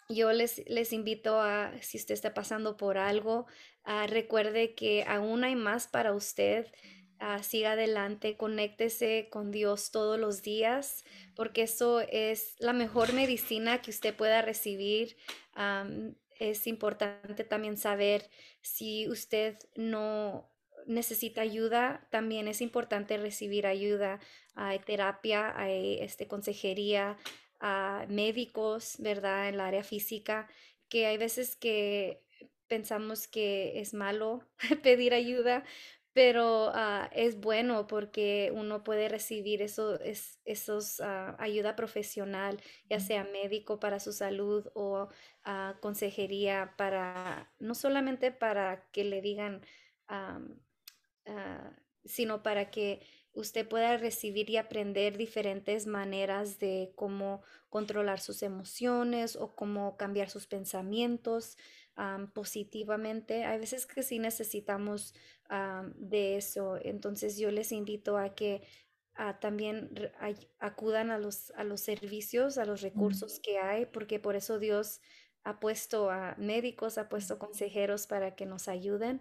yo 0.09 0.33
les, 0.33 0.63
les 0.69 0.93
invito 0.93 1.41
a, 1.41 1.73
si 1.81 1.99
usted 1.99 2.15
está 2.15 2.35
pasando 2.35 2.77
por 2.77 2.99
algo, 2.99 3.47
recuerde 4.09 4.75
que 4.75 5.05
aún 5.07 5.45
hay 5.45 5.57
más 5.57 5.89
para 5.89 6.13
usted. 6.15 6.67
Siga 7.43 7.73
adelante, 7.73 8.37
conéctese 8.37 9.29
con 9.31 9.51
Dios 9.51 9.91
todos 9.91 10.19
los 10.19 10.43
días, 10.43 11.05
porque 11.35 11.63
eso 11.63 12.01
es 12.01 12.55
la 12.59 12.73
mejor 12.73 13.13
medicina 13.13 13.81
que 13.83 13.91
usted 13.91 14.15
pueda 14.15 14.43
recibir. 14.43 15.17
es 16.39 16.67
importante 16.67 17.45
también 17.45 17.77
saber 17.77 18.29
si 18.61 19.09
usted 19.09 19.57
no 19.77 20.49
necesita 20.87 21.43
ayuda, 21.43 22.07
también 22.11 22.49
es 22.49 22.61
importante 22.61 23.17
recibir 23.17 23.67
ayuda. 23.67 24.21
Hay 24.55 24.81
terapia, 24.81 25.53
hay 25.57 25.99
este, 26.01 26.27
consejería, 26.27 27.17
médicos, 28.09 28.97
¿verdad? 28.99 29.49
En 29.49 29.55
el 29.55 29.61
área 29.61 29.85
física, 29.85 30.49
que 30.89 31.07
hay 31.07 31.17
veces 31.17 31.55
que 31.57 32.21
pensamos 32.67 33.29
que 33.29 33.81
es 33.81 33.95
malo 33.95 34.49
pedir 34.83 35.15
ayuda, 35.15 35.65
pero 36.13 36.71
ah, 36.75 37.09
es 37.13 37.41
bueno 37.41 37.87
porque 37.87 38.53
uno 38.55 38.85
puede 38.85 39.09
recibir 39.09 39.63
eso, 39.63 39.99
es, 40.01 40.41
esos 40.45 41.01
ah, 41.01 41.37
ayuda 41.39 41.77
profesional, 41.77 42.61
ya 42.89 43.01
sea 43.01 43.25
médico 43.25 43.81
para 43.81 43.99
su 43.99 44.13
salud 44.13 44.69
o 44.75 45.09
uh, 45.47 45.81
consejería 45.81 46.75
para, 46.77 47.51
no 47.59 47.75
solamente 47.75 48.31
para 48.31 48.85
que 48.93 49.05
le 49.05 49.23
digan, 49.23 49.63
sino 52.05 52.43
para 52.43 52.71
que 52.71 53.01
usted 53.33 53.67
pueda 53.67 53.97
recibir 53.97 54.51
y 54.51 54.59
aprender 54.59 55.17
diferentes 55.17 55.87
maneras 55.87 56.59
de 56.59 56.93
cómo 56.97 57.43
controlar 57.71 58.21
sus 58.21 58.43
emociones 58.43 59.37
o 59.37 59.55
cómo 59.55 59.97
cambiar 59.97 60.29
sus 60.29 60.47
pensamientos 60.47 61.57
positivamente. 62.35 63.45
Hay 63.45 63.59
veces 63.59 63.87
que 63.87 64.03
sí 64.03 64.19
necesitamos 64.19 65.15
de 65.97 66.37
eso. 66.37 66.79
Entonces 66.83 67.37
yo 67.37 67.51
les 67.51 67.73
invito 67.73 68.17
a 68.17 68.35
que 68.35 68.63
ah, 69.15 69.39
también 69.39 69.91
acudan 70.59 71.11
a 71.11 71.19
los, 71.19 71.51
a 71.53 71.65
los 71.65 71.81
servicios, 71.81 72.57
a 72.59 72.65
los 72.65 72.81
recursos 72.81 73.39
que 73.41 73.59
hay, 73.59 73.87
porque 73.87 74.19
por 74.19 74.37
eso 74.37 74.59
Dios 74.59 75.01
ha 75.45 75.61
puesto 75.61 76.11
a 76.11 76.35
médicos, 76.39 76.99
ha 76.99 77.09
puesto 77.09 77.39
consejeros 77.39 78.07
para 78.07 78.35
que 78.35 78.47
nos 78.47 78.69
ayuden. 78.69 79.21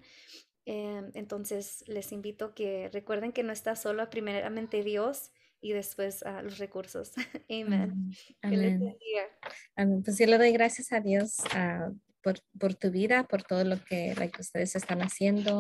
Em, 0.66 1.10
entonces 1.16 1.84
les 1.88 2.12
invito 2.12 2.54
que 2.54 2.90
recuerden 2.94 3.32
que 3.32 3.44
no 3.44 3.52
está 3.52 3.76
solo 3.76 4.08
primeramente 4.10 4.84
Dios 4.84 5.32
y 5.60 5.74
después 5.74 6.24
a 6.24 6.42
los 6.44 6.60
recursos. 6.60 7.14
Amén. 7.50 8.14
Amén. 8.42 10.04
Pues 10.04 10.18
yo 10.18 10.28
le 10.28 10.38
doy 10.38 10.52
gracias 10.52 10.92
a 10.92 11.00
Dios 11.00 11.40
uh, 11.56 11.96
por, 12.22 12.40
por, 12.60 12.76
tu 12.76 12.92
vida, 12.92 13.24
por 13.24 13.44
todo 13.44 13.64
lo 13.64 13.84
que 13.84 14.14
like, 14.16 14.40
ustedes 14.40 14.76
están 14.76 15.02
haciendo, 15.02 15.60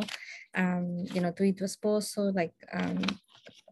um, 0.58 1.06
you 1.06 1.20
know, 1.20 1.34
tú 1.34 1.44
y 1.44 1.54
tu 1.54 1.66
esposo, 1.66 2.32
like, 2.32 2.56
um, 2.74 3.02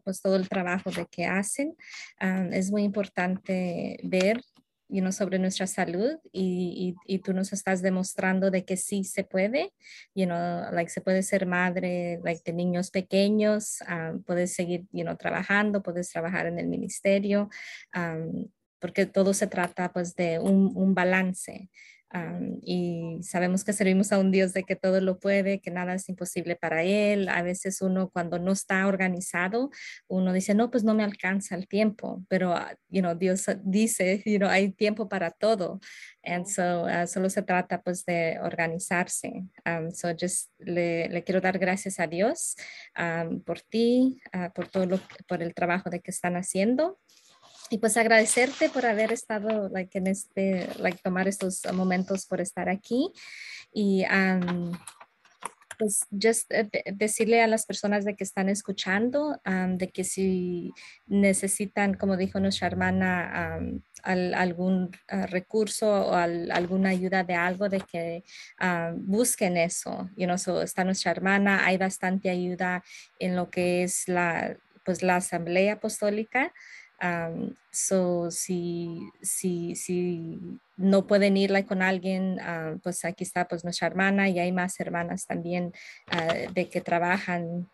pues 0.03 0.21
todo 0.21 0.35
el 0.35 0.49
trabajo 0.49 0.91
de 0.91 1.05
que 1.05 1.25
hacen. 1.25 1.75
Um, 2.21 2.51
es 2.53 2.71
muy 2.71 2.83
importante 2.83 3.99
ver 4.03 4.41
you 4.89 5.01
know, 5.01 5.11
sobre 5.11 5.37
nuestra 5.37 5.67
salud 5.67 6.17
y, 6.31 6.95
y, 7.05 7.15
y, 7.15 7.19
tú 7.19 7.31
nos 7.31 7.53
estás 7.53 7.81
demostrando 7.81 8.49
de 8.49 8.65
que 8.65 8.75
sí 8.75 9.03
se 9.03 9.23
puede, 9.23 9.71
you 10.15 10.25
know, 10.25 10.71
like 10.71 10.89
se 10.89 11.01
puede 11.01 11.21
ser 11.21 11.45
madre 11.45 12.19
like, 12.23 12.41
de 12.43 12.53
niños 12.53 12.89
pequeños, 12.89 13.83
um, 13.87 14.23
puedes 14.23 14.55
seguir 14.55 14.85
you 14.91 15.03
know, 15.03 15.15
trabajando, 15.15 15.83
puedes 15.83 16.09
trabajar 16.09 16.47
en 16.47 16.57
el 16.57 16.67
ministerio, 16.67 17.49
um, 17.95 18.47
porque 18.79 19.05
todo 19.05 19.33
se 19.33 19.45
trata 19.45 19.93
pues 19.93 20.15
de 20.15 20.39
un, 20.39 20.71
un 20.75 20.95
balance 20.95 21.69
y 22.63 23.19
sabemos 23.21 23.63
que 23.63 23.73
servimos 23.73 24.11
a 24.11 24.17
un 24.17 24.31
Dios 24.31 24.53
de 24.53 24.63
que 24.63 24.75
todo 24.75 24.99
lo 24.99 25.19
puede, 25.19 25.59
que 25.59 25.69
nada 25.69 25.93
es 25.93 26.09
imposible 26.09 26.55
para 26.55 26.83
Él. 26.83 27.29
A 27.29 27.43
veces 27.43 27.81
uno 27.81 28.09
cuando 28.09 28.39
no 28.39 28.51
está 28.51 28.87
organizado, 28.87 29.69
uno 30.07 30.33
dice, 30.33 30.55
no, 30.55 30.71
pues 30.71 30.83
no 30.83 30.95
me 30.95 31.03
alcanza 31.03 31.55
el 31.55 31.67
tiempo, 31.67 32.23
pero, 32.27 32.53
ah, 32.53 32.75
you 32.89 33.01
know, 33.01 33.15
Dios 33.15 33.45
dice, 33.63 34.23
you 34.25 34.39
know, 34.39 34.49
hay 34.49 34.71
tiempo 34.71 35.07
para 35.07 35.29
todo. 35.29 35.79
And 36.23 36.45
so, 36.47 36.85
uh, 36.85 37.07
solo 37.07 37.29
se 37.29 37.43
trata 37.43 37.81
pues 37.81 38.05
de 38.05 38.39
organizarse. 38.41 39.45
Um, 39.65 39.91
so 39.91 40.09
just 40.13 40.51
le, 40.59 41.07
le, 41.09 41.23
quiero 41.23 41.41
dar 41.41 41.59
gracias 41.59 41.99
a 41.99 42.07
Dios 42.07 42.55
um, 42.97 43.41
por 43.41 43.61
ti, 43.61 44.21
uh, 44.33 44.51
por 44.53 44.67
todo 44.67 44.85
lo, 44.85 44.99
por 45.27 45.41
el 45.41 45.53
trabajo 45.53 45.89
de 45.89 46.01
que 46.01 46.11
están 46.11 46.35
haciendo 46.35 46.99
y 47.69 47.77
pues 47.77 47.97
agradecerte 47.97 48.69
por 48.69 48.85
haber 48.85 49.11
estado 49.11 49.69
like, 49.69 49.97
en 49.97 50.07
este, 50.07 50.67
like, 50.79 50.99
tomar 51.03 51.27
estos 51.27 51.61
momentos 51.73 52.25
por 52.25 52.41
estar 52.41 52.69
aquí 52.69 53.11
y 53.73 54.03
um, 54.05 54.71
pues 55.77 56.01
just 56.11 56.51
eh, 56.51 56.69
decirle 56.93 57.41
a 57.41 57.47
las 57.47 57.65
personas 57.65 58.03
de 58.03 58.15
que 58.15 58.25
están 58.25 58.49
escuchando 58.49 59.39
um, 59.45 59.77
de 59.77 59.89
que 59.89 60.03
si 60.03 60.73
necesitan, 61.07 61.93
como 61.93 62.17
dijo 62.17 62.39
nuestra 62.39 62.67
hermana, 62.67 63.57
um, 63.59 63.81
al, 64.03 64.33
algún 64.33 64.91
uh, 65.11 65.25
recurso 65.27 65.89
o 65.89 66.13
al, 66.13 66.51
alguna 66.51 66.89
ayuda 66.89 67.23
de 67.23 67.35
algo, 67.35 67.69
de 67.69 67.79
que 67.81 68.23
busquen 68.95 69.57
eso. 69.57 70.09
You 70.15 70.25
know, 70.25 70.37
so 70.37 70.61
está 70.61 70.83
nuestra 70.83 71.11
hermana, 71.11 71.65
hay 71.65 71.77
bastante 71.77 72.29
ayuda 72.29 72.83
en 73.19 73.35
lo 73.35 73.49
que 73.49 73.83
es 73.83 74.07
la, 74.07 74.57
pues, 74.83 75.01
la 75.01 75.17
asamblea 75.17 75.73
apostólica. 75.73 76.53
Um, 77.01 77.55
so, 77.71 78.29
si, 78.29 79.09
si, 79.21 79.75
si 79.75 80.37
no 80.75 81.07
pueden 81.07 81.37
ir 81.37 81.65
con 81.65 81.81
alguien, 81.81 82.39
uh, 82.39 82.77
pues 82.79 83.05
aquí 83.05 83.23
está 83.23 83.47
pues 83.47 83.63
nuestra 83.63 83.87
hermana 83.87 84.27
y 84.27 84.39
hay 84.39 84.51
más 84.51 84.79
hermanas 84.79 85.25
también 85.25 85.73
uh, 86.11 86.51
de 86.53 86.69
que 86.69 86.81
trabajan 86.81 87.69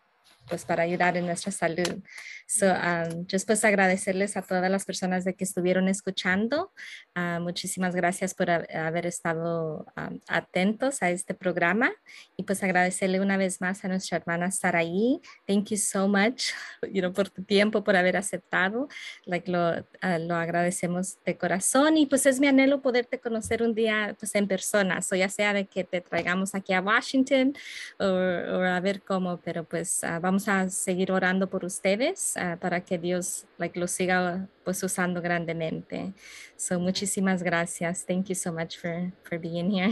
pues 0.47 0.65
para 0.65 0.83
ayudar 0.83 1.17
en 1.17 1.25
nuestra 1.25 1.51
salud. 1.51 2.01
So, 2.47 2.67
um, 2.67 3.25
just 3.29 3.47
pues 3.47 3.65
agradecerles 3.65 4.37
a 4.37 4.43
todas 4.43 4.69
las 4.69 4.85
personas 4.85 5.25
de 5.25 5.33
que 5.33 5.43
estuvieron 5.43 5.87
escuchando. 5.87 6.71
Uh, 7.15 7.39
muchísimas 7.39 7.95
gracias 7.95 8.35
por 8.35 8.51
haber 8.51 9.07
estado 9.07 9.85
um, 9.97 10.19
atentos 10.27 11.01
a 11.01 11.09
este 11.09 11.33
programa 11.33 11.91
y 12.37 12.43
pues 12.43 12.61
agradecerle 12.61 13.19
una 13.19 13.37
vez 13.37 13.61
más 13.61 13.83
a 13.83 13.87
nuestra 13.87 14.17
hermana 14.17 14.51
Saraí. 14.51 15.21
Thank 15.47 15.69
you 15.69 15.77
so 15.77 16.07
much, 16.07 16.51
you 16.93 17.01
know, 17.01 17.11
por 17.11 17.29
tu 17.29 17.43
tiempo, 17.43 17.83
por 17.83 17.95
haber 17.95 18.15
aceptado. 18.15 18.89
Like 19.25 19.49
lo, 19.49 19.79
uh, 19.79 20.19
lo 20.19 20.35
agradecemos 20.35 21.17
de 21.25 21.37
corazón 21.37 21.97
y 21.97 22.05
pues 22.05 22.27
es 22.27 22.39
mi 22.39 22.47
anhelo 22.47 22.81
poderte 22.81 23.19
conocer 23.19 23.63
un 23.63 23.73
día 23.73 24.15
pues 24.19 24.35
en 24.35 24.47
persona, 24.47 24.99
o 25.11 25.15
ya 25.15 25.29
sea 25.29 25.53
de 25.53 25.65
que 25.65 25.83
te 25.83 25.99
traigamos 26.01 26.53
aquí 26.53 26.73
a 26.73 26.81
Washington 26.81 27.55
o, 27.99 28.05
a 28.05 28.79
ver 28.81 29.01
cómo, 29.01 29.37
pero 29.37 29.63
pues 29.63 30.01
uh, 30.03 30.19
vamos 30.21 30.34
a 30.47 30.69
seguir 30.69 31.11
orando 31.11 31.49
por 31.49 31.63
ustedes 31.65 32.35
uh, 32.35 32.57
para 32.57 32.81
que 32.81 32.97
Dios 32.97 33.45
like, 33.57 33.79
lo 33.79 33.87
siga 33.87 34.47
pues 34.63 34.83
usando 34.83 35.21
grandemente. 35.21 36.13
So 36.55 36.79
muchísimas 36.79 37.41
gracias. 37.41 38.05
Thank 38.05 38.27
you 38.27 38.35
so 38.35 38.51
much 38.51 38.77
for, 38.77 39.11
for 39.23 39.39
being 39.39 39.71
here. 39.71 39.91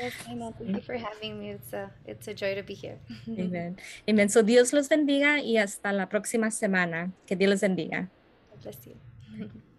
Yes, 0.00 0.14
Thank 0.26 0.76
you 0.76 0.82
for 0.82 0.96
having 0.96 1.38
me. 1.38 1.50
It's 1.52 1.72
a, 1.72 1.90
it's 2.06 2.28
a 2.28 2.34
joy 2.34 2.54
to 2.54 2.62
be 2.62 2.74
here. 2.74 2.98
Amen. 3.28 3.76
Amen. 4.08 4.28
So 4.28 4.42
Dios 4.42 4.72
los 4.72 4.88
bendiga 4.88 5.40
y 5.40 5.56
hasta 5.56 5.92
la 5.92 6.08
próxima 6.08 6.50
semana. 6.50 7.12
Que 7.26 7.36
Dios 7.36 7.50
los 7.50 7.60
bendiga. 7.60 8.08
Bless 8.62 8.86
you. 8.86 8.96